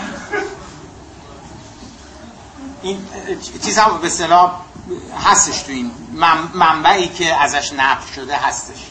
این 2.82 3.07
چیز 3.65 3.78
هم 3.78 3.97
به 4.01 4.09
صلاح 4.09 4.51
هستش 5.26 5.62
تو 5.62 5.72
این 5.72 5.92
منبعی 6.54 7.08
که 7.10 7.36
ازش 7.36 7.74
نقل 7.74 8.06
شده 8.16 8.38
هستش. 8.38 8.88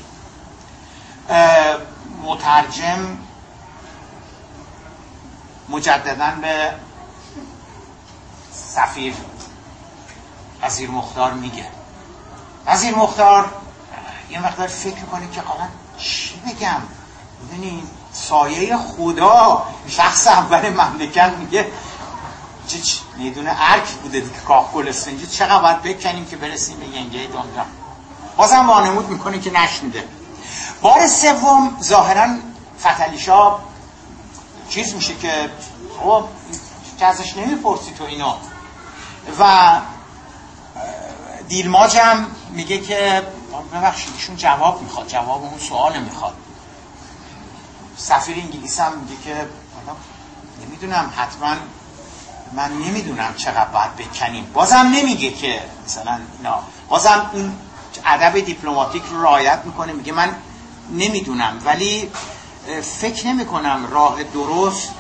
مترجم 2.23 3.19
مجددا 5.69 6.31
به 6.41 6.73
سفیر 8.53 9.15
وزیر 10.63 10.91
مختار 10.91 11.33
میگه. 11.33 11.67
وزیر 12.67 12.95
مختار 12.95 13.53
یه 14.31 14.47
مقدار 14.47 14.69
فکر 14.69 15.05
کنه 15.05 15.31
که 15.31 15.41
آقا 15.41 15.65
چی 15.99 16.41
بگم؟ 16.47 16.83
ببینید 17.49 17.89
سایه 18.13 18.77
خدا. 18.77 19.67
شخص 19.89 20.27
اول 20.27 20.71
مملکت 20.71 21.33
میگه 21.39 21.67
چه 22.69 22.79
می‌دونه 23.17 23.57
ارک 23.59 23.89
بوده 23.89 24.21
دیگه 24.21 24.37
کاخ 24.37 24.73
گلستان. 24.73 25.15
اینجا 25.15 25.29
چقدر 25.29 25.59
باید 25.59 25.83
بکنیم 25.83 26.27
که 26.27 26.37
برسیم 26.37 26.77
به 26.77 26.87
ینگه 26.87 27.27
دنیا 27.27 27.67
بازم 28.37 28.69
وانمود 28.69 29.09
می‌کنه 29.09 29.41
که 29.41 29.51
نشنیده. 29.51 30.05
بار 30.83 31.07
سوم 31.07 31.77
ظاهرا 31.83 32.29
فتلیشا 32.81 33.59
چیز 34.71 34.95
میشه 34.95 35.15
که 35.15 35.51
خب 36.01 36.25
که 36.99 37.07
ازش 37.07 37.37
نمی‌پرسی 37.37 37.91
تو 37.99 38.05
اینا. 38.05 38.37
و 39.41 39.81
دیلماج 41.49 41.97
هم 41.97 42.27
میگه 42.51 42.79
که 42.79 43.23
ببخشید 43.73 44.15
ایشون 44.15 44.37
جواب 44.37 44.83
می‌خواد 44.83 45.09
جواب 45.09 45.43
اون 45.43 45.59
سوال 45.59 45.99
می‌خواد. 45.99 46.35
سفیر 47.97 48.37
انگلیس 48.37 48.81
هم 48.81 48.93
میگه 48.99 49.23
که 49.25 49.49
نمی‌دونم 50.63 51.13
حتما 51.17 51.55
من 52.53 52.73
نمی‌دونم 52.73 53.35
چقدر 53.37 53.65
باید 53.65 53.97
بکنیم. 53.97 54.51
بازم 54.55 54.77
نمیگه 54.77 55.31
که 55.31 55.61
مثلا 55.87 56.19
اینا. 56.39 56.59
بازم 56.89 57.31
اون 57.33 57.53
ادب 58.07 58.41
دیپلماتیک 58.41 59.03
رو 59.11 59.23
رعایت 59.23 59.61
می‌کنه 59.65 59.93
میگه 59.93 60.13
من 60.13 60.37
نمی‌دونم. 60.91 61.59
ولی 61.65 62.11
فکر 62.83 63.27
نمی 63.27 63.47
کنم 63.47 63.89
راه 63.91 64.23
درست 64.23 64.91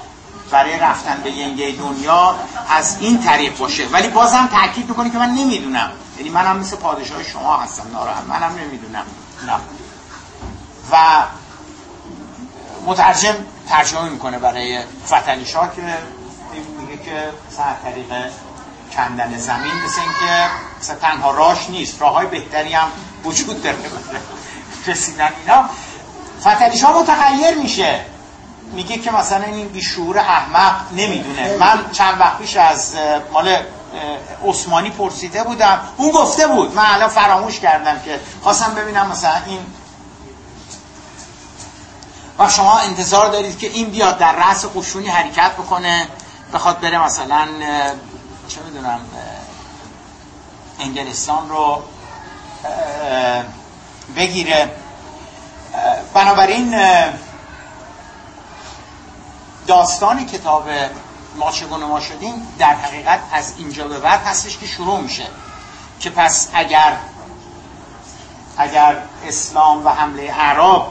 برای 0.50 0.78
رفتن 0.78 1.20
به 1.24 1.30
ینگه 1.30 1.70
دنیا 1.70 2.34
از 2.70 2.96
این 3.00 3.22
طریق 3.22 3.56
باشه. 3.58 3.86
ولی 3.86 4.08
بازم 4.08 4.46
تاکید 4.46 4.88
می‌کنه 4.88 5.10
که 5.10 5.18
من 5.18 5.30
نمی‌دونم. 5.30 5.90
یعنی 6.16 6.30
منم 6.30 6.56
مثل 6.56 6.76
پادشاه 6.76 7.22
شما 7.22 7.56
هستم 7.56 7.84
ناراحت. 7.92 8.24
منم 8.28 8.54
نمی‌دونم. 8.58 9.04
نه. 9.46 9.54
و 10.92 11.24
مترجم 12.86 13.34
ترجمه 13.68 14.08
می‌کنه 14.08 14.38
برای 14.38 14.80
فتلی 15.06 15.44
که 15.44 15.98
که 16.98 17.30
مثلا 17.50 17.74
طریق 17.84 18.06
کندن 18.96 19.38
زمین 19.38 19.72
مثل 19.84 20.00
اینکه 20.00 20.50
مثلا 20.80 20.96
تنها 20.96 21.30
راش 21.30 21.70
نیست 21.70 22.02
راه 22.02 22.12
های 22.12 22.26
بهتری 22.26 22.72
هم 22.72 22.88
وجود 23.24 23.62
داره. 23.62 23.76
رسیدن 24.86 25.30
اینا. 25.40 25.64
فتلی 26.40 26.78
شاه 26.78 26.98
متغیر 26.98 27.54
میشه. 27.54 28.00
میگه 28.72 28.98
که 28.98 29.10
مثلا 29.10 29.44
این 29.44 29.68
بیشعور 29.68 30.18
احمق 30.18 30.92
نمی‌دونه. 30.92 31.56
من 31.56 31.90
چند 31.92 32.20
وقت 32.20 32.38
پیش 32.38 32.56
از 32.56 32.94
مال 33.32 33.56
عثمانی 34.46 34.90
پرسیده 34.90 35.44
بودم. 35.44 35.80
اون 35.96 36.10
گفته 36.10 36.46
بود. 36.46 36.74
من 36.74 36.84
الان 36.86 37.08
فراموش 37.08 37.60
کردم 37.60 38.00
که 38.04 38.20
خواستم 38.42 38.74
ببینم 38.74 39.08
مثلا 39.08 39.36
این 39.46 39.60
و 42.38 42.48
شما 42.48 42.78
انتظار 42.78 43.30
دارید 43.30 43.58
که 43.58 43.66
این 43.66 43.90
بیاد 43.90 44.18
در 44.18 44.32
رأس 44.32 44.66
قشونی 44.76 45.08
حرکت 45.08 45.52
بکنه. 45.52 46.08
بخواد 46.54 46.80
بره 46.80 47.04
مثلا 47.04 47.46
چه 48.48 48.62
می‌دونم 48.62 49.00
انگلستان 50.80 51.48
رو 51.48 51.82
بگیره. 54.16 54.70
بنابراین 56.14 56.74
داستان 59.66 60.26
کتاب 60.26 60.68
ما 61.36 61.50
چگونه 61.50 61.86
ما 61.86 62.00
شدیم 62.00 62.46
در 62.58 62.74
حقیقت 62.74 63.20
از 63.32 63.52
اینجا 63.58 63.88
به 63.88 63.98
بعد 63.98 64.20
هستش 64.22 64.58
که 64.58 64.66
شروع 64.66 65.00
میشه. 65.00 65.26
که 66.00 66.10
پس 66.10 66.48
اگر 66.52 66.96
اگر 68.56 68.96
اسلام 69.26 69.86
و 69.86 69.88
حمله 69.88 70.32
عرب 70.32 70.86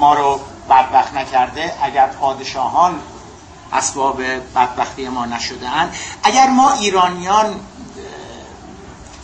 ما 0.00 0.14
رو 0.14 0.40
بدبخت 0.70 1.14
نکرده 1.14 1.74
اگر 1.82 2.06
پادشاهان 2.06 3.00
اسباب 3.72 4.22
بدبختی 4.54 5.08
ما 5.08 5.26
نشده 5.26 5.68
اند 5.68 5.94
اگر 6.22 6.46
ما 6.48 6.72
ایرانیان 6.72 7.60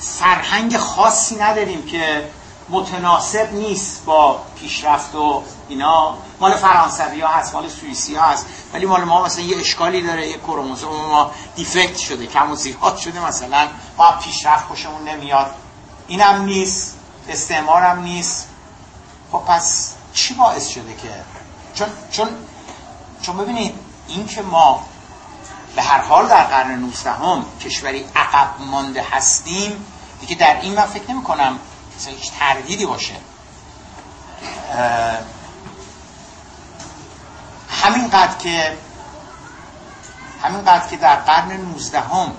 فرهنگ 0.01 0.76
خاصی 0.76 1.36
نداریم 1.36 1.86
که 1.86 2.30
متناسب 2.68 3.53
نیست 3.53 4.05
با 4.05 4.42
پیشرفت 4.61 5.14
و 5.14 5.42
اینا 5.68 6.14
مال 6.40 6.55
فرانسوی 6.55 7.20
ها 7.20 7.28
هست 7.28 7.55
مال 7.55 7.68
سوئیسی 7.68 8.14
ها 8.14 8.24
هست 8.24 8.47
ولی 8.72 8.86
مال 8.86 9.05
ما 9.05 9.24
مثلا 9.24 9.44
یه 9.44 9.57
اشکالی 9.57 10.03
داره 10.03 10.28
یه 10.28 10.38
کروموزوم 10.38 11.07
ما 11.07 11.30
دیفکت 11.57 11.97
شده 11.97 12.26
کم 12.26 12.51
و 12.51 12.57
زیاد 12.57 12.97
شده 12.97 13.26
مثلا 13.26 13.68
ما 13.99 14.12
پیشرفت 14.12 14.66
خوشمون 14.66 15.09
نمیاد. 15.09 15.55
اینم 16.09 16.44
نیست 16.44 16.97
استعمارم 17.28 18.03
نیست. 18.03 18.49
خب 19.32 19.42
پس 19.49 19.94
چی 20.12 20.34
باعث 20.34 20.68
شده 20.68 20.94
که؟ 21.03 21.14
چون 21.74 21.88
چون 22.11 22.28
چون 23.22 23.36
ببینید 23.36 23.74
این 24.09 24.27
که 24.27 24.43
ما 24.43 24.87
به 25.77 25.83
هر 25.83 26.01
حال 26.01 26.29
در 26.29 26.45
قرن 26.45 26.71
19 26.71 27.11
هم 27.13 27.45
کشوری 27.65 28.05
عقب 28.17 28.61
مانده 28.61 29.05
هستیم 29.11 29.87
دیگه 30.21 30.35
در 30.35 30.61
این 30.61 30.75
من 30.75 30.87
فکر 30.87 31.11
نمی 31.11 31.23
کنم 31.23 31.59
هیچ 32.07 32.31
تردیدی 32.39 32.87
باشه. 32.87 33.15
همینقدر 37.83 38.37
که 38.39 38.79
همینقدر 40.43 40.87
که 40.87 40.97
در 40.97 41.17
قرن 41.17 41.53
19 41.53 42.01
هم 42.01 42.33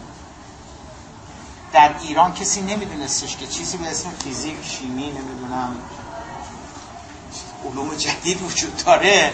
در 1.74 1.92
ایران 2.02 2.34
کسی 2.34 2.62
نمیدونستش 2.62 3.38
که 3.38 3.48
چیزی 3.48 3.78
به 3.78 3.90
اسم 3.90 4.10
فیزیک 4.24 4.56
شیمی 4.64 5.12
نمی‌دونم 5.12 5.76
علوم 7.66 7.96
جدید 7.96 8.42
وجود 8.42 8.84
داره. 8.86 9.34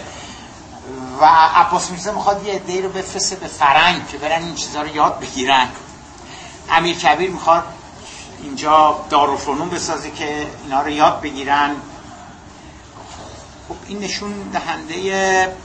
و 1.20 1.24
عباس 1.54 1.90
میرزا 1.90 2.12
می‌خواد 2.12 2.46
یه 2.46 2.54
عده‌ای 2.54 2.82
رو 2.82 2.88
بفرسته 2.88 3.36
به 3.36 3.46
فرنگ 3.46 4.08
که 4.08 4.18
برن 4.18 4.42
این 4.42 4.54
چیزها 4.54 4.82
رو 4.82 4.88
یاد 4.88 5.20
بگیرن. 5.20 5.68
امیر 6.70 6.96
کبیر 6.96 7.30
می‌خواد 7.30 7.64
اینجا 8.42 9.00
دارالفنون 9.10 9.70
بسازه 9.70 10.10
که 10.10 10.46
اینا 10.64 10.82
رو 10.82 10.88
یاد 10.88 11.20
بگیرن. 11.20 11.70
خب 13.68 13.74
این 13.86 13.98
نشون 13.98 14.32
دهنده 14.32 15.56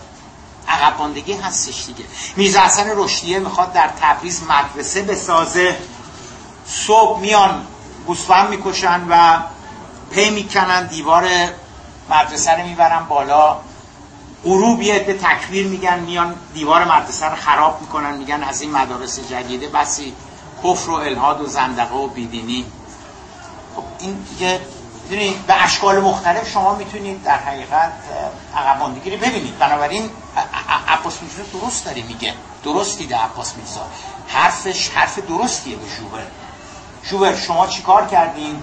عقباندگی 0.67 1.33
هستش 1.33 1.85
دیگه. 1.85 2.05
میرزا 2.35 2.59
حسن 2.59 2.91
رشدیه 2.95 3.39
می‌خواد 3.39 3.73
در 3.73 3.89
تبریز 4.01 4.43
مدرسه 4.43 5.01
بسازه. 5.01 5.77
صبح 6.67 7.19
میان 7.19 7.67
گوسفند 8.07 8.49
می‌کشن 8.49 9.07
و 9.09 9.39
پی 10.11 10.29
می‌کنن 10.29 10.87
دیوار 10.87 11.27
مدرسه 12.09 12.51
رو 12.51 12.63
می‌برن 12.63 13.05
بالا. 13.05 13.57
غروب 14.43 14.81
یه 14.81 14.95
عده 14.95 15.13
تکبیر 15.13 15.67
میگن 15.67 15.99
میان 15.99 16.35
دیوار 16.53 16.83
مدرسه 16.83 17.25
رو 17.25 17.35
خراب 17.35 17.81
می‌کنن 17.81 18.17
میگن 18.17 18.43
از 18.43 18.61
این 18.61 18.71
مدارس 18.71 19.19
جدیده 19.19 19.67
بسی 19.67 20.13
کفر 20.63 20.89
و 20.89 20.93
الهاد 20.93 21.41
و 21.41 21.45
زندقه 21.45 21.95
و 21.95 22.07
بیدینی. 22.07 22.65
خب 23.75 23.83
این 23.99 24.13
دیگه 24.13 24.59
به 25.47 25.63
اشکال 25.63 25.99
مختلف 25.99 26.49
شما 26.51 26.75
می‌تونید 26.75 27.23
در 27.23 27.37
حقیقت 27.37 27.93
عقباندگی 28.55 29.09
رو 29.09 29.17
ببینید. 29.17 29.59
بنابراین 29.59 30.09
عباس 30.87 31.21
میرزا 31.21 31.59
درست 31.59 31.85
داره 31.85 32.01
میگه. 32.01 32.33
درست 32.63 32.97
دیده 32.97 33.17
عباس 33.17 33.55
میرزا. 33.55 33.87
حرفش 34.27 34.89
حرف 34.89 35.19
درستیه 35.19 35.75
به 35.75 35.89
شوبر. 35.97 36.23
شوبر 37.03 37.35
شما 37.35 37.67
چیکار 37.67 38.07
کردین؟ 38.07 38.61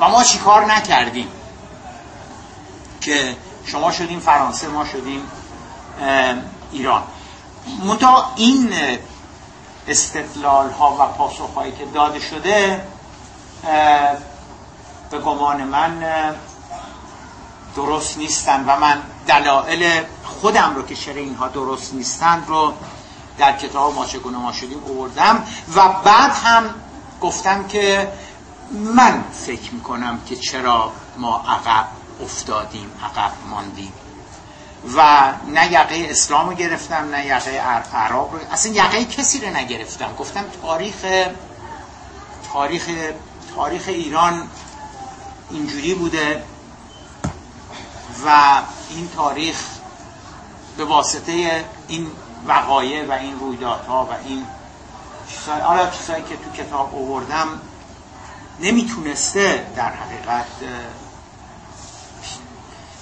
و 0.00 0.08
ما 0.08 0.24
چیکار 0.24 0.64
نکردیم؟ 0.64 1.28
که 3.00 3.36
شما 3.66 3.92
شدیم 3.92 4.20
فرانسه 4.20 4.68
ما 4.68 4.84
شدیم 4.84 5.20
ایران. 6.72 7.02
منتها 7.84 8.32
این 8.36 8.74
استدلال 9.88 10.70
ها 10.70 10.96
و 11.00 11.06
پاسخ 11.06 11.54
هایی 11.54 11.72
که 11.72 11.84
داده 11.84 12.20
شده 12.20 12.86
به 15.10 15.18
گمان 15.18 15.64
من 15.64 16.04
درست 17.76 18.18
نیستن 18.18 18.64
و 18.66 18.76
من 18.80 19.02
دلایل 19.26 20.02
خودم 20.24 20.74
رو 20.76 20.82
که 20.82 20.94
چرا 20.94 21.14
اینها 21.14 21.48
درست 21.48 21.94
نیستند 21.94 22.48
رو 22.48 22.72
در 23.38 23.56
کتاب 23.56 23.94
ما 23.94 24.06
چگونه 24.06 24.38
ما 24.38 24.52
شدیم 24.52 24.78
اووردم 24.84 25.44
و 25.74 25.88
بعد 25.88 26.30
هم 26.30 26.64
گفتم 27.20 27.66
که 27.66 28.12
من 28.70 29.24
فکر 29.32 29.74
می‌کنم 29.74 30.20
که 30.26 30.36
چرا 30.36 30.92
ما 31.16 31.44
عقب 31.48 31.86
افتادیم 32.22 32.90
عقب 33.04 33.32
ماندیم. 33.50 33.92
و 34.96 35.32
نه 35.46 35.72
یقه 35.72 36.06
اسلام 36.10 36.48
رو 36.48 36.54
گرفتم 36.54 37.08
نه 37.10 37.26
یقه 37.26 37.50
عرب 37.60 38.32
رو. 38.32 38.38
اصلا 38.52 38.72
یقه 38.72 39.04
کسی 39.04 39.40
رو 39.40 39.56
نگرفتم. 39.56 40.14
گفتم 40.18 40.44
تاریخ 40.62 41.06
تاریخ 42.52 42.90
تاریخ 43.54 43.82
ایران 43.86 44.48
اینجوری 45.50 45.94
بوده 45.94 46.42
و 48.26 48.60
این 48.90 49.08
تاریخ 49.16 49.56
به 50.76 50.84
واسطه 50.84 51.64
این 51.88 52.10
وقایع 52.46 53.06
و 53.06 53.12
این 53.12 53.38
رویدادها 53.38 54.04
و 54.04 54.28
این 54.28 54.46
چیزهای 55.28 55.60
حالا 55.60 55.90
چیزهایی 55.90 56.24
که 56.24 56.36
تو 56.36 56.62
کتاب 56.62 56.94
آوردم 56.94 57.60
نمی‌تونسته 58.60 59.66
در 59.76 59.92
حقیقت 59.92 60.46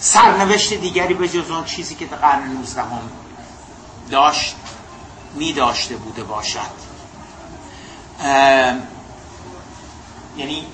سرنوشت 0.04 0.74
دیگری 0.74 1.14
به 1.14 1.28
جز 1.28 1.50
اون 1.50 1.64
چیزی 1.64 1.94
که 1.94 2.06
در 2.06 2.16
قرن 2.16 2.48
19 2.48 2.80
هم 2.82 3.10
داشت 4.10 4.56
می 5.34 5.52
داشته 5.52 5.96
بوده 5.96 6.24
باشد. 6.24 6.60
یعنی 10.36 10.66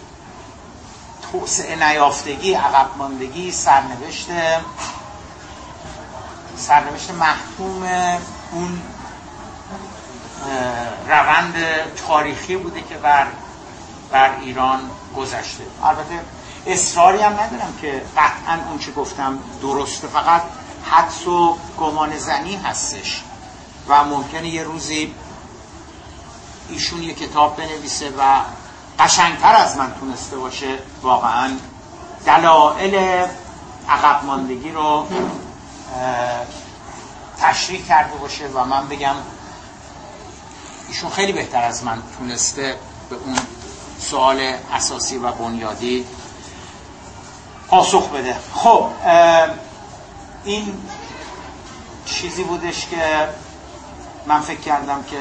توسعه 1.33 1.77
نیافتگی 1.77 2.55
عقب 2.55 2.91
ماندگی 2.99 3.53
سرنوشت 3.53 4.29
سرنوشت 6.57 7.11
محکوم 7.11 7.83
اون 8.53 8.83
روند 11.09 11.55
تاریخی 12.07 12.57
بوده 12.57 12.83
که 12.83 12.95
بر 12.95 13.27
بر 14.11 14.31
ایران 14.41 14.91
گذشته. 15.17 15.65
البته 15.83 16.21
اصراری 16.67 17.23
هم 17.23 17.33
ندارم 17.33 17.75
که 17.81 18.03
قطعا 18.17 18.69
اون 18.69 18.79
چی 18.79 18.93
گفتم 18.93 19.39
درسته. 19.63 20.09
فقط 20.09 20.43
حدس 20.85 21.27
و 21.27 21.57
گمان 21.79 22.19
زنی 22.19 22.57
هستش 22.57 23.23
و 23.89 24.05
ممکنه 24.05 24.49
یه 24.49 24.63
روزی 24.63 25.15
ایشون 26.69 27.03
یه 27.03 27.15
کتاب 27.15 27.57
بنویسه 27.57 28.11
و 28.19 28.41
قشنگتر 28.99 29.55
از 29.55 29.77
من 29.77 29.95
تونسته 30.01 30.37
باشه. 30.37 30.79
واقعا 31.03 31.51
دلائل 32.27 33.27
عقب 33.89 34.25
ماندگی 34.25 34.71
رو 34.71 35.07
تشریح 37.41 37.87
کرده 37.87 38.17
باشه 38.17 38.49
و 38.49 38.65
من 38.65 38.89
بگم 38.89 39.15
ایشون 40.89 41.11
خیلی 41.11 41.33
بهتر 41.33 41.63
از 41.63 41.85
من 41.85 42.03
تونسته 42.19 42.77
به 43.11 43.17
اون 43.17 43.39
سوال 44.01 44.55
اساسی 44.73 45.17
و 45.19 45.33
بنیادی 45.33 46.07
پاسخ 47.71 48.09
بده. 48.09 48.37
خب 48.55 48.87
این 50.45 50.75
چیزی 52.05 52.45
بودش 52.45 52.87
که 52.87 53.29
من 54.27 54.41
فکر 54.41 54.61
کردم 54.61 55.03
که 55.03 55.17